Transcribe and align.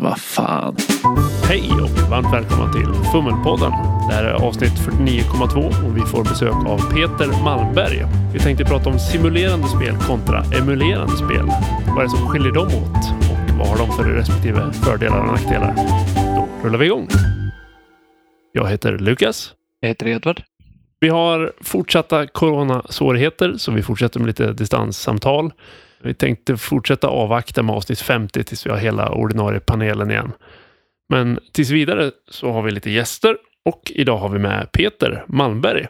Vad 0.00 0.20
fan. 0.20 0.76
Hej 1.48 1.70
och 1.70 2.10
varmt 2.10 2.32
välkomna 2.32 2.72
till 2.72 3.10
Fummelpodden. 3.12 3.70
Det 4.08 4.14
här 4.14 4.24
är 4.24 4.34
avsnitt 4.34 4.72
49,2 4.72 5.86
och 5.86 5.96
vi 5.96 6.00
får 6.00 6.24
besök 6.24 6.54
av 6.54 6.78
Peter 6.78 7.44
Malmberg. 7.44 8.04
Vi 8.32 8.38
tänkte 8.38 8.64
prata 8.64 8.90
om 8.90 8.98
simulerande 8.98 9.68
spel 9.68 9.96
kontra 9.96 10.44
emulerande 10.44 11.16
spel. 11.16 11.46
Vad 11.86 11.98
är 11.98 12.02
det 12.02 12.10
som 12.10 12.28
skiljer 12.28 12.52
dem 12.52 12.66
åt 12.66 13.10
och 13.30 13.58
vad 13.58 13.68
har 13.68 13.78
de 13.78 13.96
för 13.96 14.04
respektive 14.04 14.72
fördelar 14.72 15.20
och 15.20 15.26
nackdelar? 15.26 15.74
Då 16.36 16.48
rullar 16.64 16.78
vi 16.78 16.86
igång. 16.86 17.08
Jag 18.52 18.68
heter 18.68 18.98
Lukas. 18.98 19.52
Jag 19.80 19.88
heter 19.88 20.06
Edvard. 20.06 20.42
Vi 21.00 21.08
har 21.08 21.52
fortsatta 21.60 22.26
coronasvårigheter 22.26 23.54
så 23.56 23.72
vi 23.72 23.82
fortsätter 23.82 24.20
med 24.20 24.26
lite 24.26 24.52
distanssamtal. 24.52 25.52
Vi 26.02 26.14
tänkte 26.14 26.56
fortsätta 26.56 27.08
avvakta 27.08 27.62
med 27.62 27.74
avsnitt 27.74 28.00
50 28.00 28.44
tills 28.44 28.66
vi 28.66 28.70
har 28.70 28.78
hela 28.78 29.10
ordinarie 29.10 29.60
panelen 29.60 30.10
igen. 30.10 30.32
Men 31.08 31.38
tills 31.52 31.70
vidare 31.70 32.10
så 32.30 32.52
har 32.52 32.62
vi 32.62 32.70
lite 32.70 32.90
gäster 32.90 33.36
och 33.64 33.92
idag 33.94 34.16
har 34.16 34.28
vi 34.28 34.38
med 34.38 34.72
Peter 34.72 35.24
Malmberg 35.28 35.86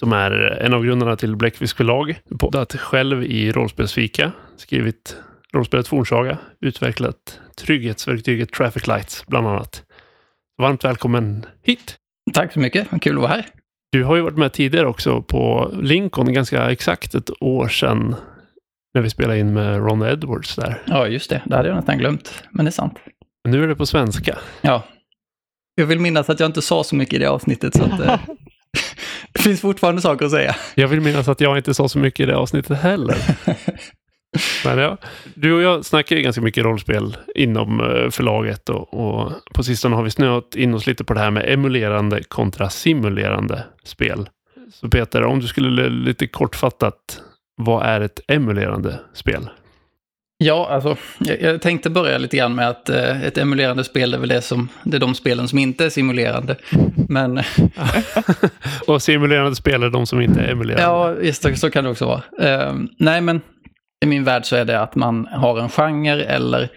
som 0.00 0.12
är 0.12 0.30
en 0.60 0.74
av 0.74 0.84
grundarna 0.84 1.16
till 1.16 1.36
Bläckfisk 1.36 1.76
förlag. 1.76 2.20
Poddat 2.38 2.76
själv 2.76 3.24
i 3.24 3.52
rollspelsfika, 3.52 4.32
skrivit 4.56 5.16
rollspelet 5.52 5.88
Fornsaga, 5.88 6.38
utvecklat 6.60 7.40
trygghetsverktyget 7.58 8.52
Traffic 8.52 8.86
Lights 8.86 9.26
bland 9.26 9.46
annat. 9.46 9.82
Varmt 10.58 10.84
välkommen 10.84 11.46
hit! 11.62 11.96
Tack 12.34 12.52
så 12.52 12.60
mycket, 12.60 12.88
kul 13.00 13.16
att 13.16 13.22
vara 13.22 13.32
här. 13.32 13.46
Du 13.92 14.04
har 14.04 14.16
ju 14.16 14.22
varit 14.22 14.36
med 14.36 14.52
tidigare 14.52 14.86
också 14.86 15.22
på 15.22 15.72
Lincoln, 15.80 16.32
ganska 16.32 16.70
exakt 16.70 17.14
ett 17.14 17.30
år 17.40 17.68
sedan 17.68 18.14
när 18.98 19.02
vi 19.02 19.10
spelade 19.10 19.38
in 19.38 19.52
med 19.52 19.76
Ron 19.76 20.02
Edwards 20.02 20.56
där. 20.56 20.82
Ja, 20.86 21.06
just 21.06 21.30
det. 21.30 21.42
Det 21.46 21.56
hade 21.56 21.68
jag 21.68 21.76
nästan 21.76 21.98
glömt. 21.98 22.44
Men 22.50 22.64
det 22.64 22.68
är 22.68 22.72
sant. 22.72 22.98
Men 23.44 23.52
nu 23.52 23.62
är 23.62 23.68
det 23.68 23.76
på 23.76 23.86
svenska. 23.86 24.38
Ja. 24.60 24.82
Jag 25.74 25.86
vill 25.86 26.00
minnas 26.00 26.30
att 26.30 26.40
jag 26.40 26.48
inte 26.48 26.62
sa 26.62 26.84
så 26.84 26.96
mycket 26.96 27.14
i 27.14 27.18
det 27.18 27.30
avsnittet, 27.30 27.76
så 27.76 27.84
att, 27.84 28.00
eh, 28.00 28.20
det 29.32 29.42
finns 29.42 29.60
fortfarande 29.60 30.02
saker 30.02 30.24
att 30.24 30.30
säga. 30.30 30.56
Jag 30.74 30.88
vill 30.88 31.00
minnas 31.00 31.28
att 31.28 31.40
jag 31.40 31.56
inte 31.56 31.74
sa 31.74 31.88
så 31.88 31.98
mycket 31.98 32.20
i 32.20 32.26
det 32.26 32.36
avsnittet 32.36 32.78
heller. 32.78 33.16
Men 34.64 34.78
ja, 34.78 34.96
du 35.34 35.52
och 35.52 35.62
jag 35.62 35.84
snackar 35.84 36.16
ju 36.16 36.22
ganska 36.22 36.42
mycket 36.42 36.64
rollspel 36.64 37.16
inom 37.34 37.80
eh, 37.80 38.10
förlaget 38.10 38.68
och, 38.68 38.94
och 38.94 39.32
på 39.54 39.62
sistone 39.62 39.96
har 39.96 40.02
vi 40.02 40.10
snöat 40.10 40.54
in 40.54 40.74
oss 40.74 40.86
lite 40.86 41.04
på 41.04 41.14
det 41.14 41.20
här 41.20 41.30
med 41.30 41.52
emulerande 41.52 42.22
kontra 42.22 42.70
simulerande 42.70 43.64
spel. 43.84 44.28
Så 44.72 44.88
Peter, 44.88 45.24
om 45.24 45.40
du 45.40 45.46
skulle 45.46 45.88
lite 45.88 46.26
kortfattat, 46.26 47.22
vad 47.58 47.86
är 47.86 48.00
ett 48.00 48.20
emulerande 48.28 49.00
spel? 49.14 49.48
Ja, 50.38 50.68
alltså, 50.70 50.96
jag, 51.18 51.42
jag 51.42 51.62
tänkte 51.62 51.90
börja 51.90 52.18
lite 52.18 52.36
grann 52.36 52.54
med 52.54 52.68
att 52.68 52.88
eh, 52.88 53.24
ett 53.24 53.38
emulerande 53.38 53.84
spel 53.84 54.14
är 54.14 54.18
väl 54.18 54.28
det 54.28 54.42
som, 54.42 54.68
det 54.84 54.96
är 54.96 55.00
de 55.00 55.14
spelen 55.14 55.48
som 55.48 55.58
inte 55.58 55.84
är 55.84 55.90
simulerande. 55.90 56.56
Men 57.08 57.40
och 58.86 59.02
simulerande 59.02 59.56
spel 59.56 59.82
är 59.82 59.90
de 59.90 60.06
som 60.06 60.20
inte 60.20 60.40
är 60.40 60.52
emulerande. 60.52 60.82
ja, 60.82 61.14
just 61.26 61.42
det, 61.42 61.56
så 61.56 61.70
kan 61.70 61.84
det 61.84 61.90
också 61.90 62.06
vara. 62.06 62.22
Eh, 62.40 62.74
nej, 62.98 63.20
men 63.20 63.40
i 64.04 64.06
min 64.06 64.24
värld 64.24 64.44
så 64.44 64.56
är 64.56 64.64
det 64.64 64.80
att 64.80 64.94
man 64.94 65.26
har 65.26 65.58
en 65.58 65.68
genre 65.68 66.24
eller 66.24 66.68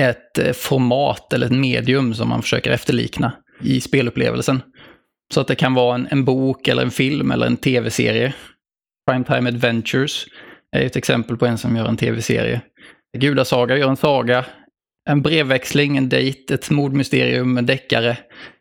ett 0.00 0.38
eh, 0.38 0.52
format 0.52 1.32
eller 1.32 1.46
ett 1.46 1.52
medium 1.52 2.14
som 2.14 2.28
man 2.28 2.42
försöker 2.42 2.70
efterlikna 2.70 3.32
i 3.62 3.80
spelupplevelsen. 3.80 4.62
Så 5.34 5.40
att 5.40 5.46
det 5.46 5.54
kan 5.54 5.74
vara 5.74 5.94
en, 5.94 6.08
en 6.10 6.24
bok 6.24 6.68
eller 6.68 6.82
en 6.82 6.90
film 6.90 7.30
eller 7.30 7.46
en 7.46 7.56
tv-serie. 7.56 8.34
Primetime 9.10 9.48
Adventures 9.48 10.26
är 10.72 10.86
ett 10.86 10.96
exempel 10.96 11.36
på 11.36 11.46
en 11.46 11.58
som 11.58 11.76
gör 11.76 11.88
en 11.88 11.96
tv-serie. 11.96 12.60
Gudasaga 13.18 13.76
gör 13.76 13.88
en 13.88 13.96
saga. 13.96 14.44
En 15.08 15.22
brevväxling, 15.22 15.96
en 15.96 16.08
dejt, 16.08 16.54
ett 16.54 16.70
mordmysterium, 16.70 17.58
en 17.58 17.66
deckare, 17.66 18.18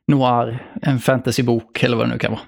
noir, 0.07 0.63
en 0.81 0.99
fantasybok 0.99 1.83
eller 1.83 1.97
vad 1.97 2.05
det 2.05 2.13
nu 2.13 2.19
kan 2.19 2.31
vara. 2.31 2.41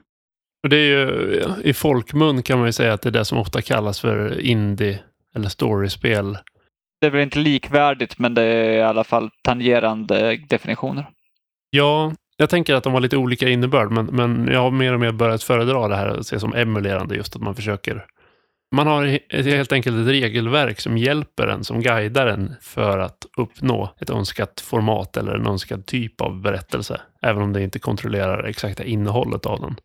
Och 0.64 0.70
det 0.70 0.77
är 0.77 0.86
ju, 0.86 1.44
I 1.64 1.73
folkmun 1.73 2.44
kan 2.44 2.60
man 2.60 2.67
ju 2.67 2.72
säga 2.72 2.94
att 2.94 3.02
det 3.02 3.10
är 3.10 3.11
det 3.11 3.26
som 3.26 3.38
ofta 3.38 3.61
kallas 3.61 3.99
för 3.99 4.42
indie 4.42 4.99
eller 5.36 5.49
storyspel. 5.49 6.38
Det 7.02 7.08
är 7.08 7.11
väl 7.11 7.22
inte 7.22 7.39
likvärdigt, 7.39 8.20
men 8.20 8.33
det 8.33 8.43
är 8.43 8.77
i 8.77 8.82
alla 8.82 9.04
fall 9.04 9.30
tangerande 9.43 10.38
definitioner. 10.49 11.10
Ja, 11.70 12.14
jag 12.37 12.49
tänker 12.49 12.75
att 12.75 12.83
de 12.83 12.93
har 12.93 12.99
lite 12.99 13.17
olika 13.17 13.49
innebörd, 13.49 13.92
men, 13.92 14.05
men 14.05 14.48
jag 14.52 14.59
har 14.59 14.71
mer 14.71 14.93
och 14.93 14.99
mer 14.99 15.11
börjat 15.11 15.43
föredra 15.43 15.87
det 15.87 15.95
här 15.95 16.08
att 16.08 16.27
se 16.27 16.39
som 16.39 16.53
emulerande, 16.53 17.15
just 17.15 17.36
att 17.36 17.42
man 17.42 17.55
försöker 17.55 18.05
man 18.75 18.87
har 18.87 19.20
helt 19.43 19.71
enkelt 19.71 19.98
ett 19.98 20.08
regelverk 20.08 20.80
som 20.80 20.98
hjälper 20.98 21.48
en, 21.48 21.64
som 21.64 21.81
guidar 21.81 22.27
en 22.27 22.55
för 22.61 22.99
att 22.99 23.25
uppnå 23.37 23.93
ett 23.99 24.09
önskat 24.09 24.61
format 24.61 25.17
eller 25.17 25.36
en 25.36 25.48
önskad 25.48 25.86
typ 25.86 26.21
av 26.21 26.42
berättelse. 26.42 27.02
Även 27.21 27.42
om 27.42 27.53
det 27.53 27.64
inte 27.64 27.80
kontrollerar 27.80 28.43
exakta 28.43 28.83
innehållet 28.83 29.45
av 29.45 29.61
den. 29.61 29.75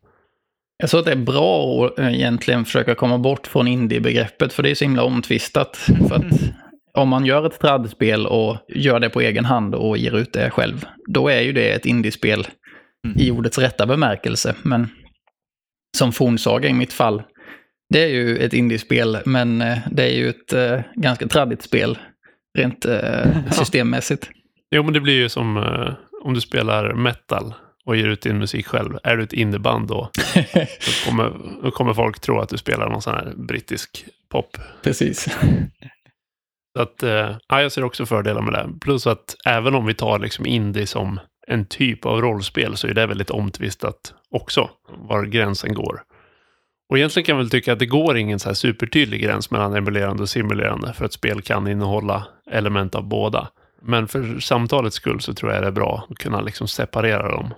Jag 0.77 0.89
tror 0.89 0.99
att 0.99 1.05
det 1.05 1.11
är 1.11 1.15
bra 1.15 1.85
att 1.85 1.99
egentligen 1.99 2.65
försöka 2.65 2.95
komma 2.95 3.17
bort 3.17 3.47
från 3.47 3.67
indie-begreppet, 3.67 4.53
för 4.53 4.63
det 4.63 4.71
är 4.71 4.75
så 4.75 4.85
himla 4.85 5.03
omtvistat. 5.03 5.77
För 6.09 6.15
att 6.15 6.41
om 6.97 7.09
man 7.09 7.25
gör 7.25 7.45
ett 7.45 7.59
tradspel 7.59 8.27
och 8.27 8.57
gör 8.67 8.99
det 8.99 9.09
på 9.09 9.21
egen 9.21 9.45
hand 9.45 9.75
och 9.75 9.97
ger 9.97 10.17
ut 10.17 10.33
det 10.33 10.49
själv, 10.49 10.85
då 11.07 11.27
är 11.27 11.41
ju 11.41 11.51
det 11.51 11.71
ett 11.71 11.85
indiespel 11.85 12.47
i 13.15 13.31
ordets 13.31 13.57
rätta 13.57 13.85
bemärkelse. 13.85 14.55
Men 14.63 14.89
som 15.97 16.11
Fornsaga 16.11 16.69
i 16.69 16.73
mitt 16.73 16.93
fall, 16.93 17.23
det 17.89 18.03
är 18.03 18.07
ju 18.07 18.37
ett 18.37 18.53
indiespel, 18.53 19.17
men 19.25 19.61
eh, 19.61 19.77
det 19.91 20.03
är 20.03 20.15
ju 20.15 20.29
ett 20.29 20.53
uh, 20.53 20.81
ganska 20.95 21.27
traddigt 21.27 21.61
spel 21.61 21.97
rent 22.57 22.85
uh, 22.89 23.51
systemmässigt. 23.51 24.29
Jo, 24.75 24.83
men 24.83 24.93
det 24.93 24.99
blir 25.01 25.13
ju 25.13 25.29
som 25.29 25.57
uh, 25.57 25.93
om 26.23 26.33
du 26.33 26.41
spelar 26.41 26.93
metal 26.93 27.53
och 27.85 27.95
ger 27.95 28.07
ut 28.07 28.21
din 28.21 28.37
musik 28.37 28.67
själv. 28.67 28.97
Är 29.03 29.17
du 29.17 29.23
ett 29.23 29.33
indieband 29.33 29.87
då, 29.87 30.09
då, 30.55 31.05
kommer, 31.05 31.33
då 31.63 31.71
kommer 31.71 31.93
folk 31.93 32.19
tro 32.19 32.39
att 32.39 32.49
du 32.49 32.57
spelar 32.57 32.89
någon 32.89 33.01
sån 33.01 33.13
här 33.13 33.33
brittisk 33.35 34.05
pop. 34.29 34.57
Precis. 34.83 35.37
Så 36.75 36.81
att, 36.81 37.03
eh, 37.03 37.35
ja, 37.47 37.61
jag 37.61 37.71
ser 37.71 37.83
också 37.83 38.05
fördelar 38.05 38.41
med 38.41 38.53
det. 38.53 38.69
Plus 38.81 39.07
att 39.07 39.35
även 39.45 39.75
om 39.75 39.85
vi 39.85 39.93
tar 39.93 40.19
liksom 40.19 40.45
indie 40.45 40.87
som 40.87 41.19
en 41.47 41.65
typ 41.65 42.05
av 42.05 42.21
rollspel 42.21 42.77
så 42.77 42.87
är 42.87 42.93
det 42.93 43.07
väldigt 43.07 43.29
omtvistat 43.29 44.13
också, 44.31 44.69
var 44.87 45.23
gränsen 45.23 45.73
går. 45.73 46.03
Och 46.89 46.97
egentligen 46.97 47.25
kan 47.25 47.35
jag 47.35 47.43
väl 47.43 47.49
tycka 47.49 47.73
att 47.73 47.79
det 47.79 47.85
går 47.85 48.17
ingen 48.17 48.39
så 48.39 48.49
här 48.49 48.53
supertydlig 48.53 49.21
gräns 49.21 49.51
mellan 49.51 49.75
emulerande 49.75 50.23
och 50.23 50.29
simulerande. 50.29 50.93
För 50.93 51.05
ett 51.05 51.13
spel 51.13 51.41
kan 51.41 51.67
innehålla 51.67 52.27
element 52.51 52.95
av 52.95 53.03
båda. 53.07 53.47
Men 53.81 54.07
för 54.07 54.39
samtalets 54.39 54.95
skull 54.95 55.21
så 55.21 55.33
tror 55.33 55.51
jag 55.51 55.63
det 55.63 55.67
är 55.67 55.71
bra 55.71 56.07
att 56.09 56.17
kunna 56.17 56.41
liksom 56.41 56.67
separera 56.67 57.31
dem. 57.31 57.53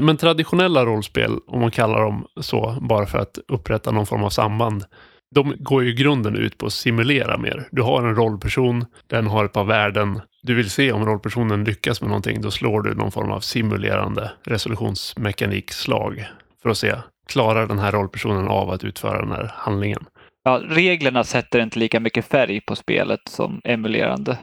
Men 0.00 0.16
traditionella 0.16 0.84
rollspel, 0.84 1.38
om 1.46 1.60
man 1.60 1.70
kallar 1.70 2.00
dem 2.00 2.26
så, 2.40 2.78
bara 2.80 3.06
för 3.06 3.18
att 3.18 3.38
upprätta 3.48 3.90
någon 3.90 4.06
form 4.06 4.24
av 4.24 4.30
samband, 4.30 4.84
de 5.34 5.54
går 5.58 5.84
ju 5.84 5.90
i 5.90 5.94
grunden 5.94 6.36
ut 6.36 6.58
på 6.58 6.66
att 6.66 6.72
simulera 6.72 7.38
mer. 7.38 7.68
Du 7.70 7.82
har 7.82 8.02
en 8.02 8.14
rollperson, 8.14 8.84
den 9.06 9.26
har 9.26 9.44
ett 9.44 9.52
par 9.52 9.64
värden. 9.64 10.20
Du 10.42 10.54
vill 10.54 10.70
se 10.70 10.92
om 10.92 11.06
rollpersonen 11.06 11.64
lyckas 11.64 12.00
med 12.00 12.08
någonting, 12.08 12.40
då 12.40 12.50
slår 12.50 12.82
du 12.82 12.94
någon 12.94 13.12
form 13.12 13.30
av 13.30 13.40
simulerande 13.40 14.30
resolutionsmekanikslag 14.44 16.26
för 16.62 16.70
att 16.70 16.78
se 16.78 16.94
klarar 17.28 17.66
den 17.66 17.78
här 17.78 17.92
rollpersonen 17.92 18.48
av 18.48 18.70
att 18.70 18.84
utföra 18.84 19.20
den 19.20 19.32
här 19.32 19.52
handlingen. 19.54 20.04
Ja, 20.44 20.62
reglerna 20.64 21.24
sätter 21.24 21.60
inte 21.60 21.78
lika 21.78 22.00
mycket 22.00 22.24
färg 22.24 22.60
på 22.60 22.76
spelet 22.76 23.20
som 23.28 23.60
emulerande. 23.64 24.38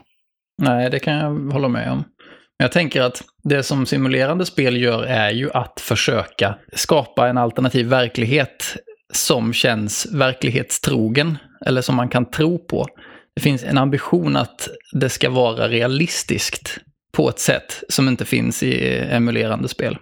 Nej, 0.62 0.90
det 0.90 0.98
kan 0.98 1.14
jag 1.14 1.52
hålla 1.52 1.68
med 1.68 1.92
om. 1.92 1.98
Men 2.58 2.64
jag 2.64 2.72
tänker 2.72 3.02
att 3.02 3.22
det 3.42 3.62
som 3.62 3.86
simulerande 3.86 4.46
spel 4.46 4.76
gör 4.76 5.02
är 5.02 5.30
ju 5.30 5.50
att 5.52 5.80
försöka 5.80 6.58
skapa 6.72 7.28
en 7.28 7.38
alternativ 7.38 7.86
verklighet 7.86 8.76
som 9.16 9.52
känns 9.52 10.06
verklighetstrogen, 10.12 11.38
eller 11.66 11.82
som 11.82 11.96
man 11.96 12.08
kan 12.08 12.30
tro 12.30 12.58
på. 12.58 12.86
Det 13.34 13.40
finns 13.40 13.64
en 13.64 13.78
ambition 13.78 14.36
att 14.36 14.68
det 14.92 15.08
ska 15.08 15.30
vara 15.30 15.68
realistiskt 15.68 16.78
på 17.12 17.28
ett 17.28 17.38
sätt 17.38 17.82
som 17.88 18.08
inte 18.08 18.24
finns 18.24 18.62
i 18.62 18.98
emulerande 19.10 19.68
spel. 19.68 19.98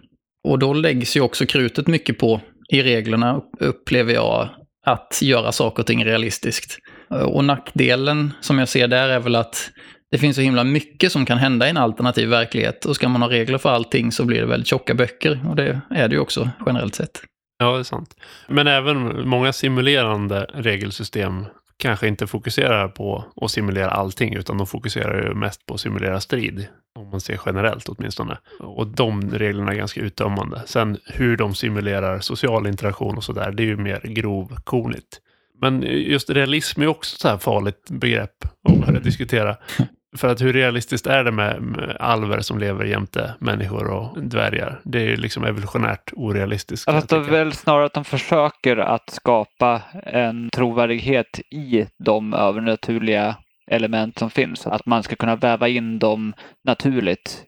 Och 0.49 0.59
då 0.59 0.73
läggs 0.73 1.17
ju 1.17 1.21
också 1.21 1.47
krutet 1.47 1.87
mycket 1.87 2.19
på 2.19 2.41
i 2.69 2.83
reglerna 2.83 3.41
upplever 3.61 4.13
jag 4.13 4.49
att 4.87 5.19
göra 5.23 5.53
saker 5.53 5.83
och 5.83 5.87
ting 5.87 6.05
realistiskt. 6.05 6.79
Och 7.11 7.45
nackdelen 7.45 8.33
som 8.41 8.59
jag 8.59 8.69
ser 8.69 8.89
där 8.89 9.09
är 9.09 9.21
väl 9.21 9.35
att 9.35 9.71
det 10.11 10.19
finns 10.19 10.37
så 10.37 10.43
himla 10.43 10.65
mycket 10.65 11.13
som 11.13 11.27
kan 11.27 11.39
hända 11.39 11.67
i 11.67 11.71
en 11.71 11.77
alternativ 11.77 12.29
verklighet. 12.29 12.85
Och 12.85 12.95
ska 12.95 13.09
man 13.09 13.23
ha 13.23 13.31
regler 13.31 13.59
för 13.59 13.71
allting 13.71 14.13
så 14.13 14.25
blir 14.25 14.41
det 14.41 14.47
väldigt 14.47 14.69
tjocka 14.69 14.95
böcker. 14.95 15.41
Och 15.49 15.57
det 15.57 15.81
är 15.91 16.09
det 16.09 16.15
ju 16.15 16.21
också 16.21 16.51
generellt 16.67 16.95
sett. 16.95 17.21
Ja, 17.59 17.73
det 17.73 17.79
är 17.79 17.83
sant. 17.83 18.17
Men 18.49 18.67
även 18.67 19.29
många 19.29 19.53
simulerande 19.53 20.47
regelsystem 20.55 21.47
kanske 21.77 22.09
inte 22.09 22.27
fokuserar 22.27 22.89
på 22.89 23.25
att 23.37 23.51
simulera 23.51 23.91
allting, 23.91 24.35
utan 24.35 24.59
de 24.59 24.67
fokuserar 24.67 25.29
ju 25.29 25.35
mest 25.35 25.67
på 25.67 25.75
att 25.75 25.81
simulera 25.81 26.21
strid. 26.21 26.67
Om 26.99 27.11
man 27.11 27.21
ser 27.21 27.41
generellt 27.47 27.89
åtminstone. 27.89 28.39
Och 28.61 28.87
de 28.87 29.31
reglerna 29.31 29.73
är 29.73 29.77
ganska 29.77 30.01
uttömmande. 30.01 30.63
Sen 30.67 30.99
hur 31.07 31.37
de 31.37 31.55
simulerar 31.55 32.21
social 32.21 32.67
interaktion 32.67 33.17
och 33.17 33.25
sådär, 33.25 33.53
det 33.53 33.63
är 33.63 33.67
ju 33.67 33.77
mer 33.77 34.01
grovkornigt. 34.05 35.21
Men 35.61 35.83
just 35.83 36.31
realism 36.31 36.83
är 36.83 36.87
också 36.87 37.17
så 37.17 37.29
här 37.29 37.39
farligt 37.39 37.91
begrepp 37.91 38.45
att 38.69 38.87
börja 38.87 39.01
diskutera. 39.01 39.57
För 40.19 40.29
att 40.29 40.41
hur 40.41 40.53
realistiskt 40.53 41.07
är 41.07 41.25
det 41.25 41.33
med, 41.33 41.63
med 41.63 41.97
alver 42.01 42.41
som 42.41 42.59
lever 42.59 42.85
jämte 42.85 43.35
människor 43.39 43.87
och 43.91 44.23
dvärgar? 44.23 44.81
Det 44.85 44.99
är 44.99 45.07
ju 45.07 45.17
liksom 45.17 45.45
evolutionärt 45.45 46.13
orealistiskt. 46.13 46.89
Alltså 46.89 47.17
är 47.17 47.21
tycka. 47.21 47.33
väl 47.33 47.53
snarare 47.53 47.87
att 47.87 47.93
de 47.93 48.05
försöker 48.05 48.77
att 48.77 49.11
skapa 49.11 49.83
en 50.03 50.51
trovärdighet 50.51 51.41
i 51.51 51.87
de 52.05 52.35
övernaturliga 52.35 53.37
element 53.71 54.19
som 54.19 54.31
finns. 54.31 54.67
Att 54.67 54.87
man 54.87 55.03
ska 55.03 55.17
kunna 55.17 55.37
väva 55.37 55.69
in 55.69 55.99
dem 55.99 56.35
naturligt 56.65 57.45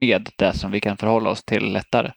med 0.00 0.28
det 0.36 0.52
som 0.52 0.70
vi 0.70 0.80
kan 0.80 0.96
förhålla 0.96 1.30
oss 1.30 1.44
till 1.44 1.72
lättare. 1.72 2.10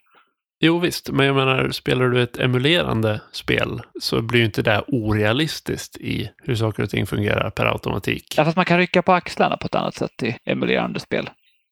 Jo 0.63 0.79
visst, 0.79 1.09
men 1.09 1.25
jag 1.25 1.35
menar, 1.35 1.69
spelar 1.69 2.05
du 2.05 2.23
ett 2.23 2.37
emulerande 2.37 3.21
spel 3.31 3.81
så 4.01 4.21
blir 4.21 4.39
ju 4.39 4.45
inte 4.45 4.61
det 4.61 4.83
orealistiskt 4.87 5.97
i 5.97 6.29
hur 6.43 6.55
saker 6.55 6.83
och 6.83 6.89
ting 6.89 7.07
fungerar 7.07 7.49
per 7.49 7.65
automatik. 7.65 8.33
Ja, 8.37 8.45
fast 8.45 8.55
man 8.55 8.65
kan 8.65 8.77
rycka 8.77 9.01
på 9.01 9.13
axlarna 9.13 9.57
på 9.57 9.65
ett 9.65 9.75
annat 9.75 9.95
sätt 9.95 10.23
i 10.23 10.35
emulerande 10.45 10.99
spel. 10.99 11.29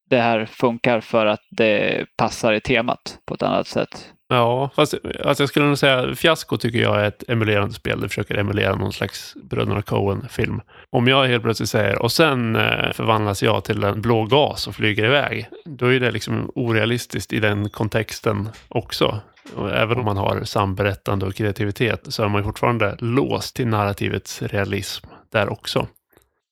Det 0.10 0.22
här 0.22 0.46
funkar 0.46 1.02
för 1.02 1.26
att 1.26 1.48
det 1.50 2.06
passar 2.18 2.54
i 2.54 2.62
temat 2.62 3.18
på 3.26 3.34
ett 3.34 3.44
annat 3.44 3.68
sätt. 3.68 4.14
Ja, 4.32 4.70
fast 4.76 4.94
alltså 5.26 5.44
jag 5.44 5.50
skulle 5.50 5.66
nog 5.66 5.78
säga 5.78 6.16
Fiasko 6.16 6.58
tycker 6.58 6.80
jag 6.80 7.02
är 7.02 7.08
ett 7.08 7.24
emulerande 7.28 7.74
spel. 7.74 8.02
Det 8.02 8.10
försöker 8.10 8.36
emulera 8.36 8.76
någon 8.76 8.94
slags 8.94 9.36
Bröderna 9.44 9.82
Coen-film. 9.82 10.62
Om 10.90 11.08
jag 11.08 11.28
helt 11.28 11.44
plötsligt 11.44 11.70
säger 11.70 12.02
och 12.02 12.12
sen 12.12 12.56
eh, 12.56 12.92
förvandlas 12.94 13.44
jag 13.44 13.64
till 13.64 13.84
en 13.84 14.02
blå 14.02 14.26
gas 14.26 14.68
och 14.68 14.76
flyger 14.76 15.06
iväg. 15.06 15.50
Då 15.66 15.94
är 15.94 16.00
det 16.00 16.12
liksom 16.12 16.52
orealistiskt 16.56 17.34
i 17.34 17.40
den 17.40 17.70
kontexten 17.70 18.50
också. 18.68 19.20
Och 19.56 19.72
även 19.72 19.98
om 19.98 20.06
man 20.06 20.18
har 20.18 20.44
samberättande 20.44 21.26
och 21.26 21.36
kreativitet 21.36 22.14
så 22.14 22.24
är 22.24 22.28
man 22.28 22.44
fortfarande 22.44 22.96
låst 23.00 23.56
till 23.56 23.68
narrativets 23.68 24.42
realism 24.42 25.08
där 25.32 25.50
också. 25.50 25.88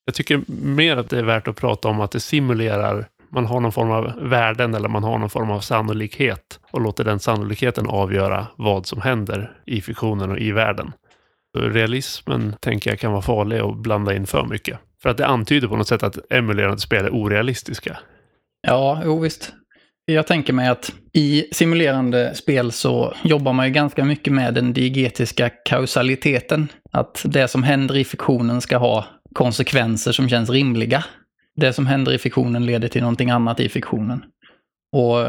Jag 0.06 0.15
tycker 0.15 0.41
mer 0.47 0.97
att 0.97 1.09
det 1.09 1.19
är 1.19 1.24
värt 1.24 1.47
att 1.47 1.56
prata 1.56 1.88
om 1.88 2.01
att 2.01 2.12
det 2.12 2.19
simulerar 2.19 3.07
man 3.29 3.45
har 3.45 3.59
någon 3.59 3.71
form 3.71 3.91
av 3.91 4.13
värden 4.21 4.75
eller 4.75 4.89
man 4.89 5.03
har 5.03 5.18
någon 5.18 5.29
form 5.29 5.51
av 5.51 5.59
sannolikhet 5.59 6.59
och 6.71 6.81
låter 6.81 7.03
den 7.03 7.19
sannolikheten 7.19 7.88
avgöra 7.88 8.47
vad 8.56 8.85
som 8.85 9.01
händer 9.01 9.51
i 9.65 9.81
fiktionen 9.81 10.31
och 10.31 10.39
i 10.39 10.51
världen. 10.51 10.91
Realismen 11.57 12.56
tänker 12.59 12.89
jag 12.89 13.00
kan 13.00 13.12
vara 13.12 13.21
farlig 13.21 13.59
att 13.59 13.77
blanda 13.77 14.15
in 14.15 14.27
för 14.27 14.45
mycket. 14.45 14.79
För 15.01 15.09
att 15.09 15.18
det 15.18 15.27
antyder 15.27 15.68
på 15.68 15.75
något 15.75 15.88
sätt 15.88 16.03
att 16.03 16.31
emulerande 16.31 16.79
spel 16.79 17.06
är 17.06 17.09
orealistiska. 17.09 17.97
Ja, 18.68 19.01
jo 19.06 19.19
visst. 19.19 19.53
Jag 20.06 20.27
tänker 20.27 20.53
mig 20.53 20.68
att 20.68 20.91
i 21.13 21.45
simulerande 21.51 22.35
spel 22.35 22.71
så 22.71 23.13
jobbar 23.24 23.53
man 23.53 23.65
ju 23.65 23.71
ganska 23.71 24.06
mycket 24.06 24.33
med 24.33 24.53
den 24.53 24.74
diegetiska 24.74 25.50
kausaliteten. 25.50 26.68
Att 26.91 27.25
det 27.25 27.47
som 27.47 27.63
händer 27.63 27.97
i 27.97 28.03
fiktionen 28.03 28.62
ska 28.62 28.77
ha 28.77 29.06
konsekvenser 29.33 30.12
som 30.12 30.29
känns 30.29 30.50
rimliga. 30.50 31.03
Det 31.57 31.74
som 31.74 31.88
händer 31.88 32.13
i 32.13 32.18
fiktionen 32.18 32.65
leder 32.65 32.88
till 32.88 33.01
någonting 33.01 33.30
annat 33.30 33.59
i 33.59 33.69
fiktionen. 33.69 34.24
Och 34.95 35.27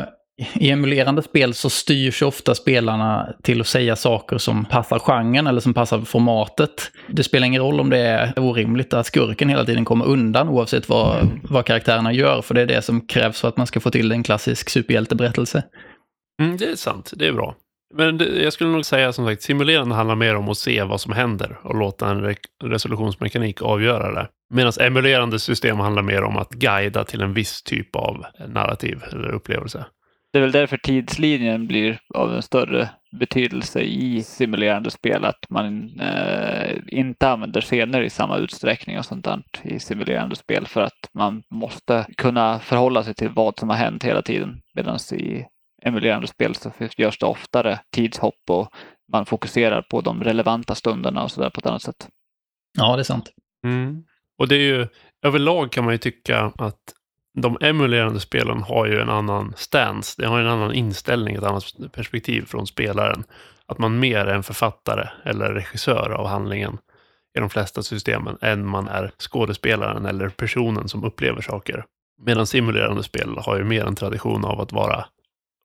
i 0.54 0.70
emulerande 0.70 1.22
spel 1.22 1.54
så 1.54 1.70
styrs 1.70 2.22
ofta 2.22 2.54
spelarna 2.54 3.34
till 3.42 3.60
att 3.60 3.66
säga 3.66 3.96
saker 3.96 4.38
som 4.38 4.64
passar 4.64 4.98
genren 4.98 5.46
eller 5.46 5.60
som 5.60 5.74
passar 5.74 6.00
formatet. 6.00 6.90
Det 7.08 7.24
spelar 7.24 7.46
ingen 7.46 7.62
roll 7.62 7.80
om 7.80 7.90
det 7.90 7.98
är 7.98 8.38
orimligt 8.38 8.94
att 8.94 9.06
skurken 9.06 9.48
hela 9.48 9.64
tiden 9.64 9.84
kommer 9.84 10.04
undan 10.04 10.48
oavsett 10.48 10.88
vad, 10.88 11.28
vad 11.42 11.64
karaktärerna 11.64 12.12
gör, 12.12 12.42
för 12.42 12.54
det 12.54 12.60
är 12.60 12.66
det 12.66 12.82
som 12.82 13.06
krävs 13.06 13.40
för 13.40 13.48
att 13.48 13.56
man 13.56 13.66
ska 13.66 13.80
få 13.80 13.90
till 13.90 14.12
en 14.12 14.22
klassisk 14.22 14.70
superhjälteberättelse. 14.70 15.62
Mm, 16.42 16.56
det 16.56 16.64
är 16.64 16.76
sant, 16.76 17.12
det 17.16 17.26
är 17.26 17.32
bra. 17.32 17.54
Men 17.94 18.18
det, 18.18 18.42
jag 18.42 18.52
skulle 18.52 18.70
nog 18.70 18.84
säga 18.84 19.12
som 19.12 19.26
sagt, 19.26 19.42
simulerande 19.42 19.94
handlar 19.94 20.16
mer 20.16 20.36
om 20.36 20.48
att 20.48 20.58
se 20.58 20.82
vad 20.82 21.00
som 21.00 21.12
händer 21.12 21.58
och 21.62 21.74
låta 21.74 22.10
en 22.10 22.22
re 22.22 22.34
resolutionsmekanik 22.64 23.62
avgöra 23.62 24.12
det. 24.12 24.28
Medan 24.54 24.72
emulerande 24.80 25.38
system 25.38 25.78
handlar 25.78 26.02
mer 26.02 26.22
om 26.22 26.36
att 26.36 26.50
guida 26.50 27.04
till 27.04 27.22
en 27.22 27.34
viss 27.34 27.62
typ 27.62 27.96
av 27.96 28.24
narrativ 28.48 29.02
eller 29.12 29.28
upplevelse. 29.28 29.86
Det 30.32 30.38
är 30.38 30.42
väl 30.42 30.52
därför 30.52 30.76
tidslinjen 30.76 31.66
blir 31.66 31.98
av 32.14 32.34
en 32.34 32.42
större 32.42 32.88
betydelse 33.12 33.80
i 33.80 34.22
simulerande 34.22 34.90
spel. 34.90 35.24
Att 35.24 35.46
man 35.48 36.00
eh, 36.00 36.76
inte 36.86 37.28
använder 37.28 37.60
scener 37.60 38.02
i 38.02 38.10
samma 38.10 38.36
utsträckning 38.36 38.98
och 38.98 39.04
sånt 39.04 39.24
där 39.24 39.42
i 39.62 39.78
simulerande 39.80 40.36
spel 40.36 40.66
för 40.66 40.80
att 40.80 41.10
man 41.14 41.42
måste 41.50 42.06
kunna 42.16 42.58
förhålla 42.58 43.04
sig 43.04 43.14
till 43.14 43.28
vad 43.28 43.58
som 43.58 43.68
har 43.68 43.76
hänt 43.76 44.04
hela 44.04 44.22
tiden. 44.22 44.60
Medan 44.74 44.98
i 45.12 45.44
emulerande 45.82 46.26
spel 46.26 46.54
så 46.54 46.72
görs 46.96 47.18
det 47.18 47.26
oftare 47.26 47.80
tidshopp 47.94 48.50
och 48.50 48.68
man 49.12 49.26
fokuserar 49.26 49.82
på 49.82 50.00
de 50.00 50.24
relevanta 50.24 50.74
stunderna 50.74 51.22
och 51.22 51.30
sådär 51.30 51.50
på 51.50 51.58
ett 51.58 51.66
annat 51.66 51.82
sätt. 51.82 52.08
Ja, 52.78 52.96
det 52.96 53.02
är 53.02 53.04
sant. 53.04 53.30
Mm. 53.64 54.04
Och 54.38 54.48
det 54.48 54.54
är 54.54 54.76
ju, 54.76 54.86
överlag 55.22 55.72
kan 55.72 55.84
man 55.84 55.94
ju 55.94 55.98
tycka 55.98 56.52
att 56.58 56.94
de 57.34 57.58
emulerande 57.60 58.20
spelen 58.20 58.62
har 58.62 58.86
ju 58.86 59.00
en 59.00 59.10
annan 59.10 59.54
stance. 59.56 60.22
Det 60.22 60.28
har 60.28 60.40
en 60.40 60.46
annan 60.46 60.74
inställning, 60.74 61.34
ett 61.34 61.42
annat 61.42 61.64
perspektiv 61.92 62.42
från 62.42 62.66
spelaren. 62.66 63.24
Att 63.66 63.78
man 63.78 63.98
mer 63.98 64.26
är 64.26 64.34
en 64.34 64.42
författare 64.42 65.08
eller 65.24 65.54
regissör 65.54 66.10
av 66.10 66.26
handlingen 66.26 66.78
i 67.36 67.40
de 67.40 67.50
flesta 67.50 67.82
systemen 67.82 68.38
än 68.40 68.66
man 68.66 68.88
är 68.88 69.10
skådespelaren 69.18 70.06
eller 70.06 70.28
personen 70.28 70.88
som 70.88 71.04
upplever 71.04 71.42
saker. 71.42 71.84
Medan 72.22 72.46
simulerande 72.46 73.02
spel 73.02 73.38
har 73.38 73.56
ju 73.58 73.64
mer 73.64 73.84
en 73.84 73.94
tradition 73.94 74.44
av 74.44 74.60
att 74.60 74.72
vara 74.72 75.04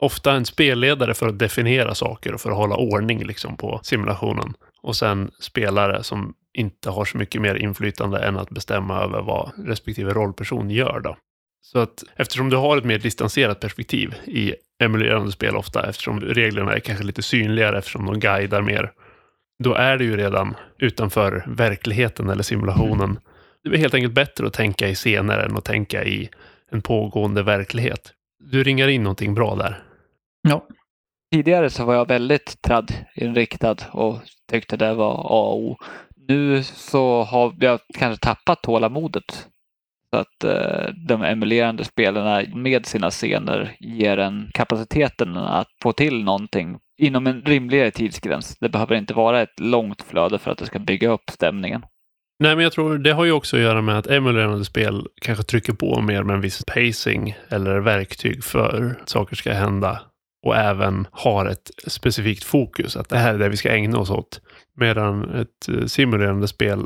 ofta 0.04 0.34
en 0.34 0.46
spelledare 0.46 1.14
för 1.14 1.28
att 1.28 1.40
definiera 1.40 1.96
saker 1.96 2.34
och 2.34 2.42
för 2.42 2.52
att 2.52 2.58
hålla 2.58 2.76
ordning 2.76 3.24
liksom 3.24 3.58
på 3.58 3.80
simulationen. 3.84 4.54
Och 4.82 4.96
sen 4.96 5.32
spelare 5.40 6.04
som 6.04 6.34
inte 6.54 6.90
har 6.90 7.06
så 7.06 7.18
mycket 7.18 7.42
mer 7.42 7.56
inflytande 7.56 8.20
än 8.20 8.38
att 8.38 8.50
bestämma 8.50 9.04
över 9.04 9.22
vad 9.22 9.52
respektive 9.68 10.14
rollperson 10.14 10.70
gör. 10.70 11.00
Då. 11.04 11.18
Så 11.62 11.80
att 11.80 12.04
eftersom 12.16 12.50
du 12.50 12.56
har 12.56 12.78
ett 12.78 12.84
mer 12.84 12.98
distanserat 12.98 13.60
perspektiv 13.60 14.16
i 14.26 14.54
emulerande 14.84 15.32
spel 15.32 15.56
ofta, 15.56 15.90
eftersom 15.90 16.22
reglerna 16.22 16.74
är 16.74 16.80
kanske 16.80 17.04
lite 17.04 17.22
synligare 17.22 17.78
eftersom 17.78 18.06
de 18.06 18.20
guidar 18.20 18.62
mer, 18.62 18.92
då 19.64 19.74
är 19.74 19.98
det 19.98 20.04
ju 20.04 20.18
redan 20.18 20.56
utanför 20.80 21.44
verkligheten 21.48 22.30
eller 22.30 22.44
simulationen. 22.44 23.20
Det 23.64 23.70
är 23.70 23.78
helt 23.78 23.94
enkelt 23.94 24.14
bättre 24.14 24.48
att 24.48 24.54
tänka 24.54 24.90
i 24.90 24.96
scener 24.96 25.40
än 25.40 25.58
att 25.58 25.66
tänka 25.66 26.04
i 26.04 26.30
en 26.72 26.82
pågående 26.82 27.44
verklighet. 27.44 28.14
Du 28.40 28.64
ringar 28.64 28.88
in 28.88 29.04
någonting 29.04 29.34
bra 29.34 29.56
där. 29.56 29.84
Ja. 30.48 30.68
Tidigare 31.31 31.69
så 31.69 31.86
var 31.86 31.95
jag 31.95 32.07
väldigt 32.07 32.62
tradd-inriktad 32.62 33.75
och 33.92 34.19
tyckte 34.51 34.78
det 34.78 34.94
var 34.94 35.13
A 35.13 35.51
och 35.51 35.60
O. 35.60 35.78
Nu 36.28 36.63
så 36.63 37.24
har 37.24 37.56
jag 37.60 37.80
kanske 37.94 38.25
tappat 38.25 38.62
tålamodet. 38.62 39.48
Så 40.10 40.19
att 40.19 40.44
eh, 40.44 40.94
de 41.07 41.24
emulerande 41.24 41.84
spelarna 41.84 42.44
med 42.56 42.86
sina 42.86 43.09
scener 43.09 43.76
ger 43.80 44.18
en 44.18 44.50
kapaciteten 44.54 45.38
att 45.38 45.68
få 45.83 45.94
till 45.94 46.23
någonting 46.23 46.78
inom 46.97 47.28
en 47.28 47.42
rimligare 47.42 47.92
tidsgräns. 47.92 48.57
Det 48.59 48.69
behöver 48.69 48.95
inte 48.95 49.14
vara 49.14 49.42
ett 49.42 49.59
långt 49.59 50.02
flöde 50.02 50.40
för 50.40 50.52
att 50.52 50.57
det 50.57 50.66
ska 50.66 50.80
bygga 50.80 51.09
upp 51.09 51.30
stämningen. 51.31 51.85
Nej, 52.40 52.56
men 52.56 52.64
jag 52.64 52.73
tror 52.73 52.97
det 52.97 53.12
har 53.12 53.26
ju 53.26 53.31
också 53.31 53.56
att 53.56 53.62
göra 53.62 53.81
med 53.81 53.97
att 53.97 54.07
emulerande 54.07 54.66
spel 54.66 55.07
kanske 55.21 55.44
trycker 55.44 55.73
på 55.73 56.02
mer 56.02 56.23
med 56.23 56.33
en 56.33 56.42
viss 56.42 56.66
pacing 56.66 57.35
eller 57.50 57.80
verktyg 57.80 58.44
för 58.44 58.92
att 59.02 59.09
saker 59.09 59.35
ska 59.35 59.54
hända 59.54 60.02
och 60.44 60.56
även 60.56 61.07
har 61.12 61.45
ett 61.45 61.71
specifikt 61.88 62.44
fokus, 62.44 62.97
att 62.97 63.09
det 63.09 63.18
här 63.18 63.33
är 63.33 63.40
det 63.40 63.50
vi 63.50 63.57
ska 63.57 63.69
ägna 63.69 63.97
oss 63.97 64.09
åt. 64.09 64.42
Medan 64.78 65.33
ett 65.33 65.69
eh, 65.69 65.85
simulerande 65.85 66.47
spel 66.47 66.85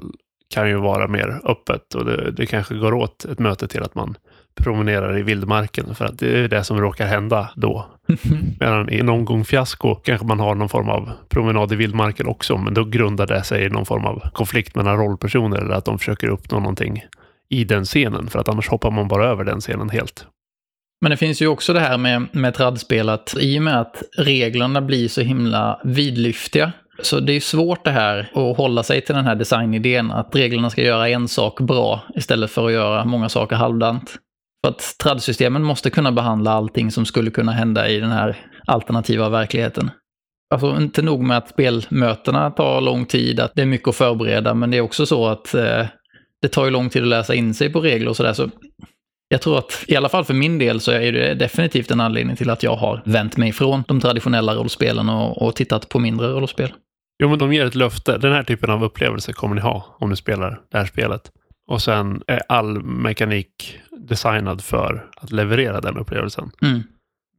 kan 0.53 0.69
ju 0.69 0.75
vara 0.75 1.07
mer 1.07 1.41
öppet 1.43 1.95
och 1.95 2.05
det, 2.05 2.31
det 2.31 2.45
kanske 2.45 2.75
går 2.75 2.93
åt 2.93 3.25
ett 3.25 3.39
möte 3.39 3.67
till 3.67 3.83
att 3.83 3.95
man 3.95 4.17
promenerar 4.55 5.17
i 5.17 5.23
vildmarken 5.23 5.95
för 5.95 6.05
att 6.05 6.19
det 6.19 6.39
är 6.39 6.47
det 6.47 6.63
som 6.63 6.81
råkar 6.81 7.05
hända 7.05 7.49
då. 7.55 7.85
Medan 8.59 8.89
i 8.89 8.99
en 8.99 9.09
omgång 9.09 9.45
fiasko 9.45 9.95
kanske 9.95 10.27
man 10.27 10.39
har 10.39 10.55
någon 10.55 10.69
form 10.69 10.89
av 10.89 11.11
promenad 11.29 11.71
i 11.71 11.75
vildmarken 11.75 12.27
också, 12.27 12.57
men 12.57 12.73
då 12.73 12.83
grundar 12.83 13.27
det 13.27 13.43
sig 13.43 13.65
i 13.65 13.69
någon 13.69 13.85
form 13.85 14.05
av 14.05 14.29
konflikt 14.33 14.75
mellan 14.75 14.97
rollpersoner 14.97 15.57
eller 15.57 15.75
att 15.75 15.85
de 15.85 15.99
försöker 15.99 16.27
uppnå 16.27 16.59
någonting 16.59 17.03
i 17.49 17.63
den 17.63 17.85
scenen, 17.85 18.27
för 18.27 18.39
att 18.39 18.49
annars 18.49 18.69
hoppar 18.69 18.91
man 18.91 19.07
bara 19.07 19.25
över 19.25 19.43
den 19.43 19.61
scenen 19.61 19.89
helt. 19.89 20.25
Men 21.01 21.11
det 21.11 21.17
finns 21.17 21.41
ju 21.41 21.47
också 21.47 21.73
det 21.73 21.79
här 21.79 21.97
med, 21.97 22.27
med 22.31 22.53
tradspel 22.53 23.09
att 23.09 23.35
i 23.39 23.59
och 23.59 23.63
med 23.63 23.81
att 23.81 24.03
reglerna 24.17 24.81
blir 24.81 25.07
så 25.07 25.21
himla 25.21 25.81
vidlyftiga 25.83 26.71
så 26.99 27.19
det 27.19 27.33
är 27.33 27.39
svårt 27.39 27.85
det 27.85 27.91
här 27.91 28.19
att 28.33 28.57
hålla 28.57 28.83
sig 28.83 29.01
till 29.01 29.15
den 29.15 29.25
här 29.25 29.35
designidén 29.35 30.11
att 30.11 30.35
reglerna 30.35 30.69
ska 30.69 30.81
göra 30.81 31.09
en 31.09 31.27
sak 31.27 31.59
bra 31.59 32.01
istället 32.15 32.51
för 32.51 32.65
att 32.65 32.73
göra 32.73 33.05
många 33.05 33.29
saker 33.29 33.55
halvdant. 33.55 34.17
För 34.65 34.71
att 34.71 34.95
tradsystemen 35.03 35.63
måste 35.63 35.89
kunna 35.89 36.11
behandla 36.11 36.51
allting 36.51 36.91
som 36.91 37.05
skulle 37.05 37.31
kunna 37.31 37.51
hända 37.51 37.89
i 37.89 37.99
den 37.99 38.11
här 38.11 38.37
alternativa 38.65 39.29
verkligheten. 39.29 39.91
Alltså 40.53 40.77
inte 40.77 41.01
nog 41.01 41.23
med 41.23 41.37
att 41.37 41.49
spelmötena 41.49 42.51
tar 42.51 42.81
lång 42.81 43.05
tid, 43.05 43.39
att 43.39 43.51
det 43.55 43.61
är 43.61 43.65
mycket 43.65 43.87
att 43.87 43.95
förbereda, 43.95 44.53
men 44.53 44.71
det 44.71 44.77
är 44.77 44.81
också 44.81 45.05
så 45.05 45.27
att 45.27 45.53
eh, 45.53 45.85
det 46.41 46.47
tar 46.47 46.65
ju 46.65 46.71
lång 46.71 46.89
tid 46.89 47.01
att 47.01 47.07
läsa 47.07 47.35
in 47.35 47.53
sig 47.53 47.69
på 47.69 47.81
regler 47.81 48.09
och 48.09 48.15
sådär. 48.15 48.33
Så 48.33 48.49
jag 49.29 49.41
tror 49.41 49.57
att, 49.57 49.85
i 49.87 49.95
alla 49.95 50.09
fall 50.09 50.25
för 50.25 50.33
min 50.33 50.57
del, 50.57 50.79
så 50.79 50.91
är 50.91 51.11
det 51.11 51.33
definitivt 51.33 51.91
en 51.91 52.01
anledning 52.01 52.35
till 52.35 52.49
att 52.49 52.63
jag 52.63 52.75
har 52.75 53.01
vänt 53.05 53.37
mig 53.37 53.51
från 53.51 53.83
de 53.87 53.99
traditionella 53.99 54.55
rollspelen 54.55 55.09
och, 55.09 55.41
och 55.41 55.55
tittat 55.55 55.89
på 55.89 55.99
mindre 55.99 56.27
rollspel. 56.27 56.73
Jo, 57.23 57.29
men 57.29 57.39
de 57.39 57.53
ger 57.53 57.65
ett 57.65 57.75
löfte. 57.75 58.17
Den 58.17 58.33
här 58.33 58.43
typen 58.43 58.69
av 58.69 58.83
upplevelse 58.83 59.33
kommer 59.33 59.55
ni 59.55 59.61
ha 59.61 59.95
om 59.99 60.09
ni 60.09 60.15
spelar 60.15 60.61
det 60.71 60.77
här 60.77 60.85
spelet. 60.85 61.31
Och 61.67 61.81
sen 61.81 62.23
är 62.27 62.41
all 62.49 62.83
mekanik 62.83 63.79
designad 63.91 64.63
för 64.63 65.09
att 65.17 65.31
leverera 65.31 65.81
den 65.81 65.97
upplevelsen. 65.97 66.51
Mm. 66.61 66.83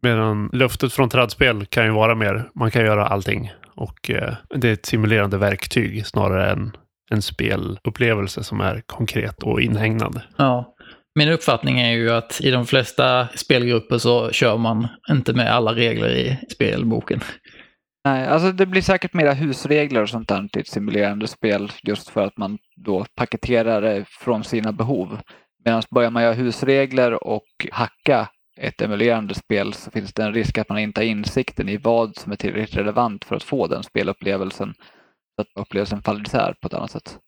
Medan 0.02 0.50
luftet 0.52 0.92
från 0.92 1.09
trädspel 1.09 1.66
kan 1.66 1.85
ju 1.85 1.90
vara 1.90 2.14
mer, 2.14 2.50
man 2.54 2.71
kan 2.71 2.85
göra 2.85 3.07
allting. 3.07 3.52
Och 3.75 4.11
eh, 4.11 4.35
det 4.54 4.68
är 4.68 4.73
ett 4.73 4.87
simulerande 4.87 5.38
verktyg 5.38 6.07
snarare 6.07 6.50
än 6.50 6.76
en 7.11 7.23
spelupplevelse 7.23 8.45
som 8.45 8.61
är 8.61 8.83
konkret 8.87 9.42
och 9.42 9.61
inhägnad. 9.61 10.21
Ja. 10.37 10.75
Min 11.18 11.28
uppfattning 11.28 11.80
är 11.80 11.92
ju 11.92 12.10
att 12.10 12.40
i 12.40 12.50
de 12.50 12.66
flesta 12.66 13.28
spelgrupper 13.28 13.98
så 13.98 14.30
kör 14.30 14.56
man 14.56 14.88
inte 15.10 15.32
med 15.32 15.54
alla 15.54 15.75
regler 15.75 16.10
i 16.10 16.38
spelboken. 16.50 17.20
Nej, 18.04 18.26
alltså 18.26 18.52
det 18.52 18.66
blir 18.66 18.82
säkert 18.82 19.14
mera 19.14 19.32
husregler 19.32 20.02
och 20.02 20.08
sånt 20.08 20.28
där 20.28 20.48
till 20.52 20.60
ett 20.60 20.68
simulerande 20.68 21.26
spel 21.26 21.72
just 21.82 22.08
för 22.08 22.26
att 22.26 22.37
man 22.37 22.58
då 22.76 23.06
paketerar 23.14 23.82
det 23.82 24.04
från 24.08 24.44
sina 24.44 24.72
behov. 24.72 25.18
Medan 25.64 25.82
börjar 25.90 26.10
man 26.10 26.22
göra 26.22 26.34
husregler 26.34 27.25
och 27.25 27.66
hacka 27.72 28.28
ett 28.60 28.80
emulerande 28.80 29.34
spel 29.34 29.72
så 29.72 29.90
finns 29.90 30.12
det 30.12 30.22
en 30.22 30.34
risk 30.34 30.58
att 30.58 30.68
man 30.68 30.78
inte 30.78 31.00
har 31.00 31.06
insikten 31.06 31.68
i 31.68 31.76
vad 31.76 32.16
som 32.16 32.32
är 32.32 32.37
tillräckligt 32.37 32.76
relevant 32.76 33.25
för 33.25 33.37
att 33.37 33.42
få 33.42 33.66
den 33.66 33.82
spelupplevelsen. 33.82 34.75
Så 35.37 35.42
att 35.42 35.62
upplevelsen 35.62 36.02
faller 36.02 36.22
isär 36.22 36.54
på 36.60 36.66
ett 36.66 36.75
annat 36.75 36.90
sätt. 36.90 37.18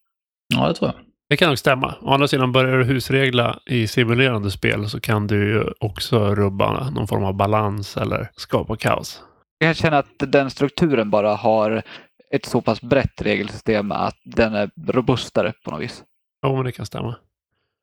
Ja, 0.55 0.69
det 0.69 0.75
tror 0.75 0.93
jag. 0.95 1.10
Det 1.31 1.37
kan 1.37 1.49
nog 1.49 1.59
stämma. 1.59 1.95
Å 2.01 2.13
andra 2.13 2.29
sidan, 2.29 2.53
börjar 2.53 2.79
du 2.79 2.85
husregla 2.85 3.59
i 3.67 3.87
simulerande 3.87 4.51
spel 4.51 4.89
så 4.89 5.01
kan 5.01 5.27
du 5.27 5.49
ju 5.49 5.65
också 5.81 6.35
rubba 6.35 6.91
någon 6.91 7.09
form 7.09 7.25
av 7.25 7.35
balans 7.35 7.97
eller 7.97 8.31
skapa 8.37 8.77
kaos. 8.77 9.23
Jag 9.59 9.77
känner 9.77 9.99
att 9.99 10.07
den 10.19 10.51
strukturen 10.51 11.11
bara 11.11 11.35
har 11.35 11.83
ett 12.31 12.47
så 12.47 12.61
pass 12.61 12.83
brett 12.83 13.23
regelsystem 13.23 13.93
att 13.93 14.17
den 14.25 14.55
är 14.55 14.71
robustare 14.87 15.53
på 15.65 15.71
något 15.71 15.81
vis. 15.81 16.03
Jo, 16.47 16.57
men 16.57 16.65
det 16.65 16.73
kan 16.73 16.87
stämma. 16.87 17.15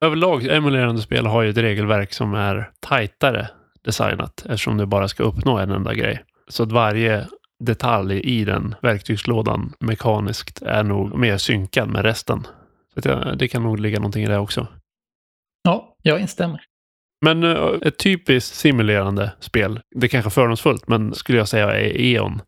Överlag, 0.06 0.46
emulerande 0.46 1.02
spel 1.02 1.26
har 1.26 1.42
ju 1.42 1.50
ett 1.50 1.58
regelverk 1.58 2.14
som 2.14 2.34
är 2.34 2.70
tajtare 2.80 3.50
designat 3.86 4.46
eftersom 4.46 4.78
du 4.78 4.86
bara 4.86 5.08
ska 5.08 5.24
uppnå 5.24 5.58
en 5.58 5.72
enda 5.72 5.94
grej. 5.94 6.24
Så 6.48 6.64
att 6.64 6.72
varje 6.72 7.28
detalj 7.60 8.20
i 8.20 8.46
den 8.46 8.76
verktygslådan 8.82 9.74
mekaniskt 9.80 10.62
är 10.62 10.84
nog 10.84 11.18
mer 11.18 11.38
synkad 11.38 11.90
med 11.90 12.06
resten. 12.06 12.48
Det 13.36 13.48
kan 13.48 13.64
nog 13.64 13.80
ligga 13.80 14.00
någonting 14.00 14.24
i 14.24 14.28
det 14.28 14.38
också. 14.38 14.68
Ja, 15.64 15.98
jag 16.02 16.20
instämmer. 16.20 16.62
Men 17.22 17.44
eh, 17.44 17.70
ett 17.82 18.00
typiskt 18.00 18.56
simulerande 18.56 19.32
spel, 19.40 19.80
det 19.96 20.08
är 20.08 20.10
kanske 20.10 20.32
fördomsfullt, 20.32 20.88
men 20.88 21.14
skulle 21.14 21.38
jag 21.38 21.48
säga 21.48 21.76
är 21.76 22.02
E.ON. 22.02 22.42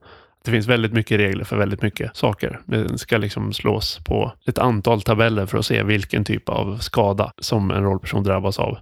Det 0.44 0.52
finns 0.52 0.68
väldigt 0.68 0.94
mycket 0.94 1.20
regler 1.20 1.44
för 1.44 1.58
väldigt 1.58 1.82
mycket 1.82 2.16
saker. 2.16 2.60
Det 2.66 2.98
ska 2.98 3.18
liksom 3.18 3.54
slås 3.54 4.00
på 4.06 4.34
ett 4.46 4.58
antal 4.58 5.02
tabeller 5.02 5.46
för 5.46 5.58
att 5.58 5.66
se 5.66 5.84
vilken 5.84 6.24
typ 6.24 6.50
av 6.50 6.78
skada 6.78 7.32
som 7.38 7.72
en 7.72 7.84
rollperson 7.84 8.24
drabbas 8.24 8.60
av. 8.60 8.78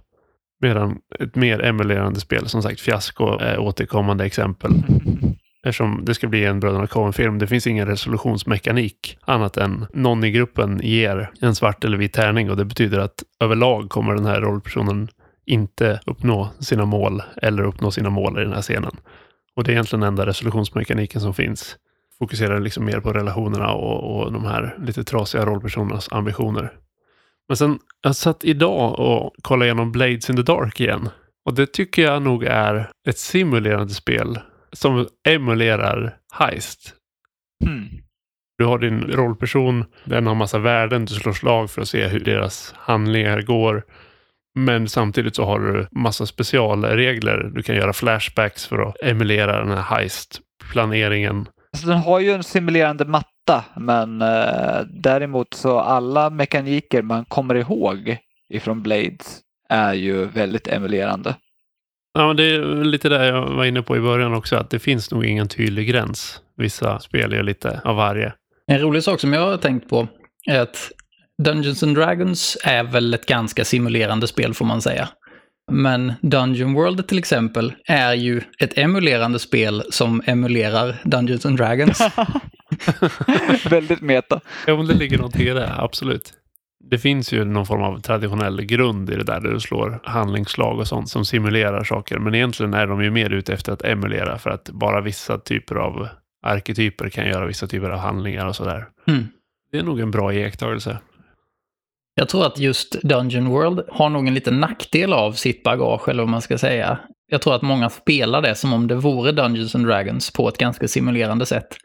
Medan 0.60 0.98
ett 1.20 1.34
mer 1.34 1.64
emulerande 1.64 2.20
spel, 2.20 2.48
som 2.48 2.62
sagt 2.62 2.80
Fiasko 2.80 3.38
är 3.38 3.58
återkommande 3.58 4.24
exempel. 4.24 4.72
Eftersom 5.64 6.04
det 6.04 6.14
ska 6.14 6.28
bli 6.28 6.44
en 6.44 6.60
Bröderna 6.60 6.86
Coen-film. 6.86 7.38
Det 7.38 7.46
finns 7.46 7.66
ingen 7.66 7.86
resolutionsmekanik 7.86 9.18
annat 9.20 9.56
än 9.56 9.86
någon 9.92 10.24
i 10.24 10.30
gruppen 10.30 10.80
ger 10.82 11.30
en 11.40 11.54
svart 11.54 11.84
eller 11.84 11.96
vit 11.96 12.12
tärning 12.12 12.50
och 12.50 12.56
det 12.56 12.64
betyder 12.64 12.98
att 12.98 13.22
överlag 13.40 13.90
kommer 13.90 14.14
den 14.14 14.26
här 14.26 14.40
rollpersonen 14.40 15.08
inte 15.46 16.00
uppnå 16.06 16.50
sina 16.60 16.84
mål 16.84 17.22
eller 17.42 17.62
uppnå 17.62 17.90
sina 17.90 18.10
mål 18.10 18.38
i 18.38 18.42
den 18.42 18.52
här 18.52 18.62
scenen. 18.62 18.96
Och 19.56 19.64
det 19.64 19.70
är 19.70 19.72
egentligen 19.72 20.00
den 20.00 20.08
enda 20.08 20.26
resolutionsmekaniken 20.26 21.20
som 21.20 21.34
finns. 21.34 21.76
Fokuserar 22.18 22.60
liksom 22.60 22.84
mer 22.84 23.00
på 23.00 23.12
relationerna 23.12 23.72
och, 23.72 24.16
och 24.16 24.32
de 24.32 24.44
här 24.44 24.76
lite 24.82 25.04
trasiga 25.04 25.46
rollpersonernas 25.46 26.08
ambitioner. 26.12 26.72
Men 27.48 27.56
sen, 27.56 27.78
jag 28.02 28.16
satt 28.16 28.44
idag 28.44 28.98
och 28.98 29.32
kollade 29.42 29.66
igenom 29.66 29.92
Blades 29.92 30.30
in 30.30 30.36
the 30.36 30.42
Dark 30.42 30.80
igen. 30.80 31.08
Och 31.44 31.54
det 31.54 31.72
tycker 31.72 32.02
jag 32.02 32.22
nog 32.22 32.44
är 32.44 32.90
ett 33.08 33.18
simulerande 33.18 33.94
spel 33.94 34.38
som 34.72 35.06
emulerar 35.28 36.16
Heist. 36.32 36.94
Mm. 37.64 37.88
Du 38.58 38.64
har 38.64 38.78
din 38.78 39.00
rollperson, 39.00 39.84
den 40.04 40.26
har 40.26 40.34
massa 40.34 40.58
värden, 40.58 41.04
du 41.04 41.14
slår 41.14 41.32
slag 41.32 41.70
för 41.70 41.82
att 41.82 41.88
se 41.88 42.06
hur 42.06 42.20
deras 42.20 42.74
handlingar 42.76 43.42
går. 43.42 43.84
Men 44.54 44.88
samtidigt 44.88 45.36
så 45.36 45.44
har 45.44 45.60
du 45.60 45.86
massa 45.90 46.26
specialregler. 46.26 47.50
Du 47.54 47.62
kan 47.62 47.76
göra 47.76 47.92
flashbacks 47.92 48.66
för 48.66 48.78
att 48.78 48.96
emulera 49.02 49.64
den 49.64 49.70
här 49.70 49.82
heist-planeringen. 49.82 51.46
Alltså, 51.72 51.88
den 51.88 51.98
har 51.98 52.20
ju 52.20 52.30
en 52.30 52.42
simulerande 52.42 53.04
matta, 53.04 53.64
men 53.76 54.22
eh, 54.22 54.80
däremot 54.90 55.54
så 55.54 55.78
alla 55.78 56.30
mekaniker 56.30 57.02
man 57.02 57.24
kommer 57.24 57.54
ihåg 57.54 58.16
ifrån 58.48 58.82
Blades 58.82 59.40
är 59.68 59.94
ju 59.94 60.24
väldigt 60.24 60.68
emulerande. 60.68 61.34
Ja, 62.14 62.26
men 62.26 62.36
det 62.36 62.44
är 62.44 62.84
lite 62.84 63.08
det 63.08 63.26
jag 63.26 63.46
var 63.46 63.64
inne 63.64 63.82
på 63.82 63.96
i 63.96 64.00
början 64.00 64.34
också, 64.34 64.56
att 64.56 64.70
det 64.70 64.78
finns 64.78 65.10
nog 65.10 65.24
ingen 65.24 65.48
tydlig 65.48 65.88
gräns. 65.88 66.42
Vissa 66.56 67.00
spel 67.00 67.32
gör 67.32 67.42
lite 67.42 67.80
av 67.84 67.96
varje. 67.96 68.32
En 68.66 68.80
rolig 68.80 69.02
sak 69.02 69.20
som 69.20 69.32
jag 69.32 69.40
har 69.40 69.56
tänkt 69.56 69.88
på 69.90 70.08
är 70.46 70.60
att 70.60 70.90
Dungeons 71.42 71.82
and 71.82 71.96
Dragons 71.96 72.58
är 72.64 72.82
väl 72.82 73.14
ett 73.14 73.26
ganska 73.26 73.64
simulerande 73.64 74.26
spel 74.26 74.54
får 74.54 74.64
man 74.64 74.82
säga. 74.82 75.08
Men 75.70 76.12
Dungeon 76.22 76.74
World 76.74 77.08
till 77.08 77.18
exempel 77.18 77.72
är 77.84 78.14
ju 78.14 78.42
ett 78.58 78.78
emulerande 78.78 79.38
spel 79.38 79.82
som 79.90 80.22
emulerar 80.26 80.96
Dungeons 81.04 81.46
and 81.46 81.56
Dragons. 81.56 82.00
väldigt 83.70 84.00
meta. 84.00 84.40
Ja, 84.66 84.76
men 84.76 84.86
det 84.86 84.94
ligger 84.94 85.16
någonting 85.16 85.46
i 85.46 85.52
det, 85.52 85.74
absolut. 85.76 86.32
Det 86.80 86.98
finns 86.98 87.32
ju 87.32 87.44
någon 87.44 87.66
form 87.66 87.82
av 87.82 88.00
traditionell 88.00 88.62
grund 88.62 89.10
i 89.10 89.14
det 89.16 89.24
där, 89.24 89.40
där 89.40 89.50
du 89.50 89.60
slår 89.60 90.00
handlingsslag 90.04 90.78
och 90.78 90.88
sånt 90.88 91.08
som 91.08 91.24
simulerar 91.24 91.84
saker. 91.84 92.18
Men 92.18 92.34
egentligen 92.34 92.74
är 92.74 92.86
de 92.86 93.02
ju 93.02 93.10
mer 93.10 93.30
ute 93.30 93.52
efter 93.52 93.72
att 93.72 93.84
emulera 93.84 94.38
för 94.38 94.50
att 94.50 94.70
bara 94.70 95.00
vissa 95.00 95.38
typer 95.38 95.74
av 95.74 96.08
arketyper 96.42 97.08
kan 97.08 97.26
göra 97.26 97.46
vissa 97.46 97.66
typer 97.66 97.90
av 97.90 97.98
handlingar 97.98 98.46
och 98.46 98.56
sådär. 98.56 98.88
Mm. 99.06 99.24
Det 99.72 99.78
är 99.78 99.82
nog 99.82 100.00
en 100.00 100.10
bra 100.10 100.32
iakttagelse. 100.32 100.98
Jag 102.14 102.28
tror 102.28 102.46
att 102.46 102.58
just 102.58 103.02
Dungeon 103.02 103.48
World 103.48 103.80
har 103.88 104.08
nog 104.08 104.26
en 104.26 104.34
liten 104.34 104.60
nackdel 104.60 105.12
av 105.12 105.32
sitt 105.32 105.62
bagage, 105.62 106.08
eller 106.08 106.22
vad 106.22 106.30
man 106.30 106.42
ska 106.42 106.58
säga. 106.58 106.98
Jag 107.26 107.42
tror 107.42 107.54
att 107.54 107.62
många 107.62 107.90
spelar 107.90 108.42
det 108.42 108.54
som 108.54 108.72
om 108.72 108.86
det 108.86 108.94
vore 108.94 109.32
Dungeons 109.32 109.74
and 109.74 109.86
Dragons 109.86 110.32
på 110.32 110.48
ett 110.48 110.58
ganska 110.58 110.88
simulerande 110.88 111.46
sätt. 111.46 111.76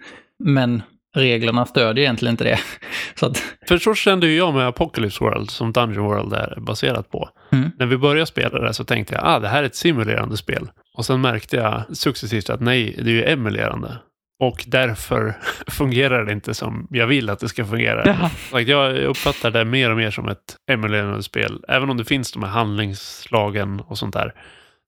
Men 0.44 0.82
reglerna 1.14 1.66
stödjer 1.66 2.04
egentligen 2.04 2.34
inte 2.34 2.44
det. 2.44 2.60
Så 3.16 3.26
att, 3.26 3.44
För 3.68 3.78
så 3.78 3.96
kände 3.96 4.28
ju 4.28 4.38
jag 4.38 4.54
med 4.54 4.68
Apocalypse 4.68 5.24
World, 5.24 5.50
som 5.50 5.72
Dungeon 5.72 6.06
World 6.06 6.34
är 6.34 6.60
baserat 6.60 7.12
på. 7.12 7.30
Mm. 7.52 7.72
När 7.80 7.86
vi 7.86 7.98
började 7.98 8.26
spela 8.26 8.60
det 8.60 8.74
så 8.74 8.84
tänkte 8.84 9.14
jag, 9.16 9.24
ah, 9.26 9.40
det 9.40 9.48
här 9.48 9.64
är 9.64 9.68
ett 9.68 9.76
simulerande 9.76 10.38
spel. 10.38 10.70
Och 10.98 11.06
sen 11.06 11.22
märkte 11.22 11.56
jag 11.56 11.98
successivt 11.98 12.50
att 12.50 12.62
nej, 12.62 12.96
det 12.98 13.10
är 13.10 13.14
ju 13.14 13.24
emulerande. 13.24 13.98
Och 14.40 14.64
därför 14.68 15.38
fungerar 15.68 16.26
det 16.26 16.32
inte 16.32 16.54
som 16.54 16.88
jag 16.90 17.08
vill 17.08 17.30
att 17.30 17.40
det 17.40 17.50
ska 17.50 17.66
fungera. 17.66 18.30
Like, 18.54 18.72
Jag 18.72 18.98
uppfattar 18.98 19.52
det 19.52 19.66
mer 19.66 19.92
och 19.92 19.98
mer 19.98 20.12
som 20.12 20.30
ett 20.30 20.56
emulerande 20.72 21.24
spel. 21.24 21.64
Även 21.68 21.90
om 21.90 21.98
det 21.98 22.06
finns 22.06 22.32
de 22.32 22.44
här 22.44 22.50
handlingsslagen 22.50 23.80
och 23.80 23.98
sånt 23.98 24.14
där. 24.14 24.34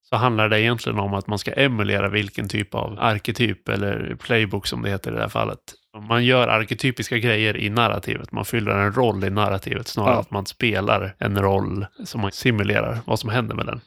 Så 0.10 0.16
handlar 0.16 0.50
det 0.50 0.62
egentligen 0.62 1.00
om 1.00 1.14
att 1.14 1.28
man 1.28 1.40
ska 1.40 1.52
emulera 1.52 2.10
vilken 2.10 2.50
typ 2.50 2.76
av 2.76 2.98
arketyp 3.00 3.70
eller 3.70 4.16
playbook 4.20 4.68
som 4.68 4.82
det 4.82 4.90
heter 4.90 5.12
i 5.12 5.16
det 5.16 5.22
här 5.22 5.30
fallet. 5.30 5.60
Man 6.10 6.26
gör 6.26 6.48
arketypiska 6.48 7.18
grejer 7.18 7.58
i 7.58 7.70
narrativet. 7.70 8.32
Man 8.32 8.46
fyller 8.46 8.72
en 8.72 8.94
roll 8.94 9.24
i 9.24 9.30
narrativet 9.30 9.88
snarare 9.88 10.14
Ja. 10.14 10.20
att 10.20 10.32
man 10.32 10.46
spelar 10.46 11.16
en 11.20 11.38
roll 11.42 11.86
som 12.06 12.22
man 12.22 12.32
simulerar 12.32 13.00
vad 13.06 13.20
som 13.20 13.30
händer 13.30 13.56
med 13.56 13.66
den. 13.66 13.82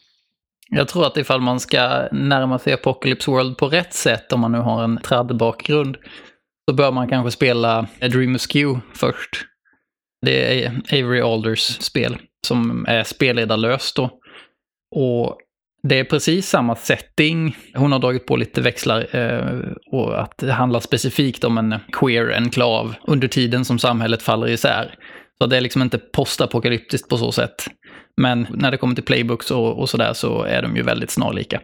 jag 0.70 0.88
tror 0.88 1.06
att 1.06 1.16
ifall 1.16 1.40
man 1.40 1.60
ska 1.60 2.08
närma 2.12 2.58
sig 2.58 2.72
Apocalypse 2.72 3.30
World 3.30 3.56
på 3.58 3.68
rätt 3.68 3.94
sätt, 3.94 4.32
om 4.32 4.40
man 4.40 4.52
nu 4.52 4.58
har 4.58 4.84
en 4.84 4.98
tradd-bakgrund, 4.98 5.96
så 6.70 6.74
bör 6.76 6.92
man 6.92 7.08
kanske 7.08 7.30
spela 7.30 7.78
A 8.00 8.08
Dream 8.08 8.34
Askew 8.34 8.80
först. 8.94 9.30
Det 10.26 10.64
är 10.64 10.80
Avery 10.92 11.20
Alders 11.20 11.60
spel, 11.60 12.16
som 12.46 12.86
är 12.88 13.04
spelledarlöst 13.04 13.96
då. 13.96 14.10
Och 14.96 15.38
det 15.82 15.98
är 15.98 16.04
precis 16.04 16.48
samma 16.48 16.76
setting. 16.76 17.56
Hon 17.74 17.92
har 17.92 17.98
dragit 17.98 18.26
på 18.26 18.36
lite 18.36 18.60
växlar 18.60 19.16
eh, 19.16 19.72
och 19.92 20.20
att 20.20 20.34
det 20.38 20.52
handlar 20.52 20.80
specifikt 20.80 21.44
om 21.44 21.58
en 21.58 21.74
queer 21.92 22.36
enklav 22.36 22.94
under 23.06 23.28
tiden 23.28 23.64
som 23.64 23.78
samhället 23.78 24.22
faller 24.22 24.48
isär. 24.48 24.94
Så 25.38 25.46
det 25.46 25.56
är 25.56 25.60
liksom 25.60 25.82
inte 25.82 25.98
postapokalyptiskt 25.98 27.08
på 27.08 27.16
så 27.16 27.32
sätt. 27.32 27.66
Men 28.16 28.46
när 28.50 28.70
det 28.70 28.76
kommer 28.76 28.94
till 28.94 29.04
playbooks 29.04 29.50
och, 29.50 29.78
och 29.78 29.88
sådär 29.88 30.12
så 30.12 30.42
är 30.42 30.62
de 30.62 30.76
ju 30.76 30.82
väldigt 30.82 31.10
snarlika. 31.10 31.60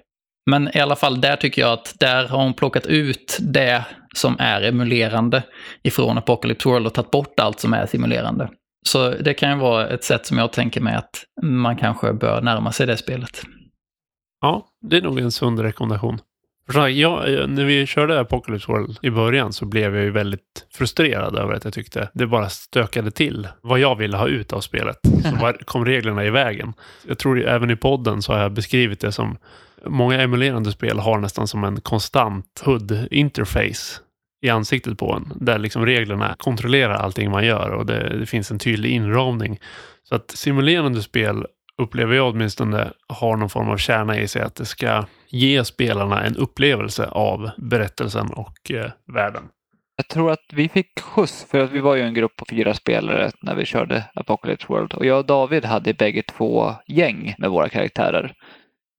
Men 0.51 0.77
i 0.77 0.81
alla 0.81 0.97
fall, 0.97 1.21
där 1.21 1.37
tycker 1.37 1.63
jag 1.63 1.73
att 1.73 1.95
där 2.01 2.29
har 2.29 2.43
hon 2.43 2.55
plockat 2.55 2.87
ut 2.87 3.39
det 3.41 3.85
som 4.17 4.37
är 4.39 4.63
emulerande 4.63 5.43
ifrån 5.83 6.19
Apocalypse 6.19 6.69
World 6.69 6.87
och 6.87 6.95
tagit 6.95 7.11
bort 7.11 7.41
allt 7.41 7.61
som 7.61 7.73
är 7.73 7.87
simulerande. 7.87 8.51
Så 8.87 9.11
det 9.11 9.35
kan 9.35 9.51
ju 9.51 9.59
vara 9.59 9.89
ett 9.89 10.05
sätt 10.05 10.27
som 10.27 10.39
jag 10.39 10.53
tänker 10.53 10.81
mig 10.81 10.95
att 10.95 11.25
man 11.43 11.77
kanske 11.77 12.13
bör 12.13 12.41
närma 12.43 12.73
sig 12.73 12.87
det 12.87 12.97
spelet. 12.97 13.43
Ja, 14.45 14.67
det 14.81 14.97
är 14.97 15.03
nog 15.03 15.19
en 15.19 15.33
sund 15.33 15.61
rekommendation. 15.61 16.21
För 16.71 16.89
jag, 16.89 17.51
när 17.51 17.65
vi 17.65 17.87
körde 17.87 18.21
Apocalypse 18.21 18.73
World 18.73 18.99
i 19.03 19.11
början 19.11 19.53
så 19.53 19.67
blev 19.67 19.97
jag 19.97 20.05
ju 20.05 20.11
väldigt 20.11 20.67
frustrerad 20.73 21.37
över 21.37 21.55
att 21.55 21.65
jag 21.65 21.75
tyckte 21.75 22.11
det 22.15 22.27
bara 22.27 22.49
stökade 22.49 23.11
till 23.11 23.49
vad 23.63 23.79
jag 23.79 23.97
ville 23.97 24.17
ha 24.17 24.29
ut 24.29 24.53
av 24.53 24.61
spelet. 24.61 24.97
Så 25.03 25.37
var, 25.41 25.53
kom 25.53 25.85
reglerna 25.85 26.25
i 26.25 26.31
vägen. 26.31 26.73
Jag 27.07 27.19
tror 27.19 27.45
även 27.45 27.71
i 27.71 27.77
podden 27.77 28.23
så 28.23 28.33
har 28.33 28.41
jag 28.41 28.53
beskrivit 28.53 29.01
det 29.01 29.13
som 29.13 29.37
många 29.87 30.23
emulerande 30.23 30.73
spel 30.73 30.99
har 30.99 31.19
nästan 31.19 31.49
som 31.49 31.65
en 31.65 31.81
konstant 31.81 32.63
HUD-interface 32.65 34.01
i 34.43 34.51
ansiktet 34.51 34.99
på 34.99 35.13
en. 35.13 35.33
Där 35.41 35.59
liksom 35.59 35.87
reglerna 35.87 36.35
kontrollerar 36.39 36.95
allting 36.95 37.31
man 37.31 37.47
gör 37.47 37.71
och 37.71 37.87
det, 37.87 38.19
det 38.19 38.27
finns 38.27 38.51
en 38.51 38.59
tydlig 38.59 38.91
inramning. 38.91 39.61
Så 40.09 40.15
att 40.15 40.31
simulerande 40.31 41.03
spel 41.03 41.47
upplever 41.83 42.15
jag 42.15 42.29
åtminstone 42.29 42.93
har 43.09 43.37
någon 43.37 43.51
form 43.51 43.69
av 43.69 43.77
kärna 43.77 44.19
i 44.19 44.29
sig 44.29 44.43
att 44.43 44.55
det 44.55 44.65
ska 44.65 45.05
ge 45.29 45.65
spelarna 45.65 46.25
en 46.25 46.37
upplevelse 46.37 47.07
av 47.07 47.51
berättelsen 47.57 48.31
och 48.31 48.71
eh, 48.71 48.91
världen. 49.15 49.43
Jag 49.97 50.09
tror 50.09 50.31
att 50.31 50.45
vi 50.53 50.69
fick 50.69 51.01
skjuts 51.01 51.47
för 51.51 51.59
att 51.59 51.71
vi 51.71 51.81
var 51.81 51.95
ju 51.95 52.03
en 52.03 52.15
grupp 52.15 52.37
på 52.37 52.45
fyra 52.51 52.75
spelare 52.75 53.31
när 53.43 53.55
vi 53.55 53.65
körde 53.65 54.05
Apocalypse 54.15 54.67
World 54.69 54.93
och 54.93 55.07
jag 55.07 55.19
och 55.19 55.27
David 55.27 55.65
hade 55.65 55.95
bägge 55.95 56.23
två 56.23 56.75
gäng 56.87 57.35
med 57.39 57.51
våra 57.51 57.69
karaktärer. 57.69 58.35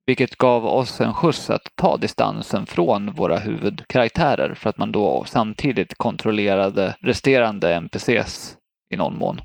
Vilket 0.05 0.37
gav 0.37 0.65
oss 0.65 1.01
en 1.01 1.13
skjuts 1.13 1.49
att 1.49 1.71
ta 1.75 1.97
distansen 1.97 2.65
från 2.65 3.11
våra 3.11 3.37
huvudkaraktärer 3.37 4.53
för 4.53 4.69
att 4.69 4.77
man 4.77 4.91
då 4.91 5.23
samtidigt 5.27 5.97
kontrollerade 5.97 6.95
resterande 6.99 7.75
NPCs 7.75 8.57
i 8.93 8.97
någon 8.97 9.17
mån. 9.17 9.41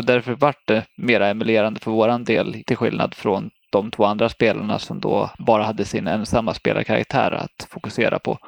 Så 0.00 0.06
därför 0.06 0.34
vart 0.34 0.66
det 0.66 0.84
mera 0.96 1.28
emulerande 1.28 1.80
för 1.80 1.90
våran 1.90 2.24
del 2.24 2.62
till 2.66 2.76
skillnad 2.76 3.14
från 3.14 3.50
de 3.72 3.90
två 3.90 4.04
andra 4.04 4.28
spelarna 4.28 4.78
som 4.78 5.00
då 5.00 5.30
bara 5.38 5.62
hade 5.62 5.84
sin 5.84 6.06
ensamma 6.06 6.54
spelarkaraktär 6.54 7.30
att 7.30 7.68
fokusera 7.70 8.18
på. 8.18 8.38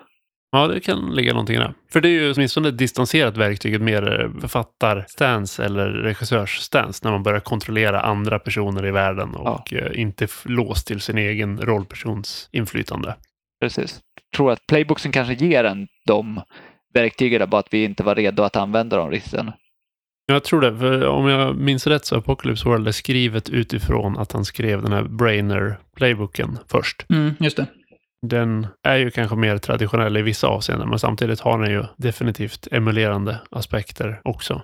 Ja, 0.53 0.67
det 0.67 0.81
kan 0.81 1.15
ligga 1.15 1.33
någonting 1.33 1.57
i 1.57 1.59
det. 1.59 1.75
För 1.93 2.01
det 2.01 2.09
är 2.09 2.11
ju 2.11 2.33
åtminstone 2.33 2.69
ett 2.69 2.79
distanserat 2.79 3.37
verktyg, 3.37 3.75
ett 3.75 3.83
mer 3.83 4.31
författarstance 4.41 5.65
eller 5.65 5.89
regissörsstance 5.89 7.01
när 7.05 7.13
man 7.13 7.23
börjar 7.23 7.41
kontrollera 7.41 8.01
andra 8.01 8.39
personer 8.39 8.87
i 8.87 8.91
världen 8.91 9.35
och 9.35 9.73
ja. 9.73 9.79
Eh, 9.79 10.01
inte 10.01 10.27
låst 10.45 10.87
till 10.87 11.01
sin 11.01 11.19
egen 11.19 11.61
rollpersons 11.61 12.49
inflytande. 12.53 13.15
Precis. 13.61 14.01
Jag 14.15 14.37
tror 14.37 14.53
att 14.53 14.67
playbooksen 14.67 15.13
kanske 15.13 15.35
ger 15.35 15.65
en 15.65 15.87
de 16.07 16.41
verktygen, 16.95 17.51
bara 17.51 17.59
att 17.59 17.75
vi 17.75 17.85
inte 17.85 18.03
var 18.03 18.15
redo 18.15 18.43
att 18.43 18.57
använda 18.57 18.97
dem 18.97 19.11
riktigt 19.11 19.35
än. 19.35 19.53
Jag 20.33 20.45
tror 20.45 20.61
det, 20.61 20.77
för 20.77 21.07
om 21.07 21.29
jag 21.29 21.57
minns 21.57 21.87
rätt 21.87 22.05
så 22.05 22.17
Apocalypse 22.17 22.69
World 22.69 22.89
är 22.89 22.93
skrivet 22.93 23.49
utifrån 23.49 24.19
att 24.19 24.33
han 24.33 24.45
skrev 24.45 24.83
den 24.83 24.93
här 24.93 25.03
Brainer-playbooken 25.03 26.59
först. 26.69 27.07
Mm, 27.11 27.35
just 27.41 27.57
det. 27.57 27.67
Den 28.27 28.67
är 28.83 28.97
ju 28.97 29.11
kanske 29.11 29.37
mer 29.37 29.59
traditionell 29.59 30.17
i 30.17 30.23
vissa 30.23 30.47
avseenden, 30.47 30.89
men 30.89 30.99
samtidigt 30.99 31.41
har 31.41 31.59
den 31.59 31.71
ju 31.71 31.85
definitivt 31.97 32.69
emulerande 32.71 33.41
aspekter 33.51 34.21
också. 34.25 34.63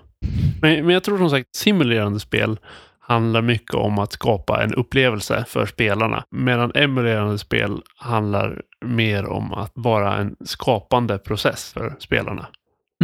Men, 0.62 0.86
men 0.86 0.94
jag 0.94 1.04
tror 1.04 1.18
som 1.18 1.30
sagt, 1.30 1.56
simulerande 1.56 2.20
spel 2.20 2.58
handlar 3.00 3.42
mycket 3.42 3.74
om 3.74 3.98
att 3.98 4.12
skapa 4.12 4.62
en 4.62 4.74
upplevelse 4.74 5.44
för 5.48 5.66
spelarna. 5.66 6.24
Medan 6.30 6.72
emulerande 6.74 7.38
spel 7.38 7.82
handlar 7.96 8.62
mer 8.84 9.26
om 9.26 9.54
att 9.54 9.72
vara 9.74 10.16
en 10.16 10.36
skapande 10.44 11.18
process 11.18 11.72
för 11.72 11.96
spelarna. 11.98 12.46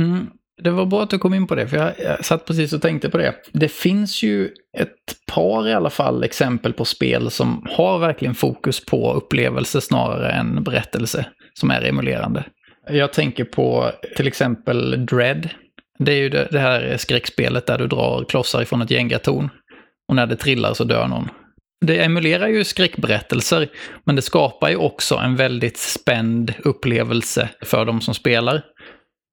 Mm. 0.01 0.27
Det 0.63 0.71
var 0.71 0.87
bra 0.87 1.03
att 1.03 1.11
du 1.11 1.19
kom 1.19 1.35
in 1.35 1.47
på 1.47 1.55
det, 1.55 1.69
för 1.69 1.77
jag, 1.77 1.93
jag 1.99 2.25
satt 2.25 2.45
precis 2.47 2.73
och 2.73 2.83
tänkte 2.83 3.11
på 3.11 3.19
det. 3.19 3.35
Det 3.53 3.69
finns 3.69 4.23
ju 4.23 4.51
ett 4.79 5.27
par 5.33 5.69
i 5.69 5.73
alla 5.73 5.91
fall 5.91 6.25
exempel 6.25 6.73
på 6.73 6.85
spel 6.85 7.31
som 7.31 7.67
har 7.71 7.99
verkligen 7.99 8.35
fokus 8.35 8.87
på 8.87 9.13
upplevelse 9.13 9.81
snarare 9.81 10.33
än 10.33 10.65
berättelse, 10.65 11.27
som 11.55 11.71
är 11.71 11.85
emulerande. 11.85 12.45
Jag 12.89 13.13
tänker 13.13 13.45
på 13.45 13.91
till 14.17 14.27
exempel 14.27 15.07
Dread. 15.07 15.49
Det 15.99 16.13
är 16.13 16.17
ju 16.17 16.29
det, 16.29 16.49
det 16.51 16.59
här 16.59 16.97
skräckspelet 16.97 17.67
där 17.67 17.79
du 17.79 17.87
drar 17.87 18.25
klossar 18.29 18.63
ifrån 18.63 18.83
ett 18.83 18.91
gängatorn. 18.91 19.49
Och 20.09 20.17
när 20.17 20.27
det 20.27 20.37
trillar 20.37 20.75
så 20.75 20.85
dör 20.85 21.09
någon. 21.09 21.29
Det 21.81 22.05
emulerar 22.05 22.49
ju 22.49 22.65
skräckberättelser, 22.65 23.69
men 24.05 24.17
det 24.17 24.23
skapar 24.23 24.69
ju 24.69 24.77
också 24.77 25.17
en 25.17 25.37
väldigt 25.37 25.77
spänd 25.77 26.55
upplevelse 26.65 27.49
för 27.63 27.85
de 27.85 28.01
som 28.01 28.15
spelar. 28.15 28.63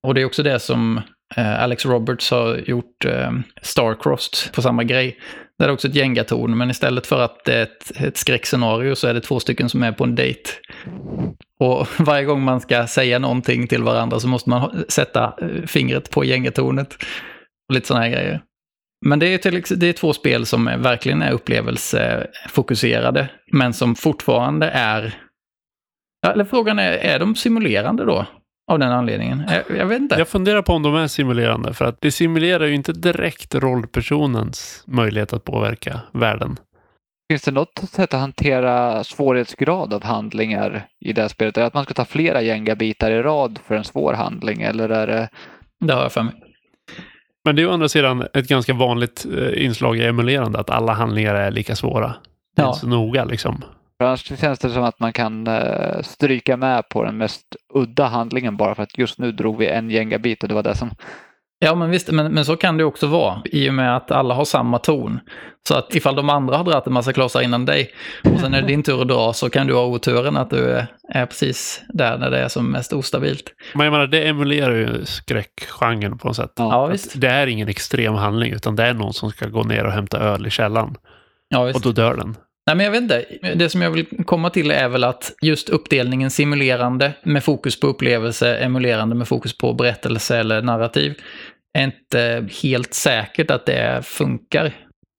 Och 0.07 0.13
det 0.13 0.21
är 0.21 0.25
också 0.25 0.43
det 0.43 0.59
som 0.59 1.01
eh, 1.35 1.63
Alex 1.63 1.85
Roberts 1.85 2.31
har 2.31 2.55
gjort 2.55 3.05
eh, 3.05 3.31
Starcrossed 3.61 4.53
på 4.53 4.61
samma 4.61 4.83
grej. 4.83 5.19
Där 5.59 5.65
är 5.65 5.67
det 5.67 5.73
också 5.73 5.87
ett 5.87 5.95
gängatorn, 5.95 6.57
men 6.57 6.69
istället 6.69 7.07
för 7.07 7.21
att 7.21 7.45
det 7.45 7.53
är 7.53 7.63
ett, 7.63 7.91
ett 8.01 8.17
skräckscenario 8.17 8.95
så 8.95 9.07
är 9.07 9.13
det 9.13 9.21
två 9.21 9.39
stycken 9.39 9.69
som 9.69 9.83
är 9.83 9.91
på 9.91 10.03
en 10.03 10.15
dejt. 10.15 10.49
Och 11.59 11.87
varje 11.99 12.25
gång 12.25 12.43
man 12.43 12.61
ska 12.61 12.87
säga 12.87 13.19
någonting 13.19 13.67
till 13.67 13.83
varandra 13.83 14.19
så 14.19 14.27
måste 14.27 14.49
man 14.49 14.83
sätta 14.87 15.33
eh, 15.41 15.65
fingret 15.67 16.11
på 16.11 16.25
gängatornet. 16.25 16.93
Och 17.69 17.73
lite 17.73 17.87
sådana 17.87 18.05
här 18.05 18.11
grejer. 18.11 18.41
Men 19.05 19.19
det 19.19 19.27
är, 19.27 19.37
till, 19.37 19.79
det 19.79 19.87
är 19.87 19.93
två 19.93 20.13
spel 20.13 20.45
som 20.45 20.65
verkligen 20.65 21.21
är 21.21 21.31
upplevelsefokuserade, 21.31 23.29
men 23.51 23.73
som 23.73 23.95
fortfarande 23.95 24.69
är... 24.69 25.15
Eller 26.27 26.45
frågan 26.45 26.79
är, 26.79 26.91
är 26.91 27.19
de 27.19 27.35
simulerande 27.35 28.05
då? 28.05 28.25
Av 28.71 28.79
den 28.79 28.91
anledningen. 28.91 29.43
Jag, 29.49 29.77
jag, 29.77 29.85
vet 29.85 29.99
inte. 29.99 30.15
Jag 30.17 30.27
funderar 30.27 30.61
på 30.61 30.73
om 30.73 30.83
de 30.83 30.95
är 30.95 31.07
simulerande. 31.07 31.73
För 31.73 31.85
att 31.85 32.01
det 32.01 32.11
simulerar 32.11 32.65
ju 32.65 32.73
inte 32.73 32.93
direkt 32.93 33.55
rollpersonens 33.55 34.83
möjlighet 34.87 35.33
att 35.33 35.43
påverka 35.43 35.99
världen. 36.11 36.59
Finns 37.31 37.41
det 37.41 37.51
något 37.51 37.81
sätt 37.89 38.13
att 38.13 38.19
hantera 38.19 39.03
svårighetsgrad 39.03 39.93
av 39.93 40.03
handlingar 40.03 40.87
i 41.05 41.13
det 41.13 41.21
här 41.21 41.27
spelet? 41.27 41.57
Är 41.57 41.61
det 41.61 41.67
att 41.67 41.73
man 41.73 41.83
ska 41.83 41.93
ta 41.93 42.05
flera 42.05 42.41
gängabitar 42.41 43.11
i 43.11 43.21
rad 43.21 43.59
för 43.67 43.75
en 43.75 43.83
svår 43.83 44.13
handling? 44.13 44.61
Eller 44.61 44.89
är 44.89 45.07
det... 45.07 45.29
Det 45.79 45.93
har 45.93 46.01
jag 46.01 46.11
för 46.11 46.23
mig. 46.23 46.33
Men 47.45 47.55
det 47.55 47.61
är 47.61 47.67
å 47.67 47.71
andra 47.71 47.89
sidan 47.89 48.27
ett 48.33 48.47
ganska 48.47 48.73
vanligt 48.73 49.25
eh, 49.37 49.65
inslag 49.65 49.97
i 49.97 50.05
emulerande, 50.05 50.59
att 50.59 50.69
alla 50.69 50.93
handlingar 50.93 51.35
är 51.35 51.51
lika 51.51 51.75
svåra. 51.75 52.13
Det 52.55 52.61
är 52.61 52.67
inte 52.67 52.79
så 52.79 52.87
noga 52.87 53.25
liksom. 53.25 53.63
Annars 54.01 54.39
känns 54.39 54.59
det 54.59 54.69
som 54.69 54.83
att 54.83 54.99
man 54.99 55.13
kan 55.13 55.47
uh, 55.47 56.01
stryka 56.01 56.57
med 56.57 56.89
på 56.89 57.03
den 57.03 57.17
mest 57.17 57.55
udda 57.73 58.05
handlingen 58.05 58.57
bara 58.57 58.75
för 58.75 58.83
att 58.83 58.97
just 58.97 59.19
nu 59.19 59.31
drog 59.31 59.57
vi 59.57 59.67
en 59.67 59.89
gängabit 59.89 60.43
och 60.43 60.49
det 60.49 60.55
var 60.55 60.63
det 60.63 60.75
som... 60.75 60.91
Ja, 61.63 61.75
men 61.75 61.89
visst, 61.89 62.11
men, 62.11 62.33
men 62.33 62.45
så 62.45 62.55
kan 62.55 62.77
det 62.77 62.83
också 62.83 63.07
vara 63.07 63.41
i 63.45 63.69
och 63.69 63.73
med 63.73 63.95
att 63.95 64.11
alla 64.11 64.33
har 64.33 64.45
samma 64.45 64.79
ton. 64.79 65.19
Så 65.67 65.75
att 65.75 65.95
ifall 65.95 66.15
de 66.15 66.29
andra 66.29 66.57
har 66.57 66.63
dragit 66.63 66.87
en 66.87 66.93
massa 66.93 67.13
klossar 67.13 67.41
innan 67.41 67.65
dig 67.65 67.91
och 68.33 68.39
sen 68.39 68.53
är 68.53 68.61
det 68.61 68.67
din 68.67 68.83
tur 68.83 69.01
att 69.01 69.07
dra 69.07 69.33
så 69.33 69.49
kan 69.49 69.67
du 69.67 69.73
ha 69.73 69.85
oturen 69.85 70.37
att 70.37 70.49
du 70.49 70.69
är, 70.69 70.87
är 71.13 71.25
precis 71.25 71.81
där 71.89 72.17
när 72.17 72.31
det 72.31 72.39
är 72.39 72.47
som 72.47 72.71
mest 72.71 72.93
ostabilt. 72.93 73.43
Men 73.73 73.85
jag 73.85 73.91
menar, 73.91 74.07
det 74.07 74.27
emulerar 74.27 74.75
ju 74.75 75.05
skräckgenren 75.05 76.17
på 76.17 76.27
något 76.27 76.35
sätt. 76.35 76.53
Ja, 76.55 76.85
visst. 76.85 77.21
Det 77.21 77.27
är 77.27 77.47
ingen 77.47 77.67
extrem 77.67 78.13
handling 78.13 78.53
utan 78.53 78.75
det 78.75 78.83
är 78.83 78.93
någon 78.93 79.13
som 79.13 79.31
ska 79.31 79.47
gå 79.47 79.63
ner 79.63 79.85
och 79.85 79.91
hämta 79.91 80.19
öl 80.19 80.47
i 80.47 80.49
källan. 80.49 80.95
Ja. 81.49 81.73
Och 81.73 81.81
då 81.81 81.91
dör 81.91 82.15
den. 82.15 82.35
Nej, 82.67 82.75
men 82.75 82.85
jag 82.85 82.91
vet 82.91 83.01
inte. 83.01 83.25
Det 83.55 83.69
som 83.69 83.81
jag 83.81 83.91
vill 83.91 84.05
komma 84.25 84.49
till 84.49 84.71
är 84.71 84.89
väl 84.89 85.03
att 85.03 85.33
just 85.41 85.69
uppdelningen 85.69 86.31
simulerande 86.31 87.13
med 87.23 87.43
fokus 87.43 87.79
på 87.79 87.87
upplevelse, 87.87 88.57
emulerande 88.57 89.15
med 89.15 89.27
fokus 89.27 89.57
på 89.57 89.73
berättelse 89.73 90.37
eller 90.37 90.61
narrativ, 90.61 91.13
är 91.77 91.83
inte 91.83 92.47
helt 92.63 92.93
säkert 92.93 93.51
att 93.51 93.65
det 93.65 94.05
funkar. 94.05 94.73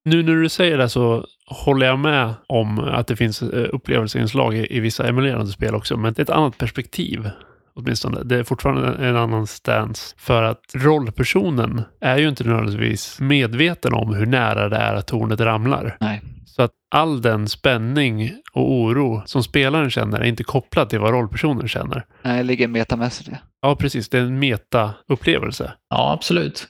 Nu 0.05 0.23
när 0.23 0.35
du 0.35 0.49
säger 0.49 0.79
det 0.79 0.89
så 0.89 1.27
håller 1.47 1.87
jag 1.87 1.99
med 1.99 2.35
om 2.47 2.79
att 2.79 3.07
det 3.07 3.17
finns 3.17 3.43
eh, 3.43 3.69
upplevelseinslag 3.73 4.57
i 4.57 4.81
vissa 4.81 5.09
emulerande 5.09 5.53
spel 5.53 5.75
också, 5.75 5.97
men 5.97 6.13
det 6.13 6.21
är 6.21 6.25
ett 6.25 6.31
annat 6.31 6.59
perspektiv 6.59 7.31
åtminstone. 7.75 8.23
Det 8.23 8.37
är 8.37 8.45
fortfarande 8.45 9.07
en 9.07 9.17
annan 9.17 9.47
stance. 9.47 10.15
För 10.19 10.43
att 10.43 10.63
rollpersonen 10.75 11.83
är 12.01 12.19
ju 12.19 12.29
inte 12.29 12.45
nödvändigtvis 12.45 13.21
medveten 13.21 13.93
om 13.95 14.15
hur 14.15 14.27
nära 14.27 14.69
det 14.69 14.77
är 14.77 14.95
att 14.95 15.07
tornet 15.07 15.41
ramlar. 15.41 15.97
Nej. 16.01 16.23
Så 16.47 16.63
att 16.63 16.71
all 16.91 17.23
den 17.23 17.49
spänning 17.49 18.31
och 18.53 18.73
oro 18.73 19.23
som 19.27 19.43
spelaren 19.43 19.91
känner 19.91 20.21
är 20.21 20.25
inte 20.25 20.45
kopplad 20.45 20.89
till 20.89 20.99
vad 20.99 21.11
rollpersonen 21.11 21.69
känner. 21.69 22.05
Nej, 22.23 22.37
det 22.37 22.43
ligger 22.43 22.69
metamässigt. 22.69 23.31
Ja, 23.63 23.77
precis. 23.77 24.09
Det 24.09 24.19
är 24.19 24.23
en 24.23 24.39
meta-upplevelse. 24.39 25.73
Ja, 25.91 26.13
absolut. 26.13 26.69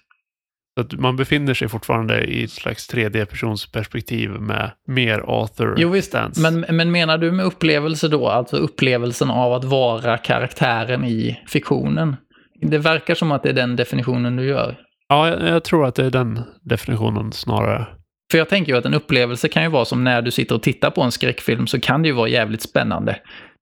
Så 0.75 0.81
att 0.81 0.93
man 0.93 1.17
befinner 1.17 1.55
sig 1.55 1.69
fortfarande 1.69 2.25
i 2.25 2.45
ett 2.45 2.51
slags 2.51 2.87
tredje 2.87 3.27
persons 3.27 3.73
perspektiv 3.73 4.31
med 4.31 4.71
mer 4.89 5.19
author 5.19 5.75
Jo 5.79 5.89
visst, 5.89 6.17
men, 6.37 6.61
men 6.61 6.91
menar 6.91 7.19
du 7.19 7.33
med 7.33 7.47
upplevelse 7.47 8.09
då, 8.09 8.29
alltså 8.29 8.57
upplevelsen 8.57 9.31
av 9.31 9.53
att 9.53 9.65
vara 9.65 10.19
karaktären 10.19 11.05
i 11.05 11.41
fiktionen? 11.49 12.17
Det 12.61 12.79
verkar 12.79 13.15
som 13.15 13.33
att 13.33 13.43
det 13.43 13.49
är 13.49 13.53
den 13.53 13.77
definitionen 13.77 14.37
du 14.37 14.45
gör. 14.45 14.77
Ja, 15.09 15.29
jag, 15.29 15.49
jag 15.49 15.65
tror 15.65 15.87
att 15.87 15.95
det 15.95 16.07
är 16.07 16.11
den 16.11 16.41
definitionen 16.63 17.33
snarare. 17.33 17.87
För 18.31 18.39
jag 18.39 18.49
tänker 18.49 18.73
ju 18.73 18.79
att 18.79 18.85
en 18.85 18.95
upplevelse 18.95 19.49
kan 19.49 19.63
ju 19.63 19.69
vara 19.69 19.85
som 19.85 20.05
när 20.05 20.23
du 20.23 20.31
sitter 20.31 20.55
och 20.55 20.63
tittar 20.63 20.91
på 20.91 21.03
en 21.03 21.13
skräckfilm 21.13 21.67
så 21.67 21.81
kan 21.81 22.03
det 22.03 22.09
ju 22.09 22.15
vara 22.15 22.29
jävligt 22.29 22.63
spännande. 22.63 23.17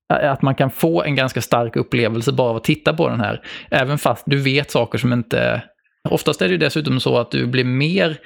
Att 0.09 0.43
man 0.43 0.55
kan 0.55 0.71
få 0.71 1.03
en 1.03 1.15
ganska 1.15 1.41
stark 1.41 1.77
upplevelse 1.77 2.33
bara 2.33 2.51
av 2.51 2.57
att 2.57 2.65
titta 2.65 2.95
på 2.95 3.09
den 3.09 3.21
här. 3.21 3.41
Även 3.71 3.99
fast 3.99 4.23
du 4.27 4.37
vet 4.37 4.71
saker 4.71 4.99
som 4.99 5.13
inte... 5.13 5.63
Oftast 6.09 6.43
är 6.43 6.49
det 6.49 6.53
ju 6.53 6.59
dessutom 6.59 7.01
så 7.01 7.19
att 7.19 7.31
du 7.31 7.47
blir 7.47 7.65
mer 7.65 8.19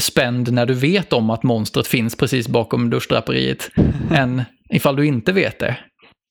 spänd 0.00 0.52
när 0.52 0.66
du 0.66 0.74
vet 0.74 1.12
om 1.12 1.30
att 1.30 1.42
monstret 1.42 1.86
finns 1.86 2.16
precis 2.16 2.48
bakom 2.48 2.90
duschdraperiet 2.90 3.70
än 4.10 4.42
ifall 4.70 4.96
du 4.96 5.06
inte 5.06 5.32
vet 5.32 5.58
det. 5.58 5.76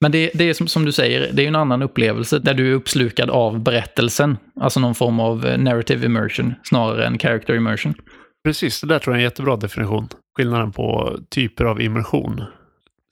Men 0.01 0.12
det, 0.12 0.32
det 0.34 0.49
är 0.49 0.53
som, 0.53 0.67
som 0.67 0.86
du 0.86 0.91
säger, 0.91 1.34
det 1.34 1.43
är 1.43 1.47
en 1.47 1.56
annan 1.56 1.82
upplevelse 1.82 2.39
där 2.39 2.53
du 2.53 2.71
är 2.71 2.73
uppslukad 2.73 3.29
av 3.29 3.60
berättelsen. 3.60 4.38
Alltså 4.62 4.79
någon 4.79 4.95
form 4.95 5.19
av 5.19 5.45
eh, 5.45 5.58
narrative 5.58 6.06
immersion 6.06 6.53
snarare 6.63 7.06
än 7.06 7.19
character 7.19 7.56
immersion. 7.56 7.93
Precis, 8.45 8.82
det 8.82 8.88
där 8.88 8.99
tror 8.99 9.13
jag 9.13 9.17
är 9.17 9.23
en 9.23 9.29
jättebra 9.29 9.56
definition. 9.56 10.08
Skillnaden 10.38 10.71
på 10.71 11.17
typer 11.29 11.65
av 11.65 11.82
immersion. 11.82 12.43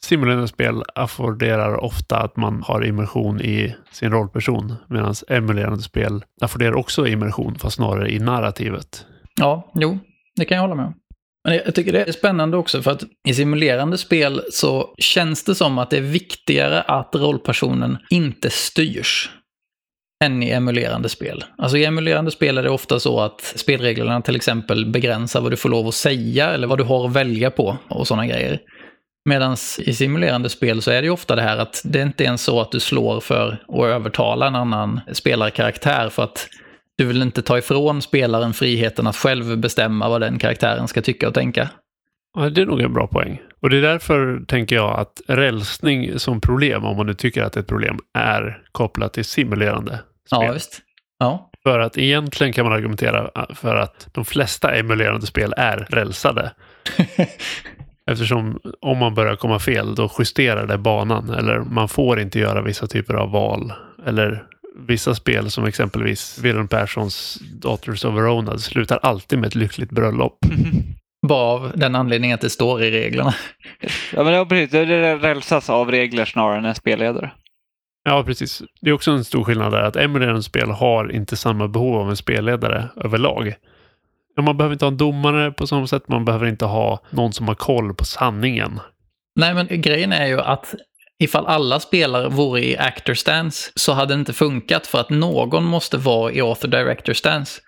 Simulerande 0.05 0.47
spel 0.47 0.83
afforderar 0.95 1.83
ofta 1.83 2.17
att 2.17 2.37
man 2.37 2.63
har 2.63 2.85
immersion 2.85 3.41
i 3.41 3.75
sin 3.91 4.11
rollperson, 4.11 4.75
medan 4.89 5.13
emulerande 5.29 5.81
spel 5.81 6.23
afforderar 6.41 6.75
också 6.75 7.07
immersion, 7.07 7.55
fast 7.55 7.75
snarare 7.75 8.11
i 8.11 8.19
narrativet. 8.19 9.05
Ja, 9.39 9.71
jo, 9.75 9.99
det 10.35 10.45
kan 10.45 10.55
jag 10.55 10.61
hålla 10.61 10.75
med 10.75 10.85
om. 10.85 10.93
Men 11.43 11.55
jag 11.65 11.75
tycker 11.75 11.91
det 11.91 12.03
är 12.03 12.11
spännande 12.11 12.57
också 12.57 12.81
för 12.81 12.91
att 12.91 13.03
i 13.27 13.33
simulerande 13.33 13.97
spel 13.97 14.41
så 14.51 14.93
känns 14.97 15.43
det 15.43 15.55
som 15.55 15.77
att 15.77 15.89
det 15.89 15.97
är 15.97 16.01
viktigare 16.01 16.81
att 16.81 17.15
rollpersonen 17.15 17.97
inte 18.09 18.49
styrs 18.49 19.29
än 20.23 20.43
i 20.43 20.49
emulerande 20.49 21.09
spel. 21.09 21.43
Alltså 21.57 21.77
i 21.77 21.85
emulerande 21.85 22.31
spel 22.31 22.57
är 22.57 22.63
det 22.63 22.69
ofta 22.69 22.99
så 22.99 23.19
att 23.19 23.41
spelreglerna 23.41 24.21
till 24.21 24.35
exempel 24.35 24.85
begränsar 24.85 25.41
vad 25.41 25.51
du 25.51 25.57
får 25.57 25.69
lov 25.69 25.87
att 25.87 25.93
säga 25.93 26.49
eller 26.49 26.67
vad 26.67 26.77
du 26.77 26.83
har 26.83 27.05
att 27.05 27.13
välja 27.13 27.51
på 27.51 27.77
och 27.89 28.07
sådana 28.07 28.27
grejer. 28.27 28.59
Medan 29.29 29.53
i 29.79 29.93
simulerande 29.93 30.49
spel 30.49 30.81
så 30.81 30.91
är 30.91 31.01
det 31.01 31.05
ju 31.05 31.11
ofta 31.11 31.35
det 31.35 31.41
här 31.41 31.57
att 31.57 31.81
det 31.85 31.99
är 31.99 32.03
inte 32.03 32.23
ens 32.23 32.43
så 32.43 32.61
att 32.61 32.71
du 32.71 32.79
slår 32.79 33.19
för 33.19 33.57
att 33.67 33.85
övertala 33.85 34.47
en 34.47 34.55
annan 34.55 34.99
spelarkaraktär 35.11 36.09
för 36.09 36.23
att 36.23 36.47
du 36.97 37.05
vill 37.05 37.21
inte 37.21 37.41
ta 37.41 37.57
ifrån 37.57 38.01
spelaren 38.01 38.53
friheten 38.53 39.07
att 39.07 39.15
själv 39.15 39.57
bestämma 39.57 40.09
vad 40.09 40.21
den 40.21 40.39
karaktären 40.39 40.87
ska 40.87 41.01
tycka 41.01 41.27
och 41.27 41.33
tänka. 41.33 41.69
Ja, 42.37 42.49
det 42.49 42.61
är 42.61 42.65
nog 42.65 42.81
en 42.81 42.93
bra 42.93 43.07
poäng. 43.07 43.41
Och 43.61 43.69
det 43.69 43.77
är 43.77 43.81
därför 43.81 44.45
tänker 44.47 44.75
jag 44.75 44.99
att 44.99 45.21
rälsning 45.27 46.19
som 46.19 46.41
problem, 46.41 46.85
om 46.85 46.97
man 46.97 47.05
nu 47.05 47.13
tycker 47.13 47.43
att 47.43 47.53
det 47.53 47.59
är 47.59 47.61
ett 47.61 47.67
problem, 47.67 47.99
är 48.17 48.63
kopplat 48.71 49.13
till 49.13 49.25
simulerande 49.25 49.91
spel. 50.27 50.45
Ja, 50.45 50.51
visst. 50.53 50.81
Ja. 51.19 51.51
För 51.63 51.79
att 51.79 51.97
egentligen 51.97 52.53
kan 52.53 52.65
man 52.65 52.73
argumentera 52.73 53.31
för 53.55 53.75
att 53.75 54.07
de 54.11 54.25
flesta 54.25 54.75
emulerande 54.75 55.25
spel 55.27 55.53
är 55.57 55.77
rälsade. 55.77 56.51
Eftersom 58.11 58.59
om 58.81 58.97
man 58.97 59.15
börjar 59.15 59.35
komma 59.35 59.59
fel, 59.59 59.95
då 59.95 60.11
justerar 60.19 60.67
det 60.67 60.77
banan. 60.77 61.29
Eller 61.29 61.59
man 61.59 61.87
får 61.87 62.19
inte 62.19 62.39
göra 62.39 62.61
vissa 62.61 62.87
typer 62.87 63.13
av 63.13 63.31
val. 63.31 63.73
Eller 64.05 64.43
vissa 64.87 65.15
spel 65.15 65.51
som 65.51 65.65
exempelvis 65.65 66.39
Wilhelm 66.43 66.67
Perssons 66.67 67.39
Daughters 67.61 68.05
of 68.05 68.15
Verona 68.15 68.57
slutar 68.57 68.99
alltid 69.03 69.39
med 69.39 69.47
ett 69.47 69.55
lyckligt 69.55 69.91
bröllop. 69.91 70.37
Bara 71.27 71.51
av 71.51 71.71
den 71.75 71.95
anledningen 71.95 72.35
att 72.35 72.41
det 72.41 72.49
står 72.49 72.83
i 72.83 72.91
reglerna. 72.91 73.35
Ja, 74.13 74.23
men 74.23 74.33
det, 74.33 74.45
precis, 74.45 74.71
det 74.71 75.15
rälsas 75.15 75.69
av 75.69 75.91
regler 75.91 76.25
snarare 76.25 76.57
än 76.57 76.65
en 76.65 76.75
spelledare. 76.75 77.31
Ja, 78.03 78.23
precis. 78.23 78.63
Det 78.81 78.89
är 78.89 78.93
också 78.93 79.11
en 79.11 79.25
stor 79.25 79.43
skillnad 79.43 79.71
där 79.71 79.81
att 79.81 79.95
emulerande 79.95 80.43
spel 80.43 80.69
har 80.69 81.11
inte 81.11 81.35
samma 81.35 81.67
behov 81.67 81.95
av 81.95 82.09
en 82.09 82.17
spelledare 82.17 82.89
överlag. 82.95 83.55
Man 84.37 84.57
behöver 84.57 84.73
inte 84.73 84.85
ha 84.85 84.91
en 84.91 84.97
domare 84.97 85.51
på 85.51 85.67
samma 85.67 85.87
sätt. 85.87 86.07
Man 86.07 86.25
behöver 86.25 86.45
inte 86.45 86.65
ha 86.65 87.03
någon 87.09 87.33
som 87.33 87.47
har 87.47 87.55
koll 87.55 87.93
på 87.93 88.05
sanningen. 88.05 88.79
Nej, 89.35 89.53
men 89.53 89.67
grejen 89.81 90.13
är 90.13 90.27
ju 90.27 90.41
att 90.41 90.75
ifall 91.19 91.47
alla 91.47 91.79
spelare 91.79 92.29
vore 92.29 92.65
i 92.65 92.77
actor 92.77 93.13
stance 93.13 93.71
så 93.75 93.93
hade 93.93 94.13
det 94.13 94.19
inte 94.19 94.33
funkat 94.33 94.87
för 94.87 94.99
att 94.99 95.09
någon 95.09 95.63
måste 95.63 95.97
vara 95.97 96.31
i 96.31 96.41
author 96.41 96.67
director 96.67 97.13
stance. 97.13 97.61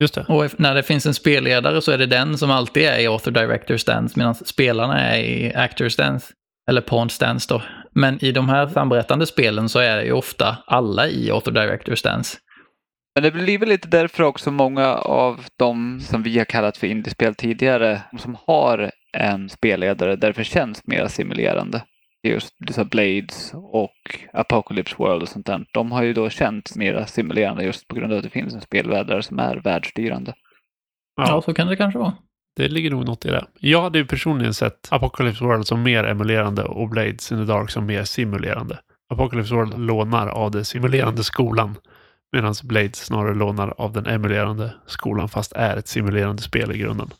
Just 0.00 0.14
det. 0.14 0.24
Och 0.28 0.60
när 0.60 0.74
det 0.74 0.82
finns 0.82 1.06
en 1.06 1.14
spelledare 1.14 1.82
så 1.82 1.92
är 1.92 1.98
det 1.98 2.06
den 2.06 2.38
som 2.38 2.50
alltid 2.50 2.82
är 2.82 2.98
i 2.98 3.06
author 3.06 3.30
director 3.30 3.76
stance 3.76 4.18
medan 4.18 4.34
spelarna 4.34 5.00
är 5.00 5.18
i 5.18 5.54
actor 5.54 5.88
stance. 5.88 6.26
Eller 6.68 6.80
pawn 6.80 7.10
stance 7.10 7.46
då. 7.48 7.62
Men 7.94 8.24
i 8.24 8.32
de 8.32 8.48
här 8.48 8.66
samberättande 8.66 9.26
spelen 9.26 9.68
så 9.68 9.78
är 9.78 9.96
det 9.96 10.04
ju 10.04 10.12
ofta 10.12 10.56
alla 10.66 11.08
i 11.08 11.30
author 11.30 11.52
director 11.52 11.94
stance. 11.94 12.36
Men 13.16 13.22
det 13.22 13.30
blir 13.30 13.58
väl 13.58 13.68
lite 13.68 13.88
därför 13.88 14.22
också 14.22 14.50
många 14.50 14.94
av 14.94 15.44
de 15.56 16.00
som 16.00 16.22
vi 16.22 16.38
har 16.38 16.44
kallat 16.44 16.76
för 16.76 16.86
indiespel 16.86 17.34
tidigare, 17.34 18.02
som 18.18 18.36
har 18.46 18.90
en 19.12 19.48
spelledare, 19.48 20.16
därför 20.16 20.42
känns 20.42 20.86
mer 20.86 21.06
simulerande. 21.08 21.82
Just 22.22 22.54
så 22.70 22.84
Blades 22.84 23.52
och 23.54 24.20
Apocalypse 24.32 24.94
World 24.98 25.22
och 25.22 25.28
sånt 25.28 25.46
där. 25.46 25.66
De 25.72 25.92
har 25.92 26.02
ju 26.02 26.12
då 26.12 26.30
känts 26.30 26.76
mer 26.76 27.04
simulerande 27.04 27.64
just 27.64 27.88
på 27.88 27.96
grund 27.96 28.12
av 28.12 28.18
att 28.18 28.24
det 28.24 28.30
finns 28.30 28.54
en 28.54 28.60
spelledare 28.60 29.22
som 29.22 29.38
är 29.38 29.56
världsstyrande. 29.56 30.34
Ja. 31.16 31.24
ja, 31.28 31.42
så 31.42 31.54
kan 31.54 31.66
det 31.68 31.76
kanske 31.76 31.98
vara. 31.98 32.14
Det 32.56 32.68
ligger 32.68 32.90
nog 32.90 33.06
något 33.06 33.26
i 33.26 33.28
det. 33.28 33.44
Jag 33.60 33.82
hade 33.82 33.98
ju 33.98 34.06
personligen 34.06 34.54
sett 34.54 34.88
Apocalypse 34.90 35.44
World 35.44 35.66
som 35.66 35.82
mer 35.82 36.04
emulerande 36.04 36.64
och 36.64 36.88
Blades 36.88 37.32
in 37.32 37.38
the 37.38 37.52
Dark 37.52 37.70
som 37.70 37.86
mer 37.86 38.04
simulerande. 38.04 38.78
Apocalypse 39.14 39.54
World 39.54 39.78
lånar 39.78 40.28
av 40.28 40.50
den 40.50 40.64
simulerande 40.64 41.24
skolan 41.24 41.76
medan 42.32 42.54
Blades 42.64 43.04
snarare 43.04 43.34
lånar 43.34 43.74
av 43.78 43.92
den 43.92 44.06
emulerande 44.06 44.74
skolan 44.86 45.28
fast 45.28 45.52
är 45.52 45.76
ett 45.76 45.88
simulerande 45.88 46.42
spel 46.42 46.72
i 46.72 46.78
grunden. 46.78 47.10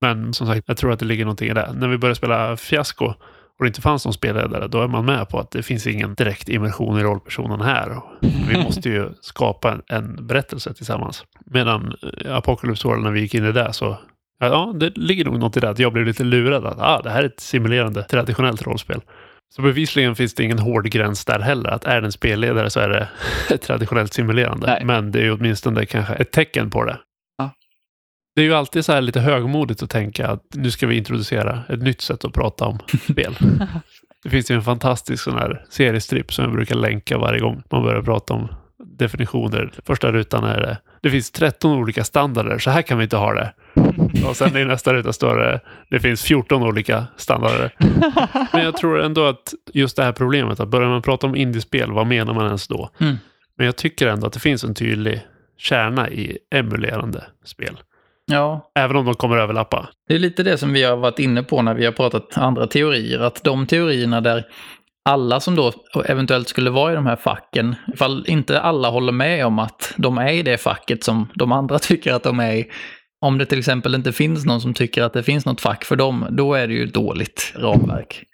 Men 0.00 0.34
som 0.34 0.46
sagt, 0.46 0.64
jag 0.66 0.76
tror 0.76 0.92
att 0.92 0.98
det 0.98 1.06
ligger 1.06 1.24
någonting 1.24 1.50
i 1.50 1.54
det. 1.54 1.72
När 1.72 1.88
vi 1.88 1.98
började 1.98 2.14
spela 2.14 2.56
Fiasko 2.56 3.14
och 3.58 3.64
det 3.64 3.66
inte 3.66 3.80
fanns 3.80 4.04
någon 4.04 4.14
spelledare, 4.14 4.68
då 4.68 4.82
är 4.82 4.88
man 4.88 5.04
med 5.04 5.28
på 5.28 5.38
att 5.38 5.50
det 5.50 5.62
finns 5.62 5.86
ingen 5.86 6.14
direkt 6.14 6.48
immersion 6.48 6.98
i 6.98 7.02
rollpersonen 7.02 7.60
här. 7.60 8.02
Vi 8.48 8.56
måste 8.64 8.88
ju 8.88 9.10
skapa 9.20 9.72
en, 9.72 9.82
en 9.86 10.26
berättelse 10.26 10.74
tillsammans. 10.74 11.24
Medan 11.46 11.94
eh, 12.24 12.36
Apocalypse 12.36 12.88
World, 12.88 13.04
när 13.04 13.10
vi 13.10 13.20
gick 13.20 13.34
in 13.34 13.44
i 13.44 13.52
det, 13.52 13.72
så 13.72 13.98
ja, 14.40 14.74
det 14.76 14.96
ligger 14.96 15.24
nog 15.24 15.38
något 15.38 15.56
i 15.56 15.60
det. 15.60 15.70
Att 15.70 15.78
jag 15.78 15.92
blev 15.92 16.06
lite 16.06 16.24
lurad 16.24 16.66
att 16.66 16.78
ah, 16.80 17.02
det 17.02 17.10
här 17.10 17.22
är 17.22 17.26
ett 17.26 17.40
simulerande 17.40 18.02
traditionellt 18.02 18.62
rollspel. 18.62 19.00
Så 19.54 19.62
bevisligen 19.62 20.16
finns 20.16 20.34
det 20.34 20.44
ingen 20.44 20.58
hård 20.58 20.90
gräns 20.90 21.24
där 21.24 21.38
heller. 21.38 21.70
Att 21.70 21.84
är 21.84 22.00
det 22.00 22.06
en 22.06 22.12
spelledare 22.12 22.70
så 22.70 22.80
är 22.80 22.88
det 22.88 23.58
traditionellt 23.58 24.12
simulerande. 24.12 24.66
Nej. 24.66 24.84
Men 24.84 25.12
det 25.12 25.18
är 25.18 25.24
ju 25.24 25.32
åtminstone 25.32 25.86
kanske 25.86 26.14
ett 26.14 26.32
tecken 26.32 26.70
på 26.70 26.84
det. 26.84 26.98
Det 28.38 28.42
är 28.42 28.46
ju 28.46 28.54
alltid 28.54 28.84
så 28.84 28.92
här 28.92 29.00
lite 29.00 29.20
högmodigt 29.20 29.82
att 29.82 29.90
tänka 29.90 30.28
att 30.28 30.42
nu 30.54 30.70
ska 30.70 30.86
vi 30.86 30.96
introducera 30.96 31.62
ett 31.68 31.82
nytt 31.82 32.00
sätt 32.00 32.24
att 32.24 32.32
prata 32.32 32.64
om 32.64 32.78
spel. 33.10 33.36
Det 34.22 34.30
finns 34.30 34.50
ju 34.50 34.54
en 34.54 34.62
fantastisk 34.62 35.24
sån 35.24 35.38
här 35.38 35.64
seriestripp 35.70 36.32
som 36.32 36.44
jag 36.44 36.52
brukar 36.52 36.74
länka 36.74 37.18
varje 37.18 37.40
gång 37.40 37.62
man 37.70 37.82
börjar 37.82 38.02
prata 38.02 38.34
om 38.34 38.48
definitioner. 38.98 39.72
Första 39.86 40.12
rutan 40.12 40.44
är 40.44 40.60
det, 40.60 40.78
det 41.02 41.10
finns 41.10 41.30
13 41.30 41.72
olika 41.72 42.04
standarder, 42.04 42.58
så 42.58 42.70
här 42.70 42.82
kan 42.82 42.98
vi 42.98 43.04
inte 43.04 43.16
ha 43.16 43.34
det. 43.34 43.52
Och 44.28 44.36
sen 44.36 44.56
i 44.56 44.64
nästa 44.64 44.94
ruta 44.94 45.12
står 45.12 45.36
det, 45.36 45.60
det 45.90 46.00
finns 46.00 46.22
14 46.22 46.62
olika 46.62 47.06
standarder. 47.16 47.74
Men 48.52 48.64
jag 48.64 48.76
tror 48.76 49.00
ändå 49.00 49.26
att 49.26 49.54
just 49.72 49.96
det 49.96 50.04
här 50.04 50.12
problemet, 50.12 50.60
att 50.60 50.68
börjar 50.68 50.88
man 50.88 51.02
prata 51.02 51.26
om 51.26 51.36
indiespel, 51.36 51.92
vad 51.92 52.06
menar 52.06 52.34
man 52.34 52.46
ens 52.46 52.68
då? 52.68 52.90
Mm. 53.00 53.16
Men 53.56 53.66
jag 53.66 53.76
tycker 53.76 54.06
ändå 54.06 54.26
att 54.26 54.32
det 54.32 54.40
finns 54.40 54.64
en 54.64 54.74
tydlig 54.74 55.20
kärna 55.58 56.10
i 56.10 56.38
emulerande 56.50 57.24
spel. 57.44 57.78
Ja. 58.26 58.70
Även 58.74 58.96
om 58.96 59.04
de 59.04 59.14
kommer 59.14 59.36
överlappa. 59.36 59.88
Det 60.08 60.14
är 60.14 60.18
lite 60.18 60.42
det 60.42 60.58
som 60.58 60.72
vi 60.72 60.82
har 60.82 60.96
varit 60.96 61.18
inne 61.18 61.42
på 61.42 61.62
när 61.62 61.74
vi 61.74 61.84
har 61.84 61.92
pratat 61.92 62.38
andra 62.38 62.66
teorier. 62.66 63.20
Att 63.20 63.44
de 63.44 63.66
teorierna 63.66 64.20
där 64.20 64.44
alla 65.04 65.40
som 65.40 65.56
då 65.56 65.72
eventuellt 66.04 66.48
skulle 66.48 66.70
vara 66.70 66.92
i 66.92 66.94
de 66.94 67.06
här 67.06 67.16
facken, 67.16 67.74
ifall 67.94 68.24
inte 68.28 68.60
alla 68.60 68.90
håller 68.90 69.12
med 69.12 69.46
om 69.46 69.58
att 69.58 69.94
de 69.96 70.18
är 70.18 70.32
i 70.32 70.42
det 70.42 70.58
facket 70.58 71.04
som 71.04 71.28
de 71.34 71.52
andra 71.52 71.78
tycker 71.78 72.12
att 72.12 72.22
de 72.22 72.40
är 72.40 72.54
i, 72.54 72.66
om 73.20 73.38
det 73.38 73.46
till 73.46 73.58
exempel 73.58 73.94
inte 73.94 74.12
finns 74.12 74.44
någon 74.44 74.60
som 74.60 74.74
tycker 74.74 75.02
att 75.02 75.12
det 75.12 75.22
finns 75.22 75.46
något 75.46 75.60
fack 75.60 75.84
för 75.84 75.96
dem, 75.96 76.26
då 76.30 76.54
är 76.54 76.66
det 76.66 76.74
ju 76.74 76.86
dåligt 76.86 77.52
ramverk. 77.56 78.24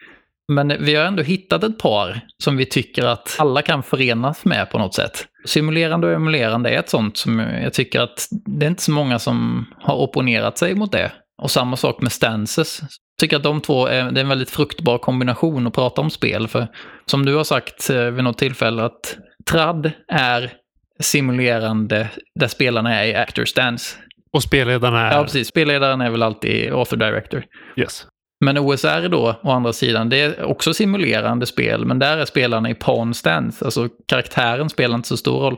Men 0.53 0.85
vi 0.85 0.95
har 0.95 1.05
ändå 1.05 1.23
hittat 1.23 1.65
ett 1.65 1.79
par 1.79 2.21
som 2.43 2.57
vi 2.57 2.67
tycker 2.67 3.05
att 3.05 3.37
alla 3.39 3.63
kan 3.63 3.83
förenas 3.83 4.45
med 4.45 4.71
på 4.71 4.79
något 4.79 4.95
sätt. 4.95 5.27
Simulerande 5.47 6.07
och 6.07 6.13
emulerande 6.13 6.71
är 6.71 6.79
ett 6.79 6.89
sånt 6.89 7.17
som 7.17 7.39
jag 7.39 7.73
tycker 7.73 8.01
att 8.01 8.29
det 8.31 8.67
är 8.67 8.71
inte 8.71 8.83
så 8.83 8.91
många 8.91 9.19
som 9.19 9.67
har 9.79 9.97
opponerat 9.97 10.59
sig 10.59 10.75
mot 10.75 10.93
det. 10.93 11.13
Och 11.43 11.51
samma 11.51 11.77
sak 11.77 12.03
med 12.03 12.13
stances. 12.13 12.81
Tycker 13.21 13.37
att 13.37 13.43
de 13.43 13.61
två 13.61 13.87
är, 13.87 14.11
det 14.11 14.21
är 14.21 14.25
en 14.25 14.29
väldigt 14.29 14.51
fruktbar 14.51 14.99
kombination 14.99 15.67
att 15.67 15.75
prata 15.75 16.01
om 16.01 16.11
spel. 16.11 16.49
För 16.49 16.67
som 17.07 17.27
du 17.27 17.35
har 17.35 17.45
sagt 17.45 17.91
eh, 17.91 18.05
vid 18.05 18.25
något 18.25 18.39
tillfälle 18.39 18.85
att 18.85 19.17
trad 19.51 19.91
är 20.09 20.53
simulerande 21.01 22.11
där 22.41 22.49
spelarna 22.49 22.95
är 22.95 23.07
i 23.07 23.15
actor 23.15 23.45
stance. 23.45 23.97
Och 24.33 24.43
spelledarna 24.43 25.09
är? 25.09 25.17
Ja, 25.17 25.23
precis. 25.23 25.49
Spelledaren 25.49 26.01
är 26.01 26.11
väl 26.11 26.23
alltid 26.23 26.73
author 26.73 26.97
director. 26.97 27.45
Yes. 27.77 28.07
Men 28.45 28.59
OSR 28.59 29.09
då, 29.09 29.41
å 29.43 29.51
andra 29.51 29.73
sidan, 29.73 30.09
det 30.09 30.21
är 30.21 30.45
också 30.45 30.75
simulerande 30.75 31.47
spel, 31.47 31.87
men 31.87 31.99
där 31.99 32.19
är 32.19 32.25
spelarna 32.25 32.71
i 32.71 32.75
pawn 32.75 33.15
stance. 33.15 33.65
Alltså 33.65 33.89
karaktären 34.09 34.71
spelar 34.71 34.95
inte 34.95 35.09
så 35.09 35.17
stor 35.17 35.41
roll. 35.41 35.57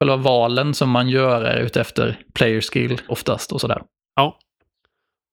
Själva 0.00 0.16
valen 0.16 0.74
som 0.74 0.90
man 0.90 1.08
gör 1.08 1.42
är 1.42 1.60
utefter 1.60 2.18
player 2.34 2.60
skill 2.60 3.00
oftast 3.08 3.52
och 3.52 3.60
sådär. 3.60 3.82
Ja. 4.16 4.38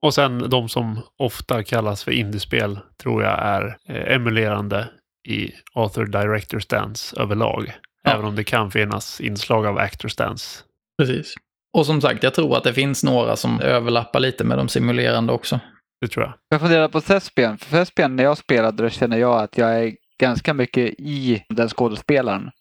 Och 0.01 0.13
sen 0.13 0.49
de 0.49 0.69
som 0.69 0.99
ofta 1.17 1.63
kallas 1.63 2.03
för 2.03 2.11
indiespel 2.11 2.79
tror 3.03 3.23
jag 3.23 3.39
är 3.39 3.77
eh, 3.89 4.15
emulerande 4.15 4.89
i 5.27 5.51
author 5.73 6.05
director 6.05 6.59
stance 6.59 7.21
överlag. 7.21 7.73
Ja. 8.03 8.11
Även 8.11 8.25
om 8.25 8.35
det 8.35 8.43
kan 8.43 8.71
finnas 8.71 9.21
inslag 9.21 9.65
av 9.65 9.77
actor 9.77 10.09
stance. 10.09 10.63
Precis. 11.01 11.33
Och 11.77 11.85
som 11.85 12.01
sagt, 12.01 12.23
jag 12.23 12.33
tror 12.33 12.57
att 12.57 12.63
det 12.63 12.73
finns 12.73 13.03
några 13.03 13.35
som 13.35 13.61
överlappar 13.61 14.19
lite 14.19 14.43
med 14.43 14.57
de 14.57 14.67
simulerande 14.67 15.33
också. 15.33 15.59
Det 16.01 16.07
tror 16.07 16.25
jag. 16.25 16.33
Jag 16.49 16.61
funderar 16.61 16.87
på 16.87 17.01
Thespian. 17.01 17.57
För 17.57 17.71
Thespian, 17.71 18.15
när 18.15 18.23
jag 18.23 18.37
spelade 18.37 18.83
det 18.83 18.89
känner 18.89 19.17
jag 19.17 19.41
att 19.41 19.57
jag 19.57 19.83
är 19.83 19.95
ganska 20.19 20.53
mycket 20.53 20.93
i 20.99 21.43
den 21.49 21.69
skådespelaren. 21.69 22.51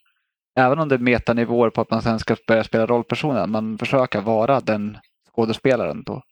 Även 0.58 0.78
om 0.78 0.88
det 0.88 0.94
är 0.94 0.98
metanivåer 0.98 1.70
på 1.70 1.80
att 1.80 1.90
man 1.90 2.02
sen 2.02 2.18
ska 2.18 2.36
börja 2.46 2.64
spela 2.64 2.86
rollpersonen, 2.86 3.50
man 3.50 3.78
försöker 3.78 4.20
vara 4.20 4.60
den 4.60 4.98
skådespelaren 5.32 6.02
då. 6.02 6.22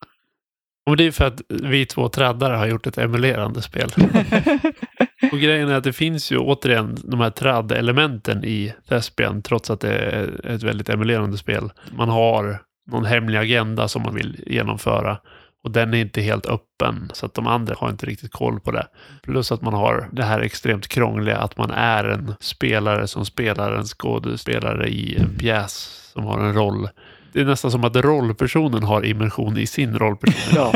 Och 0.86 0.96
det 0.96 1.06
är 1.06 1.10
för 1.10 1.24
att 1.24 1.40
vi 1.48 1.86
två 1.86 2.08
traddare 2.08 2.56
har 2.56 2.66
gjort 2.66 2.86
ett 2.86 2.98
emulerande 2.98 3.62
spel. 3.62 3.90
och 5.32 5.38
grejen 5.38 5.68
är 5.68 5.74
att 5.74 5.84
det 5.84 5.92
finns 5.92 6.32
ju 6.32 6.38
återigen 6.38 6.98
de 7.04 7.20
här 7.20 7.30
tradd-elementen 7.30 8.44
i 8.44 8.74
Thespian, 8.88 9.42
trots 9.42 9.70
att 9.70 9.80
det 9.80 9.92
är 9.92 10.46
ett 10.46 10.62
väldigt 10.62 10.88
emulerande 10.88 11.38
spel. 11.38 11.72
Man 11.96 12.08
har 12.08 12.62
någon 12.90 13.04
hemlig 13.04 13.38
agenda 13.38 13.88
som 13.88 14.02
man 14.02 14.14
vill 14.14 14.44
genomföra. 14.46 15.18
Och 15.66 15.72
den 15.72 15.94
är 15.94 15.98
inte 15.98 16.20
helt 16.20 16.46
öppen, 16.46 17.10
så 17.14 17.26
att 17.26 17.34
de 17.34 17.46
andra 17.46 17.74
har 17.78 17.90
inte 17.90 18.06
riktigt 18.06 18.32
koll 18.32 18.60
på 18.60 18.70
det. 18.70 18.86
Plus 19.22 19.52
att 19.52 19.62
man 19.62 19.74
har 19.74 20.08
det 20.12 20.22
här 20.22 20.40
extremt 20.40 20.88
krångliga 20.88 21.38
att 21.38 21.58
man 21.58 21.70
är 21.70 22.04
en 22.04 22.34
spelare 22.40 23.06
som 23.06 23.24
spelar 23.24 23.72
en 23.72 23.84
skådespelare 23.84 24.88
i 24.88 25.16
en 25.16 25.38
pjäs 25.38 25.72
som 26.12 26.24
har 26.24 26.38
en 26.38 26.54
roll. 26.54 26.88
Det 27.32 27.40
är 27.40 27.44
nästan 27.44 27.70
som 27.70 27.84
att 27.84 27.96
rollpersonen 27.96 28.82
har 28.82 29.04
immersion 29.04 29.58
i 29.58 29.66
sin 29.66 29.98
rollperson. 29.98 30.54
Ja. 30.54 30.72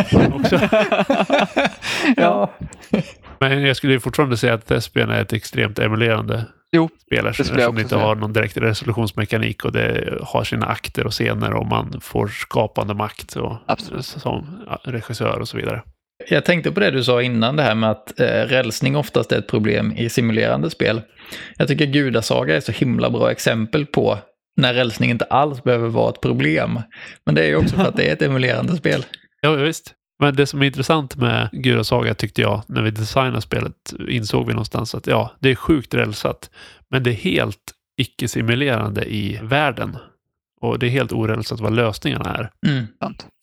Ja. 2.17 2.51
Men 3.41 3.63
jag 3.63 3.77
skulle 3.77 3.93
ju 3.93 4.01
fortfarande 4.01 4.37
säga 4.37 4.55
att 4.55 4.67
Thespian 4.67 5.11
är 5.11 5.23
ett 5.23 5.33
extremt 5.33 5.79
emulerande 5.79 6.47
Jo, 6.73 6.89
spel 7.07 7.27
eftersom 7.27 7.57
det 7.57 7.67
inte 7.67 7.89
säga. 7.89 8.01
har 8.01 8.15
någon 8.15 8.33
direkt 8.33 8.57
resolutionsmekanik 8.57 9.65
och 9.65 9.73
det 9.73 10.19
har 10.23 10.45
sina 10.45 10.67
akter 10.67 11.07
och 11.07 11.13
scener 11.13 11.53
och 11.53 11.67
man 11.67 12.01
får 12.01 12.29
skapande 12.29 12.95
makt 12.95 13.37
och, 13.37 13.57
Absolut. 13.67 14.05
som 14.05 14.67
regissör 14.85 15.39
och 15.39 15.49
så 15.49 15.57
vidare. 15.57 15.83
Jag 16.29 16.45
tänkte 16.45 16.73
på 16.73 16.81
det 16.81 16.91
du 16.91 17.05
sa 17.05 17.23
innan, 17.23 17.57
det 17.57 17.63
här 17.63 17.75
med 17.75 17.91
att 17.91 18.21
eh, 18.21 18.27
rälsning 18.27 18.97
oftast 18.97 19.33
är 19.33 19.39
ett 19.39 19.49
problem 19.49 19.93
i 19.93 20.09
simulerande 20.09 20.71
spel. 20.71 21.01
Jag 21.57 21.69
tycker 21.69 21.87
Gudasaga 21.87 22.57
är 22.57 22.61
så 22.61 22.73
himla 22.73 23.11
bra 23.11 23.31
exempel 23.31 23.87
på 23.87 24.19
när 24.57 24.75
rälsning 24.75 25.11
inte 25.11 25.25
alls 25.25 25.63
behöver 25.63 25.89
vara 25.89 26.11
ett 26.11 26.21
problem. 26.21 26.79
Men 27.27 27.35
det 27.35 27.43
är 27.43 27.47
ju 27.47 27.57
också 27.57 27.77
för 27.77 27.85
att 27.85 27.97
det 27.97 28.09
är 28.09 28.13
ett 28.13 28.23
emulerande 28.29 28.77
spel. 28.77 29.05
Ja, 29.41 29.53
visst. 29.53 29.95
Men 30.21 30.37
det 30.37 30.47
som 30.47 30.63
är 30.63 30.67
intressant 30.67 31.17
med 31.17 31.49
Gudasaga 31.53 32.15
tyckte 32.15 32.41
jag, 32.41 32.63
när 32.67 32.83
vi 32.83 32.91
designade 32.91 33.41
spelet, 33.41 33.95
insåg 34.09 34.47
vi 34.47 34.53
någonstans 34.53 34.95
att 34.95 35.07
ja, 35.07 35.33
det 35.39 35.51
är 35.51 35.55
sjukt 35.55 35.95
rälsat. 35.95 36.51
Men 36.91 37.03
det 37.03 37.11
är 37.11 37.15
helt 37.15 37.73
icke-simulerande 37.97 39.05
i 39.05 39.39
världen. 39.43 39.97
Och 40.61 40.79
det 40.79 40.87
är 40.87 40.91
helt 40.91 41.13
orälsat 41.13 41.61
vad 41.61 41.73
lösningarna 41.73 42.35
är. 42.35 42.51
Mm. 42.67 42.87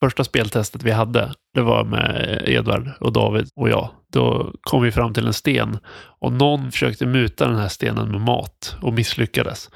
Första 0.03 0.23
speltestet 0.23 0.83
vi 0.83 0.91
hade, 0.91 1.33
det 1.53 1.61
var 1.61 1.83
med 1.83 2.43
Edvard 2.45 2.91
och 2.99 3.13
David 3.13 3.47
och 3.55 3.69
jag. 3.69 3.89
Då 4.11 4.53
kom 4.61 4.83
vi 4.83 4.91
fram 4.91 5.13
till 5.13 5.27
en 5.27 5.33
sten 5.33 5.77
och 6.19 6.33
någon 6.33 6.71
försökte 6.71 7.05
muta 7.05 7.47
den 7.47 7.57
här 7.57 7.67
stenen 7.67 8.11
med 8.11 8.21
mat 8.21 8.77
och 8.81 8.93
misslyckades. 8.93 9.69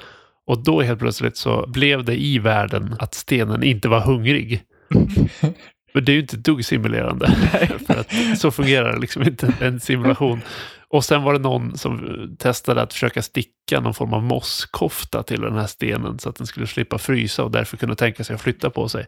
Och 0.48 0.64
då 0.64 0.82
helt 0.82 1.00
plötsligt 1.00 1.38
så 1.38 1.66
blev 1.68 2.04
det 2.06 2.22
i 2.22 2.40
världen 2.40 2.96
att 3.00 3.14
stenen 3.14 3.64
inte 3.64 3.90
var 3.90 4.02
hungrig. 4.02 4.64
Men 5.93 6.06
det 6.06 6.12
är 6.12 6.13
ju 6.13 6.21
inte 6.21 6.36
ett 6.36 6.43
dugg 6.43 6.65
simulerande. 6.65 7.27
För 7.88 7.99
att 7.99 8.39
så 8.39 8.51
fungerar 8.51 8.99
liksom 8.99 9.23
inte 9.23 9.54
en 9.60 9.80
simulation. 9.80 10.41
Och 10.88 11.06
sen 11.06 11.23
var 11.23 11.34
det 11.34 11.39
någon 11.39 11.77
som 11.77 12.27
testade 12.39 12.82
att 12.82 12.93
försöka 12.93 13.21
sticka 13.21 13.80
någon 13.80 13.93
form 13.93 14.13
av 14.13 14.23
mosskofta 14.23 15.23
till 15.23 15.41
den 15.41 15.58
här 15.58 15.67
stenen 15.67 16.19
så 16.19 16.30
att 16.30 16.36
den 16.36 16.47
skulle 16.47 16.67
slippa 16.67 16.97
frysa 16.97 17.43
och 17.43 17.51
därför 17.51 17.77
kunna 17.77 17.95
tänka 17.95 18.23
sig 18.23 18.34
att 18.34 18.41
flytta 18.41 18.69
på 18.69 18.89
sig. 18.89 19.06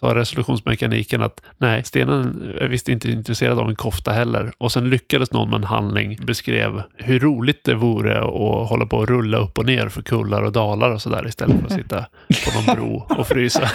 Så 0.00 0.06
har 0.06 0.14
resolutionsmekaniken 0.14 1.22
att 1.22 1.40
nej, 1.58 1.84
stenen 1.84 2.52
är 2.60 2.68
visst 2.68 2.88
inte 2.88 3.10
intresserad 3.10 3.58
av 3.58 3.68
en 3.68 3.76
kofta 3.76 4.12
heller. 4.12 4.52
Och 4.58 4.72
sen 4.72 4.90
lyckades 4.90 5.32
någon 5.32 5.50
med 5.50 5.56
en 5.56 5.64
handling 5.64 6.18
beskrev 6.22 6.82
hur 6.96 7.20
roligt 7.20 7.64
det 7.64 7.74
vore 7.74 8.18
att 8.18 8.68
hålla 8.68 8.86
på 8.86 8.96
och 8.96 9.08
rulla 9.08 9.38
upp 9.38 9.58
och 9.58 9.66
ner 9.66 9.88
för 9.88 10.02
kullar 10.02 10.42
och 10.42 10.52
dalar 10.52 10.90
och 10.90 11.02
sådär 11.02 11.26
istället 11.28 11.58
för 11.58 11.66
att 11.66 11.72
sitta 11.72 12.06
på 12.28 12.60
någon 12.60 12.76
bro 12.76 13.06
och 13.18 13.26
frysa. 13.26 13.70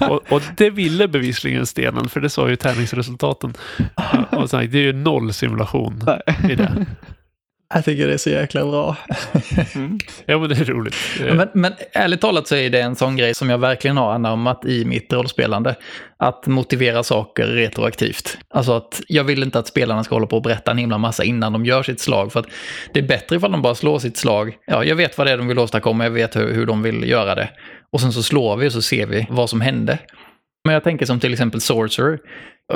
och, 0.10 0.32
och 0.32 0.42
det 0.56 0.70
ville 0.70 1.08
bevisligen 1.08 1.66
stenen, 1.66 2.08
för 2.08 2.20
det 2.20 2.30
sa 2.30 2.48
ju 2.48 2.56
tärningsresultaten. 2.56 3.54
Och 4.30 4.50
så, 4.50 4.56
här, 4.56 4.64
det 4.64 4.78
är 4.78 4.82
ju 4.82 4.92
noll 4.92 5.32
simulation 5.32 6.02
i 6.50 6.54
det. 6.54 6.86
Jag 7.74 7.84
tycker 7.84 8.06
det 8.06 8.12
är 8.12 8.18
så 8.18 8.30
jäkla 8.30 8.64
bra. 8.64 8.96
Mm. 9.74 9.98
Ja, 10.26 10.38
men 10.38 10.48
det 10.48 10.60
är 10.60 10.64
roligt. 10.64 10.94
Men, 11.20 11.48
men 11.54 11.72
ärligt 11.92 12.20
talat 12.20 12.48
så 12.48 12.56
är 12.56 12.70
det 12.70 12.80
en 12.80 12.96
sån 12.96 13.16
grej 13.16 13.34
som 13.34 13.50
jag 13.50 13.58
verkligen 13.58 13.96
har 13.96 14.12
anammat 14.12 14.64
i 14.64 14.84
mitt 14.84 15.12
rollspelande. 15.12 15.74
Att 16.18 16.46
motivera 16.46 17.02
saker 17.02 17.46
retroaktivt. 17.46 18.38
Alltså 18.54 18.72
att 18.72 19.00
jag 19.08 19.24
vill 19.24 19.42
inte 19.42 19.58
att 19.58 19.66
spelarna 19.66 20.04
ska 20.04 20.14
hålla 20.14 20.26
på 20.26 20.36
och 20.36 20.42
berätta 20.42 20.70
en 20.70 20.78
himla 20.78 20.98
massa 20.98 21.24
innan 21.24 21.52
de 21.52 21.64
gör 21.64 21.82
sitt 21.82 22.00
slag. 22.00 22.32
För 22.32 22.40
att 22.40 22.46
det 22.92 23.00
är 23.00 23.06
bättre 23.06 23.36
ifall 23.36 23.52
de 23.52 23.62
bara 23.62 23.74
slår 23.74 23.98
sitt 23.98 24.16
slag. 24.16 24.56
Ja, 24.66 24.84
jag 24.84 24.96
vet 24.96 25.18
vad 25.18 25.26
det 25.26 25.30
är 25.30 25.38
de 25.38 25.48
vill 25.48 25.58
åstadkomma, 25.58 26.04
jag 26.04 26.10
vet 26.10 26.36
hur, 26.36 26.54
hur 26.54 26.66
de 26.66 26.82
vill 26.82 27.08
göra 27.08 27.34
det. 27.34 27.50
Och 27.92 28.00
sen 28.00 28.12
så 28.12 28.22
slår 28.22 28.56
vi 28.56 28.68
och 28.68 28.72
så 28.72 28.82
ser 28.82 29.06
vi 29.06 29.26
vad 29.30 29.50
som 29.50 29.60
hände. 29.60 29.98
Men 30.64 30.74
jag 30.74 30.84
tänker 30.84 31.06
som 31.06 31.20
till 31.20 31.32
exempel 31.32 31.60
Sorcerer. 31.60 32.18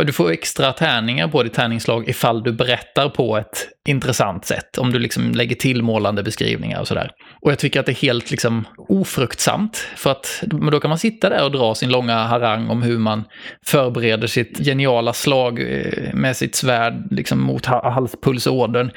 Du 0.03 0.13
får 0.13 0.31
extra 0.31 0.73
tärningar 0.73 1.29
på 1.29 1.43
ditt 1.43 1.53
tärningsslag 1.53 2.09
ifall 2.09 2.43
du 2.43 2.53
berättar 2.53 3.09
på 3.09 3.37
ett 3.37 3.69
intressant 3.89 4.45
sätt. 4.45 4.79
Om 4.79 4.93
du 4.93 4.99
liksom 4.99 5.33
lägger 5.33 5.57
till 5.57 5.83
målande 5.83 6.23
beskrivningar 6.23 6.81
och 6.81 6.89
sådär. 6.89 7.11
Och 7.43 7.51
jag 7.51 7.59
tycker 7.59 7.81
att 7.81 7.87
det 7.87 7.93
är 7.93 8.03
helt 8.03 8.31
liksom 8.31 8.65
ofruktsamt. 8.89 9.77
För 9.97 10.11
att 10.11 10.43
då 10.71 10.81
kan 10.81 10.89
man 10.89 10.99
sitta 10.99 11.29
där 11.29 11.45
och 11.45 11.53
dra 11.53 11.75
sin 11.75 11.91
långa 11.91 12.17
harang 12.17 12.69
om 12.69 12.83
hur 12.83 12.99
man 12.99 13.25
förbereder 13.67 14.27
sitt 14.27 14.59
geniala 14.59 15.13
slag 15.13 15.61
eh, 15.61 16.15
med 16.15 16.37
sitt 16.37 16.55
svärd 16.55 17.07
liksom 17.11 17.41
mot 17.41 17.67
halspulsådern. 17.67 18.91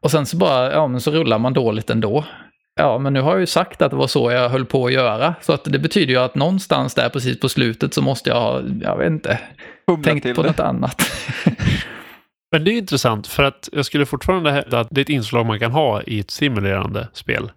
Och 0.00 0.10
sen 0.10 0.26
så 0.26 0.36
bara, 0.36 0.72
ja 0.72 0.86
men 0.86 1.00
så 1.00 1.10
rullar 1.10 1.38
man 1.38 1.52
dåligt 1.52 1.90
ändå. 1.90 2.24
Ja, 2.76 2.98
men 2.98 3.12
nu 3.12 3.20
har 3.20 3.30
jag 3.30 3.40
ju 3.40 3.46
sagt 3.46 3.82
att 3.82 3.90
det 3.90 3.96
var 3.96 4.06
så 4.06 4.30
jag 4.30 4.48
höll 4.48 4.64
på 4.66 4.86
att 4.86 4.92
göra. 4.92 5.34
Så 5.40 5.52
att 5.52 5.64
det 5.64 5.78
betyder 5.78 6.12
ju 6.12 6.20
att 6.20 6.34
någonstans 6.34 6.94
där 6.94 7.08
precis 7.08 7.40
på 7.40 7.48
slutet 7.48 7.94
så 7.94 8.02
måste 8.02 8.30
jag 8.30 8.36
ha, 8.36 8.62
jag 8.80 8.96
vet 8.96 9.06
inte, 9.06 9.40
Humla 9.86 10.04
tänkt 10.04 10.36
på 10.36 10.42
det. 10.42 10.48
något 10.48 10.60
annat. 10.60 11.02
Men 12.52 12.64
det 12.64 12.70
är 12.70 12.78
intressant 12.78 13.26
för 13.26 13.42
att 13.42 13.68
jag 13.72 13.84
skulle 13.84 14.06
fortfarande 14.06 14.50
hävda 14.50 14.80
att 14.80 14.88
det 14.90 15.00
är 15.00 15.02
ett 15.02 15.08
inslag 15.08 15.46
man 15.46 15.58
kan 15.58 15.72
ha 15.72 16.02
i 16.02 16.20
ett 16.20 16.30
simulerande 16.30 17.08
spel. 17.12 17.52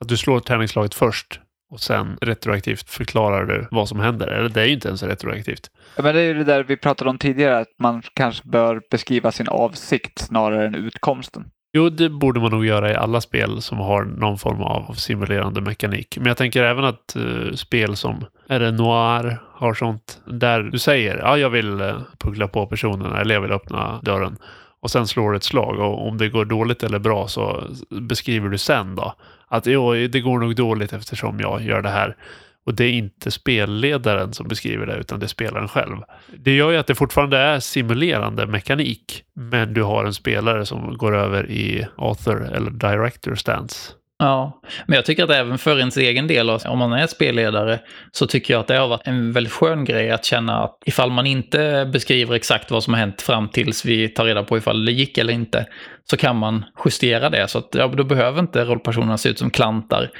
Att 0.00 0.08
du 0.08 0.16
slår 0.16 0.40
tärningslaget 0.40 0.94
först 0.94 1.40
och 1.72 1.80
sen 1.80 2.18
retroaktivt 2.20 2.90
förklarar 2.90 3.46
du 3.46 3.68
vad 3.70 3.88
som 3.88 4.00
händer. 4.00 4.26
Eller 4.26 4.48
det 4.48 4.60
är 4.60 4.66
ju 4.66 4.72
inte 4.72 4.88
ens 4.88 5.02
retroaktivt. 5.02 5.70
Ja, 5.96 6.02
Men 6.02 6.14
det 6.14 6.20
är 6.20 6.24
ju 6.24 6.34
det 6.34 6.44
där 6.44 6.64
vi 6.64 6.76
pratade 6.76 7.10
om 7.10 7.18
tidigare, 7.18 7.58
att 7.58 7.68
man 7.78 8.02
kanske 8.14 8.48
bör 8.48 8.82
beskriva 8.90 9.32
sin 9.32 9.48
avsikt 9.48 10.18
snarare 10.18 10.66
än 10.66 10.74
utkomsten. 10.74 11.44
Jo, 11.74 11.88
det 11.88 12.08
borde 12.08 12.40
man 12.40 12.50
nog 12.50 12.66
göra 12.66 12.90
i 12.90 12.94
alla 12.94 13.20
spel 13.20 13.62
som 13.62 13.78
har 13.78 14.04
någon 14.04 14.38
form 14.38 14.62
av 14.62 14.94
simulerande 14.94 15.60
mekanik. 15.60 16.16
Men 16.16 16.26
jag 16.26 16.36
tänker 16.36 16.62
även 16.62 16.84
att 16.84 17.16
uh, 17.16 17.52
spel 17.54 17.96
som 17.96 18.24
är 18.48 18.60
det 18.60 18.70
Noir 18.70 19.38
har 19.52 19.74
sånt 19.74 20.20
där 20.26 20.62
du 20.62 20.78
säger 20.78 21.18
ja, 21.18 21.38
jag 21.38 21.50
vill 21.50 21.80
eh, 21.80 21.86
uh, 21.86 22.00
puckla 22.18 22.48
på 22.48 22.66
personen 22.66 23.12
eller 23.12 23.34
jag 23.34 23.40
vill 23.40 23.52
öppna 23.52 24.00
dörren. 24.02 24.36
Och 24.80 24.90
sen 24.90 25.06
slår 25.06 25.30
du 25.30 25.36
ett 25.36 25.44
slag 25.44 25.78
och 25.78 26.08
om 26.08 26.18
det 26.18 26.28
går 26.28 26.44
dåligt 26.44 26.82
eller 26.82 26.98
bra 26.98 27.28
så 27.28 27.64
beskriver 27.90 28.48
du 28.48 28.58
sen 28.58 28.94
då 28.94 29.14
att 29.48 29.66
jo, 29.66 29.92
det 29.94 30.20
går 30.20 30.38
nog 30.38 30.56
dåligt 30.56 30.92
eftersom 30.92 31.40
jag 31.40 31.62
gör 31.62 31.82
det 31.82 31.90
här. 31.90 32.16
Och 32.66 32.74
det 32.74 32.84
är 32.84 32.92
inte 32.92 33.30
spelledaren 33.30 34.32
som 34.32 34.48
beskriver 34.48 34.86
det, 34.86 34.96
utan 34.96 35.20
det 35.20 35.26
är 35.26 35.28
spelaren 35.28 35.68
själv. 35.68 35.96
Det 36.36 36.56
gör 36.56 36.70
ju 36.70 36.76
att 36.76 36.86
det 36.86 36.94
fortfarande 36.94 37.38
är 37.38 37.60
simulerande 37.60 38.46
mekanik, 38.46 39.24
men 39.34 39.74
du 39.74 39.82
har 39.82 40.04
en 40.04 40.14
spelare 40.14 40.66
som 40.66 40.96
går 40.96 41.16
över 41.16 41.50
i 41.50 41.86
author 41.96 42.52
eller 42.52 42.70
director 42.70 43.34
stance. 43.34 43.92
Ja, 44.18 44.60
men 44.86 44.96
jag 44.96 45.04
tycker 45.04 45.24
att 45.24 45.30
även 45.30 45.58
för 45.58 45.78
ens 45.78 45.96
egen 45.96 46.26
del, 46.26 46.50
alltså, 46.50 46.68
om 46.68 46.78
man 46.78 46.92
är 46.92 47.06
spelledare, 47.06 47.80
så 48.12 48.26
tycker 48.26 48.54
jag 48.54 48.60
att 48.60 48.66
det 48.66 48.76
har 48.76 48.88
varit 48.88 49.06
en 49.06 49.32
väldigt 49.32 49.52
skön 49.52 49.84
grej 49.84 50.10
att 50.10 50.24
känna 50.24 50.64
att 50.64 50.78
ifall 50.86 51.10
man 51.10 51.26
inte 51.26 51.90
beskriver 51.92 52.34
exakt 52.34 52.70
vad 52.70 52.84
som 52.84 52.94
har 52.94 53.00
hänt 53.00 53.22
fram 53.22 53.48
tills 53.48 53.84
vi 53.84 54.08
tar 54.08 54.24
reda 54.24 54.42
på 54.42 54.58
ifall 54.58 54.84
det 54.84 54.92
gick 54.92 55.18
eller 55.18 55.32
inte, 55.32 55.66
så 56.10 56.16
kan 56.16 56.36
man 56.36 56.64
justera 56.84 57.30
det. 57.30 57.48
Så 57.48 57.58
att 57.58 57.68
ja, 57.72 57.86
då 57.86 58.04
behöver 58.04 58.40
inte 58.40 58.64
rollpersonerna 58.64 59.18
se 59.18 59.28
ut 59.28 59.38
som 59.38 59.50
klantar. 59.50 60.10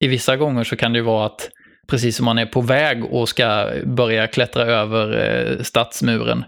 I 0.00 0.08
vissa 0.08 0.36
gånger 0.36 0.64
så 0.64 0.76
kan 0.76 0.92
det 0.92 0.98
ju 0.98 1.04
vara 1.04 1.26
att 1.26 1.50
precis 1.88 2.16
som 2.16 2.24
man 2.24 2.38
är 2.38 2.46
på 2.46 2.60
väg 2.60 3.04
och 3.04 3.28
ska 3.28 3.70
börja 3.84 4.26
klättra 4.26 4.62
över 4.62 5.26
eh, 5.26 5.62
stadsmuren 5.62 6.44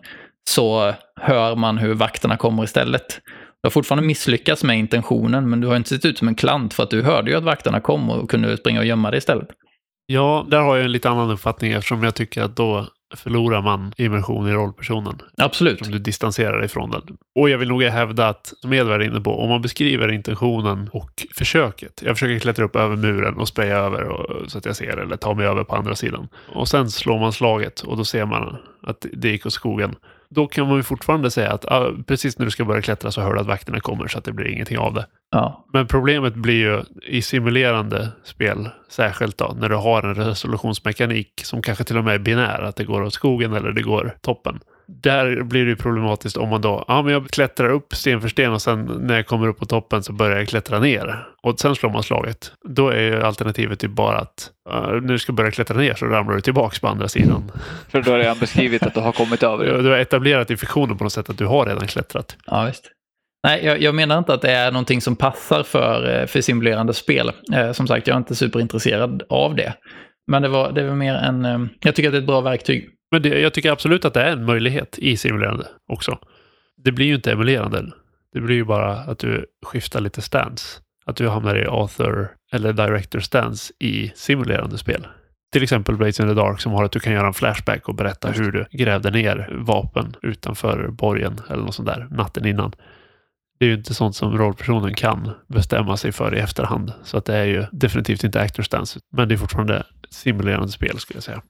så 0.50 0.94
hör 1.20 1.56
man 1.56 1.78
hur 1.78 1.94
vakterna 1.94 2.36
kommer 2.36 2.64
istället. 2.64 3.20
Du 3.62 3.66
har 3.66 3.70
fortfarande 3.70 4.06
misslyckats 4.06 4.64
med 4.64 4.78
intentionen, 4.78 5.50
men 5.50 5.60
du 5.60 5.66
har 5.66 5.76
inte 5.76 5.88
sett 5.88 6.04
ut 6.04 6.18
som 6.18 6.28
en 6.28 6.34
klant 6.34 6.74
för 6.74 6.82
att 6.82 6.90
du 6.90 7.02
hörde 7.02 7.30
ju 7.30 7.36
att 7.36 7.44
vakterna 7.44 7.80
kom 7.80 8.10
och 8.10 8.30
kunde 8.30 8.56
springa 8.56 8.80
och 8.80 8.86
gömma 8.86 9.10
dig 9.10 9.18
istället. 9.18 9.48
Ja, 10.06 10.46
där 10.50 10.58
har 10.60 10.76
jag 10.76 10.84
en 10.84 10.92
lite 10.92 11.10
annan 11.10 11.30
uppfattning 11.30 11.72
eftersom 11.72 12.02
jag 12.02 12.14
tycker 12.14 12.42
att 12.42 12.56
då 12.56 12.86
förlorar 13.16 13.62
man 13.62 13.92
immersion 13.96 14.48
i 14.48 14.52
rollpersonen. 14.52 15.18
Absolut. 15.36 15.84
Som 15.84 15.92
du 15.92 15.98
distanserar 15.98 16.58
dig 16.58 16.68
från 16.68 16.90
den. 16.90 17.16
Och 17.34 17.50
jag 17.50 17.58
vill 17.58 17.68
nog 17.68 17.82
hävda 17.82 18.28
att, 18.28 18.52
som 18.60 18.72
Edvard 18.72 19.02
är 19.02 19.04
inne 19.04 19.20
på, 19.20 19.40
om 19.40 19.48
man 19.48 19.62
beskriver 19.62 20.12
intentionen 20.12 20.88
och 20.92 21.26
försöket. 21.36 22.02
Jag 22.04 22.16
försöker 22.16 22.38
klättra 22.38 22.64
upp 22.64 22.76
över 22.76 22.96
muren 22.96 23.34
och 23.34 23.48
speja 23.48 23.76
över 23.76 24.02
och, 24.02 24.50
så 24.50 24.58
att 24.58 24.64
jag 24.64 24.76
ser 24.76 24.96
eller 24.96 25.16
ta 25.16 25.34
mig 25.34 25.46
över 25.46 25.64
på 25.64 25.76
andra 25.76 25.94
sidan. 25.94 26.28
Och 26.54 26.68
sen 26.68 26.90
slår 26.90 27.18
man 27.18 27.32
slaget 27.32 27.80
och 27.80 27.96
då 27.96 28.04
ser 28.04 28.24
man 28.24 28.56
att 28.82 29.06
det 29.12 29.28
gick 29.28 29.46
åt 29.46 29.52
skogen. 29.52 29.94
Då 30.34 30.46
kan 30.46 30.68
man 30.68 30.76
ju 30.76 30.82
fortfarande 30.82 31.30
säga 31.30 31.52
att 31.52 31.64
ah, 31.64 31.92
precis 32.06 32.38
när 32.38 32.44
du 32.44 32.50
ska 32.50 32.64
börja 32.64 32.82
klättra 32.82 33.10
så 33.10 33.20
hör 33.20 33.34
du 33.34 33.40
att 33.40 33.46
vakterna 33.46 33.80
kommer 33.80 34.08
så 34.08 34.18
att 34.18 34.24
det 34.24 34.32
blir 34.32 34.46
ingenting 34.46 34.78
av 34.78 34.94
det. 34.94 35.06
Ja, 35.30 35.66
Men 35.72 35.86
problemet 35.86 36.34
blir 36.34 36.54
ju 36.54 36.82
i 37.02 37.22
simulerande 37.22 38.08
spel, 38.24 38.68
särskilt 38.88 39.38
då, 39.38 39.56
när 39.60 39.68
du 39.68 39.76
har 39.76 40.02
en 40.02 40.14
resolutionsmekanik 40.14 41.40
som 41.44 41.62
kanske 41.62 41.84
till 41.84 41.98
och 41.98 42.04
med 42.04 42.14
är 42.14 42.18
binär, 42.18 42.62
att 42.62 42.76
det 42.76 42.84
går 42.84 43.02
åt 43.02 43.14
skogen 43.14 43.52
eller 43.52 43.72
det 43.72 43.82
går 43.82 44.16
toppen. 44.20 44.60
Där 44.86 45.42
blir 45.42 45.64
det 45.64 45.70
ju 45.70 45.76
problematiskt 45.76 46.36
om 46.36 46.48
man 46.48 46.60
då, 46.60 46.84
ja 46.88 47.02
men 47.02 47.12
jag 47.12 47.30
klättrar 47.30 47.68
upp 47.70 47.94
sten 47.94 48.20
för 48.20 48.28
sten 48.28 48.52
och 48.52 48.62
sen 48.62 48.84
när 49.00 49.16
jag 49.16 49.26
kommer 49.26 49.48
upp 49.48 49.58
på 49.58 49.66
toppen 49.66 50.02
så 50.02 50.12
börjar 50.12 50.38
jag 50.38 50.48
klättra 50.48 50.78
ner. 50.80 51.26
Och 51.42 51.60
sen 51.60 51.74
slår 51.74 51.90
man 51.90 52.02
slaget. 52.02 52.52
Då 52.68 52.88
är 52.88 53.00
ju 53.00 53.22
alternativet 53.22 53.78
typ 53.78 53.90
bara 53.90 54.18
att 54.18 54.50
uh, 54.74 54.96
du 54.96 55.18
ska 55.18 55.32
börja 55.32 55.50
klättra 55.50 55.76
ner 55.76 55.94
så 55.94 56.06
ramlar 56.06 56.34
du 56.34 56.40
tillbaks 56.40 56.80
på 56.80 56.88
andra 56.88 57.08
sidan. 57.08 57.52
För 57.88 58.02
då 58.02 58.10
har 58.10 58.18
jag 58.18 58.36
beskrivit 58.38 58.82
att 58.82 58.94
du 58.94 59.00
har 59.00 59.12
kommit 59.12 59.42
över 59.42 59.64
det. 59.66 59.82
Du 59.82 59.88
har 59.88 59.98
etablerat 59.98 60.50
i 60.50 60.56
fiktionen 60.56 60.98
på 60.98 61.04
något 61.04 61.12
sätt 61.12 61.30
att 61.30 61.38
du 61.38 61.46
har 61.46 61.66
redan 61.66 61.86
klättrat. 61.86 62.36
ja 62.46 62.64
visst. 62.64 62.90
Nej, 63.46 63.64
jag, 63.64 63.82
jag 63.82 63.94
menar 63.94 64.18
inte 64.18 64.34
att 64.34 64.42
det 64.42 64.50
är 64.50 64.72
någonting 64.72 65.00
som 65.00 65.16
passar 65.16 65.62
för, 65.62 66.20
eh, 66.20 66.26
för 66.26 66.40
simulerande 66.40 66.94
spel. 66.94 67.32
Eh, 67.54 67.72
som 67.72 67.86
sagt, 67.86 68.06
jag 68.06 68.14
är 68.14 68.18
inte 68.18 68.34
superintresserad 68.34 69.22
av 69.28 69.54
det. 69.54 69.74
Men 70.30 70.42
det 70.42 70.48
var, 70.48 70.72
det 70.72 70.88
var 70.88 70.94
mer 70.94 71.14
en... 71.14 71.44
eh, 71.44 71.58
Jag 71.80 71.94
tycker 71.94 72.08
att 72.08 72.12
det 72.12 72.18
är 72.18 72.20
ett 72.20 72.26
bra 72.26 72.40
verktyg. 72.40 72.88
Men 73.10 73.22
det, 73.22 73.40
jag 73.40 73.54
tycker 73.54 73.72
absolut 73.72 74.04
att 74.04 74.14
det 74.14 74.22
är 74.22 74.32
en 74.32 74.44
möjlighet 74.44 74.98
i 74.98 75.16
simulerande 75.16 75.66
också. 75.92 76.18
Det 76.76 76.92
blir 76.92 77.06
ju 77.06 77.14
inte 77.14 77.32
emulerande. 77.32 77.92
Det 78.32 78.40
blir 78.40 78.56
ju 78.56 78.64
bara 78.64 78.92
att 78.92 79.18
du 79.18 79.46
skiftar 79.66 80.00
lite 80.00 80.22
stance. 80.22 80.80
Att 81.06 81.16
du 81.16 81.28
hamnar 81.28 81.56
i 81.56 81.66
author 81.66 82.28
eller 82.52 82.72
director 82.72 83.20
stance 83.20 83.72
i 83.80 84.12
simulerande 84.14 84.78
spel. 84.78 85.06
Till 85.52 85.62
exempel 85.62 85.96
Blades 85.96 86.20
in 86.20 86.28
the 86.28 86.34
Dark 86.34 86.60
som 86.60 86.72
har 86.72 86.84
att 86.84 86.92
du 86.92 87.00
kan 87.00 87.12
göra 87.12 87.26
en 87.26 87.34
flashback 87.34 87.88
och 87.88 87.94
berätta 87.94 88.30
hur 88.30 88.52
du 88.52 88.66
grävde 88.70 89.10
ner 89.10 89.48
vapen 89.52 90.16
utanför 90.22 90.88
borgen 90.88 91.40
eller 91.50 91.62
något 91.62 91.74
sånt 91.74 91.88
där 91.88 92.08
natten 92.10 92.46
innan. 92.46 92.72
Det 93.58 93.64
är 93.64 93.68
ju 93.68 93.74
inte 93.74 93.94
sånt 93.94 94.16
som 94.16 94.38
rollpersonen 94.38 94.94
kan 94.94 95.30
bestämma 95.48 95.96
sig 95.96 96.12
för 96.12 96.34
i 96.34 96.38
efterhand. 96.38 96.92
Så 97.04 97.18
att 97.18 97.24
det 97.24 97.36
är 97.36 97.44
ju 97.44 97.64
definitivt 97.72 98.24
inte 98.24 98.40
actor 98.40 98.62
stance. 98.62 99.00
Men 99.12 99.28
det 99.28 99.34
är 99.34 99.36
fortfarande 99.36 99.86
simulerande 100.10 100.68
spel 100.68 100.98
skulle 100.98 101.16
jag 101.16 101.24
säga. 101.24 101.42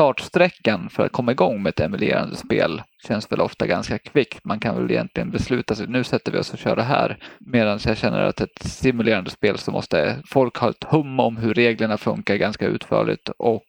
Startsträckan 0.00 0.90
för 0.90 1.06
att 1.06 1.12
komma 1.12 1.32
igång 1.32 1.62
med 1.62 1.70
ett 1.70 1.80
emulerande 1.80 2.36
spel 2.36 2.82
känns 3.06 3.32
väl 3.32 3.40
ofta 3.40 3.66
ganska 3.66 3.98
kvick. 3.98 4.38
Man 4.44 4.60
kan 4.60 4.76
väl 4.76 4.90
egentligen 4.90 5.30
besluta 5.30 5.74
sig, 5.74 5.86
nu 5.86 6.04
sätter 6.04 6.32
vi 6.32 6.38
oss 6.38 6.52
och 6.52 6.58
kör 6.58 6.76
det 6.76 6.82
här. 6.82 7.18
Medan 7.40 7.78
jag 7.84 7.96
känner 7.96 8.22
att 8.22 8.40
ett 8.40 8.62
simulerande 8.62 9.30
spel 9.30 9.58
så 9.58 9.70
måste 9.70 10.22
folk 10.26 10.56
ha 10.56 10.70
ett 10.70 10.84
hum 10.84 11.20
om 11.20 11.36
hur 11.36 11.54
reglerna 11.54 11.98
funkar 11.98 12.36
ganska 12.36 12.66
utförligt 12.66 13.28
och 13.38 13.64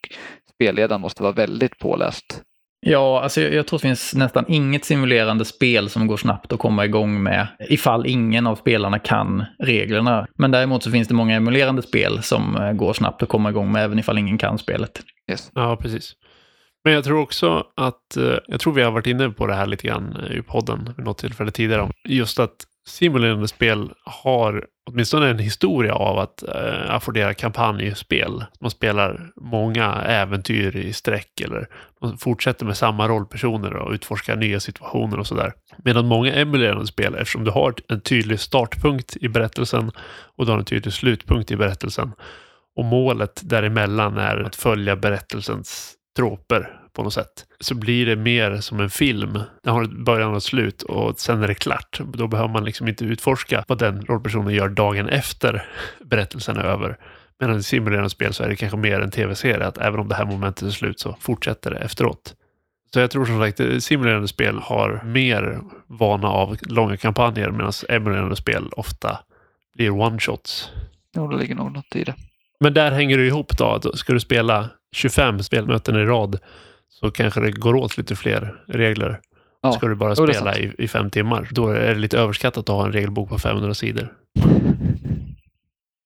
spelledaren 0.53 1.01
måste 1.01 1.23
vara 1.23 1.33
väldigt 1.33 1.79
påläst. 1.79 2.43
Ja, 2.89 3.21
alltså 3.23 3.41
jag, 3.41 3.54
jag 3.54 3.67
tror 3.67 3.80
det 3.80 3.82
finns 3.82 4.15
nästan 4.15 4.45
inget 4.47 4.86
simulerande 4.86 5.45
spel 5.45 5.89
som 5.89 6.08
går 6.08 6.17
snabbt 6.17 6.54
att 6.54 6.60
komma 6.60 6.86
igång 6.86 7.23
med 7.23 7.47
ifall 7.69 8.06
ingen 8.06 8.47
av 8.47 8.56
spelarna 8.56 9.00
kan 9.00 9.45
reglerna. 9.60 10.28
Men 10.36 10.52
däremot 10.52 10.84
så 10.84 10.91
finns 10.91 11.08
det 11.08 11.13
många 11.13 11.36
emulerande 11.36 11.82
spel 11.82 12.23
som 12.23 12.56
eh, 12.56 12.73
går 12.73 12.93
snabbt 12.93 13.23
att 13.23 13.30
komma 13.30 13.50
igång 13.50 13.71
med 13.71 13.84
även 13.84 14.00
ifall 14.00 14.17
ingen 14.17 14.38
kan 14.38 14.58
spelet. 14.58 15.02
Yes. 15.32 15.52
Ja, 15.54 15.76
precis. 15.76 16.13
Men 16.84 16.93
jag 16.93 17.04
tror 17.04 17.19
också 17.19 17.63
att, 17.76 18.17
eh, 18.17 18.38
jag 18.47 18.60
tror 18.60 18.73
vi 18.73 18.82
har 18.82 18.91
varit 18.91 19.08
inne 19.08 19.30
på 19.30 19.47
det 19.47 19.56
här 19.56 19.67
lite 19.67 19.88
grann 19.88 20.17
i 20.32 20.41
podden 20.41 20.93
vid 20.97 21.06
något 21.06 21.17
tillfälle 21.17 21.52
tidigare. 21.52 21.89
Just 22.08 22.39
att 22.39 22.56
simulerande 22.88 23.47
spel 23.47 23.91
har 24.04 24.65
åtminstone 24.89 25.30
en 25.30 25.39
historia 25.39 25.93
av 25.93 26.19
att 26.19 26.43
eh, 26.43 26.95
affordera 26.95 27.34
kampanjspel. 27.34 28.45
Man 28.60 28.71
spelar 28.71 29.32
många 29.36 29.93
äventyr 29.93 30.76
i 30.76 30.93
sträck 30.93 31.41
eller 31.41 31.67
man 32.02 32.17
fortsätter 32.17 32.65
med 32.65 32.78
samma 32.78 33.08
rollpersoner 33.08 33.76
och 33.76 33.91
utforskar 33.91 34.36
nya 34.36 34.60
situationer 34.60 35.19
och 35.19 35.28
sådär. 35.28 35.54
Medan 35.78 36.08
många 36.08 36.34
emulerande 36.34 36.88
spel, 36.88 37.15
eftersom 37.15 37.43
du 37.43 37.52
har 37.52 37.73
en 37.88 38.02
tydlig 38.02 38.39
startpunkt 38.39 39.17
i 39.21 39.30
berättelsen 39.30 39.91
och 40.36 40.45
du 40.45 40.52
har 40.52 40.60
en 40.60 40.65
tydlig 40.65 40.93
slutpunkt 40.93 41.52
i 41.52 41.56
berättelsen 41.56 42.12
och 42.78 42.86
målet 42.86 43.41
däremellan 43.43 44.17
är 44.17 44.38
att 44.38 44.56
följa 44.56 44.95
berättelsens 44.95 45.93
troper 46.17 46.80
på 46.97 47.03
något 47.03 47.13
sätt. 47.13 47.45
Så 47.60 47.75
blir 47.75 48.05
det 48.05 48.15
mer 48.15 48.62
som 48.62 48.79
en 48.79 48.89
film. 48.89 49.39
Den 49.63 49.73
har 49.73 49.83
ett 49.83 50.05
början 50.05 50.31
och 50.31 50.38
ett 50.38 50.43
slut 50.43 50.81
och 50.81 51.19
sen 51.19 51.43
är 51.43 51.47
det 51.47 51.55
klart. 51.55 51.99
Då 52.13 52.27
behöver 52.27 52.49
man 52.49 52.65
liksom 52.65 52.88
inte 52.88 53.05
utforska 53.05 53.63
vad 53.67 53.77
den 53.77 54.05
rollpersonen 54.05 54.53
gör 54.53 54.69
dagen 54.69 55.10
efter 55.10 55.65
berättelsen 56.03 56.57
är 56.57 56.63
över. 56.63 56.97
Medan 57.39 57.57
i 57.57 57.63
simulerande 57.63 58.10
spel 58.10 58.33
så 58.33 58.43
är 58.43 58.49
det 58.49 58.55
kanske 58.55 58.77
mer 58.77 58.99
en 58.99 59.12
tv-serie, 59.12 59.67
att 59.67 59.77
även 59.77 59.99
om 59.99 60.07
det 60.07 60.15
här 60.15 60.25
momentet 60.25 60.67
är 60.67 60.71
slut 60.71 60.99
så 60.99 61.17
fortsätter 61.19 61.71
det 61.71 61.77
efteråt. 61.77 62.33
Så 62.93 62.99
jag 62.99 63.12
tror 63.12 63.25
som 63.25 63.39
sagt 63.39 63.60
att 63.60 63.83
simulerande 63.83 64.27
spel 64.27 64.57
har 64.57 65.01
mer 65.05 65.60
vana 65.88 66.27
av 66.27 66.57
långa 66.62 66.97
kampanjer 66.97 67.51
medan 67.51 67.71
emulerande 67.89 68.36
spel 68.36 68.69
ofta 68.71 69.19
blir 69.75 69.89
one-shots. 69.89 70.69
Jo, 71.15 71.27
det 71.27 71.38
ligger 71.38 71.55
nog 71.55 71.71
något 71.71 71.95
i 71.95 72.03
det. 72.03 72.15
Men 72.60 72.73
där 72.73 72.91
hänger 72.91 73.17
det 73.17 73.25
ihop 73.25 73.57
då. 73.57 73.81
Ska 73.93 74.13
du 74.13 74.19
spela 74.19 74.69
25 74.91 75.43
spelmöten 75.43 75.95
i 75.95 76.05
rad 76.05 76.39
så 76.89 77.12
kanske 77.12 77.39
det 77.39 77.52
går 77.52 77.76
åt 77.76 77.97
lite 77.97 78.15
fler 78.15 78.56
regler. 78.67 79.19
Ja, 79.62 79.71
Ska 79.71 79.88
du 79.88 79.95
bara 79.95 80.15
spela 80.15 80.58
i, 80.58 80.71
i 80.78 80.88
fem 80.88 81.10
timmar, 81.10 81.47
då 81.52 81.69
är 81.69 81.93
det 81.93 82.00
lite 82.00 82.19
överskattat 82.19 82.69
att 82.69 82.76
ha 82.76 82.86
en 82.86 82.91
regelbok 82.91 83.30
på 83.30 83.39
500 83.39 83.73
sidor. 83.73 84.13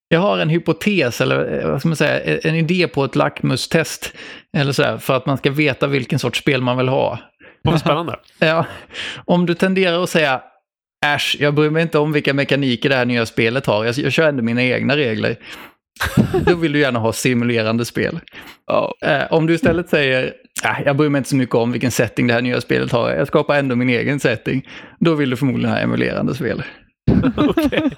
Jag 0.08 0.20
har 0.20 0.38
en 0.38 0.48
hypotes, 0.48 1.20
eller 1.20 1.60
eh, 1.60 1.70
vad 1.70 1.80
ska 1.80 1.88
man 1.88 1.96
säga, 1.96 2.38
en 2.42 2.54
idé 2.54 2.88
på 2.88 3.04
ett 3.04 3.16
lackmustest. 3.16 4.12
Eller 4.56 4.72
så 4.72 4.82
här, 4.82 4.98
för 4.98 5.16
att 5.16 5.26
man 5.26 5.38
ska 5.38 5.50
veta 5.50 5.86
vilken 5.86 6.18
sorts 6.18 6.38
spel 6.38 6.60
man 6.60 6.76
vill 6.76 6.88
ha. 6.88 7.18
Vad 7.62 7.80
spännande. 7.80 8.16
Ja, 8.38 8.66
om 9.24 9.46
du 9.46 9.54
tenderar 9.54 10.02
att 10.02 10.10
säga 10.10 10.42
Äsch, 11.06 11.36
jag 11.40 11.54
bryr 11.54 11.70
mig 11.70 11.82
inte 11.82 11.98
om 11.98 12.12
vilka 12.12 12.34
mekaniker 12.34 12.88
det 12.88 12.94
här 12.94 13.04
nya 13.04 13.26
spelet 13.26 13.66
har. 13.66 13.84
Jag, 13.84 13.94
jag 13.94 14.12
kör 14.12 14.28
ändå 14.28 14.42
mina 14.42 14.62
egna 14.62 14.96
regler. 14.96 15.36
Då 16.46 16.54
vill 16.54 16.72
du 16.72 16.78
gärna 16.80 16.98
ha 16.98 17.12
simulerande 17.12 17.84
spel. 17.84 18.20
Ja, 18.66 18.94
Eh, 19.00 19.32
om 19.32 19.46
du 19.46 19.54
istället 19.54 19.88
säger 19.88 20.34
Äh, 20.64 20.82
jag 20.84 20.96
bryr 20.96 21.08
mig 21.08 21.18
inte 21.18 21.30
så 21.30 21.36
mycket 21.36 21.54
om 21.54 21.72
vilken 21.72 21.90
setting 21.90 22.26
det 22.26 22.34
här 22.34 22.42
nya 22.42 22.60
spelet 22.60 22.92
har. 22.92 23.10
Jag 23.10 23.26
skapar 23.26 23.54
ändå 23.56 23.76
min 23.76 23.88
egen 23.88 24.20
setting. 24.20 24.68
Då 24.98 25.14
vill 25.14 25.30
du 25.30 25.36
förmodligen 25.36 25.70
ha 25.70 25.78
emulerande 25.78 26.34
spel. 26.34 26.62
Okej. 27.36 27.90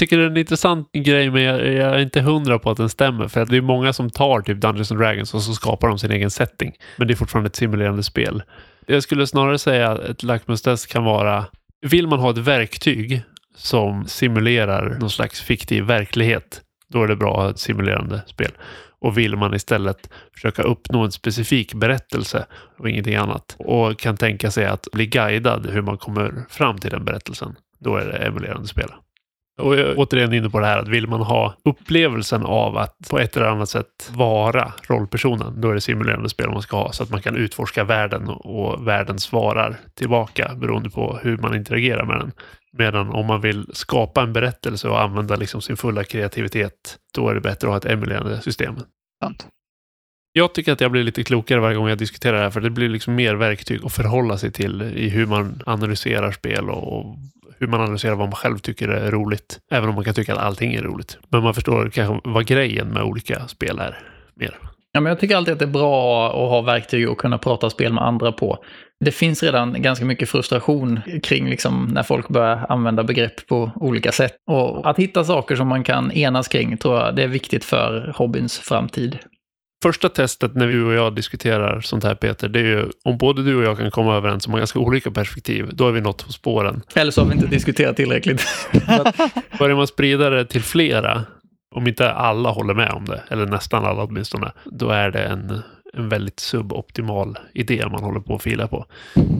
tycker 0.00 0.18
det 0.18 0.24
är 0.24 0.30
en 0.30 0.36
intressant 0.36 0.92
grej, 0.92 1.30
men 1.30 1.42
jag, 1.42 1.60
jag 1.66 1.94
är 1.94 1.98
inte 1.98 2.20
hundra 2.20 2.58
på 2.58 2.70
att 2.70 2.76
den 2.76 2.88
stämmer. 2.88 3.28
För 3.28 3.40
att 3.40 3.48
det 3.48 3.56
är 3.56 3.60
många 3.60 3.92
som 3.92 4.10
tar 4.10 4.40
typ 4.40 4.60
Dungeons 4.60 4.92
and 4.92 5.00
Dragons 5.00 5.34
och 5.34 5.42
så 5.42 5.52
skapar 5.52 5.88
de 5.88 5.98
sin 5.98 6.10
egen 6.10 6.30
setting. 6.30 6.72
Men 6.96 7.08
det 7.08 7.14
är 7.14 7.16
fortfarande 7.16 7.48
ett 7.48 7.56
simulerande 7.56 8.02
spel. 8.02 8.42
Jag 8.86 9.02
skulle 9.02 9.26
snarare 9.26 9.58
säga 9.58 9.90
att 9.90 10.00
ett 10.00 10.22
lackmustest 10.22 10.92
kan 10.92 11.04
vara, 11.04 11.44
vill 11.86 12.06
man 12.06 12.18
ha 12.18 12.30
ett 12.30 12.38
verktyg 12.38 13.22
som 13.56 14.06
simulerar 14.06 14.96
någon 15.00 15.10
slags 15.10 15.40
fiktiv 15.40 15.84
verklighet, 15.84 16.60
då 16.88 17.02
är 17.02 17.08
det 17.08 17.16
bra 17.16 17.32
att 17.32 17.42
ha 17.42 17.50
ett 17.50 17.58
simulerande 17.58 18.22
spel. 18.26 18.50
Och 19.00 19.18
vill 19.18 19.36
man 19.36 19.54
istället 19.54 20.10
försöka 20.34 20.62
uppnå 20.62 21.04
en 21.04 21.12
specifik 21.12 21.74
berättelse 21.74 22.46
och 22.78 22.90
ingenting 22.90 23.14
annat 23.14 23.56
och 23.58 23.98
kan 23.98 24.16
tänka 24.16 24.50
sig 24.50 24.66
att 24.66 24.86
bli 24.92 25.06
guidad 25.06 25.66
hur 25.66 25.82
man 25.82 25.98
kommer 25.98 26.44
fram 26.48 26.78
till 26.78 26.90
den 26.90 27.04
berättelsen, 27.04 27.56
då 27.78 27.96
är 27.96 28.06
det 28.06 28.16
emulerande 28.16 28.68
spel. 28.68 28.90
Och 29.60 29.76
jag 29.76 29.88
är 29.88 29.94
återigen 29.98 30.32
inne 30.32 30.50
på 30.50 30.60
det 30.60 30.66
här 30.66 30.78
att 30.78 30.88
vill 30.88 31.06
man 31.06 31.20
ha 31.20 31.54
upplevelsen 31.64 32.42
av 32.46 32.76
att 32.76 32.96
på 33.10 33.18
ett 33.18 33.36
eller 33.36 33.46
annat 33.46 33.68
sätt 33.68 34.10
vara 34.10 34.72
rollpersonen, 34.88 35.60
då 35.60 35.70
är 35.70 35.74
det 35.74 35.80
simulerande 35.80 36.28
spel 36.28 36.50
man 36.50 36.62
ska 36.62 36.76
ha 36.76 36.92
så 36.92 37.02
att 37.02 37.10
man 37.10 37.22
kan 37.22 37.36
utforska 37.36 37.84
världen 37.84 38.28
och 38.28 38.86
världen 38.86 39.18
svarar 39.18 39.76
tillbaka 39.94 40.54
beroende 40.56 40.90
på 40.90 41.18
hur 41.22 41.36
man 41.36 41.54
interagerar 41.54 42.04
med 42.04 42.18
den. 42.18 42.32
Medan 42.78 43.08
om 43.08 43.26
man 43.26 43.40
vill 43.40 43.66
skapa 43.72 44.22
en 44.22 44.32
berättelse 44.32 44.88
och 44.88 45.00
använda 45.00 45.36
liksom 45.36 45.62
sin 45.62 45.76
fulla 45.76 46.04
kreativitet, 46.04 46.98
då 47.14 47.28
är 47.28 47.34
det 47.34 47.40
bättre 47.40 47.68
att 47.68 47.72
ha 47.72 47.78
ett 47.78 47.94
emulerande 47.94 48.40
system. 48.40 48.76
sant. 49.22 49.46
Jag 50.32 50.54
tycker 50.54 50.72
att 50.72 50.80
jag 50.80 50.90
blir 50.90 51.02
lite 51.02 51.24
klokare 51.24 51.60
varje 51.60 51.76
gång 51.76 51.88
jag 51.88 51.98
diskuterar 51.98 52.36
det 52.36 52.42
här, 52.42 52.50
för 52.50 52.60
det 52.60 52.70
blir 52.70 52.88
liksom 52.88 53.14
mer 53.14 53.34
verktyg 53.34 53.84
att 53.84 53.92
förhålla 53.92 54.38
sig 54.38 54.52
till 54.52 54.82
i 54.82 55.08
hur 55.08 55.26
man 55.26 55.62
analyserar 55.66 56.32
spel 56.32 56.70
och 56.70 57.16
hur 57.58 57.66
man 57.66 57.80
analyserar 57.80 58.14
vad 58.14 58.28
man 58.28 58.36
själv 58.36 58.58
tycker 58.58 58.88
är 58.88 59.10
roligt. 59.10 59.60
Även 59.70 59.88
om 59.88 59.94
man 59.94 60.04
kan 60.04 60.14
tycka 60.14 60.32
att 60.32 60.38
allting 60.38 60.74
är 60.74 60.82
roligt. 60.82 61.18
Men 61.28 61.42
man 61.42 61.54
förstår 61.54 61.90
kanske 61.90 62.28
vad 62.30 62.46
grejen 62.46 62.88
med 62.88 63.02
olika 63.02 63.48
spel 63.48 63.78
är 63.78 64.02
mer. 64.34 64.58
Ja, 64.92 65.00
men 65.00 65.10
jag 65.10 65.20
tycker 65.20 65.36
alltid 65.36 65.52
att 65.52 65.58
det 65.58 65.64
är 65.64 65.66
bra 65.66 66.26
att 66.28 66.50
ha 66.50 66.60
verktyg 66.60 67.10
och 67.10 67.18
kunna 67.18 67.38
prata 67.38 67.70
spel 67.70 67.92
med 67.92 68.04
andra 68.04 68.32
på. 68.32 68.64
Det 69.04 69.12
finns 69.12 69.42
redan 69.42 69.82
ganska 69.82 70.04
mycket 70.04 70.30
frustration 70.30 71.00
kring 71.22 71.48
liksom 71.48 71.90
när 71.92 72.02
folk 72.02 72.28
börjar 72.28 72.66
använda 72.68 73.04
begrepp 73.04 73.46
på 73.46 73.70
olika 73.74 74.12
sätt. 74.12 74.32
Och 74.50 74.90
att 74.90 74.98
hitta 74.98 75.24
saker 75.24 75.56
som 75.56 75.68
man 75.68 75.84
kan 75.84 76.12
enas 76.12 76.48
kring 76.48 76.76
tror 76.76 76.98
jag 76.98 77.16
det 77.16 77.22
är 77.22 77.28
viktigt 77.28 77.64
för 77.64 78.12
hobbyns 78.16 78.58
framtid. 78.58 79.18
Första 79.82 80.08
testet 80.08 80.54
när 80.54 80.66
du 80.66 80.84
och 80.84 80.92
jag 80.92 81.14
diskuterar 81.14 81.80
sånt 81.80 82.04
här 82.04 82.14
Peter, 82.14 82.48
det 82.48 82.58
är 82.60 82.64
ju 82.64 82.90
om 83.04 83.18
både 83.18 83.42
du 83.42 83.56
och 83.56 83.62
jag 83.62 83.78
kan 83.78 83.90
komma 83.90 84.16
överens 84.16 84.46
om 84.46 84.56
ganska 84.56 84.78
olika 84.78 85.10
perspektiv, 85.10 85.70
då 85.72 85.88
är 85.88 85.92
vi 85.92 86.00
nått 86.00 86.26
på 86.26 86.32
spåren. 86.32 86.82
Eller 86.94 87.10
så 87.10 87.20
har 87.20 87.28
vi 87.28 87.34
inte 87.34 87.46
diskuterat 87.46 87.96
tillräckligt. 87.96 88.42
Börjar 89.58 89.76
man 89.76 89.86
sprida 89.86 90.30
det 90.30 90.44
till 90.44 90.62
flera, 90.62 91.24
om 91.74 91.86
inte 91.86 92.12
alla 92.12 92.50
håller 92.50 92.74
med 92.74 92.90
om 92.92 93.04
det, 93.04 93.22
eller 93.28 93.46
nästan 93.46 93.84
alla 93.84 94.02
åtminstone, 94.04 94.52
då 94.64 94.90
är 94.90 95.10
det 95.10 95.22
en, 95.24 95.62
en 95.94 96.08
väldigt 96.08 96.40
suboptimal 96.40 97.38
idé 97.54 97.84
man 97.90 98.02
håller 98.02 98.20
på 98.20 98.34
att 98.34 98.42
fila 98.42 98.68
på. 98.68 98.86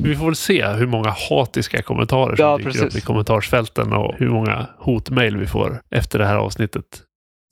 Vi 0.02 0.16
får 0.16 0.24
väl 0.26 0.36
se 0.36 0.66
hur 0.66 0.86
många 0.86 1.14
hatiska 1.30 1.82
kommentarer 1.82 2.36
som 2.36 2.44
Ja, 2.46 2.56
dyker 2.56 2.70
precis. 2.70 2.82
upp 2.82 2.96
i 2.96 3.00
kommentarsfälten 3.00 3.92
och 3.92 4.14
hur 4.18 4.28
många 4.28 4.66
hotmail 4.78 5.36
vi 5.36 5.46
får 5.46 5.82
efter 5.90 6.18
det 6.18 6.26
här 6.26 6.36
avsnittet. 6.36 6.84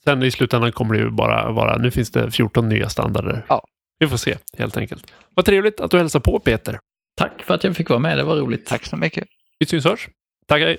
Sen 0.05 0.23
i 0.23 0.31
slutändan 0.31 0.73
kommer 0.73 0.95
det 0.95 1.01
ju 1.01 1.11
bara 1.11 1.51
vara, 1.51 1.77
nu 1.77 1.91
finns 1.91 2.11
det 2.11 2.31
14 2.31 2.69
nya 2.69 2.89
standarder. 2.89 3.45
Ja. 3.49 3.63
Vi 3.99 4.09
får 4.09 4.17
se 4.17 4.37
helt 4.59 4.77
enkelt. 4.77 5.13
Vad 5.35 5.45
trevligt 5.45 5.81
att 5.81 5.91
du 5.91 5.99
hälsar 5.99 6.21
på 6.21 6.39
Peter. 6.39 6.79
Tack 7.17 7.43
för 7.43 7.55
att 7.55 7.65
jag 7.65 7.77
fick 7.77 7.89
vara 7.91 8.01
med, 8.01 8.19
det 8.19 8.25
var 8.25 8.37
roligt. 8.37 8.67
Tack 8.67 8.85
så 8.85 8.97
mycket. 8.97 9.25
Vi 9.59 9.67
syns 9.67 9.85
hörs. 9.85 10.09
Tack, 10.49 10.61
hej. 10.63 10.79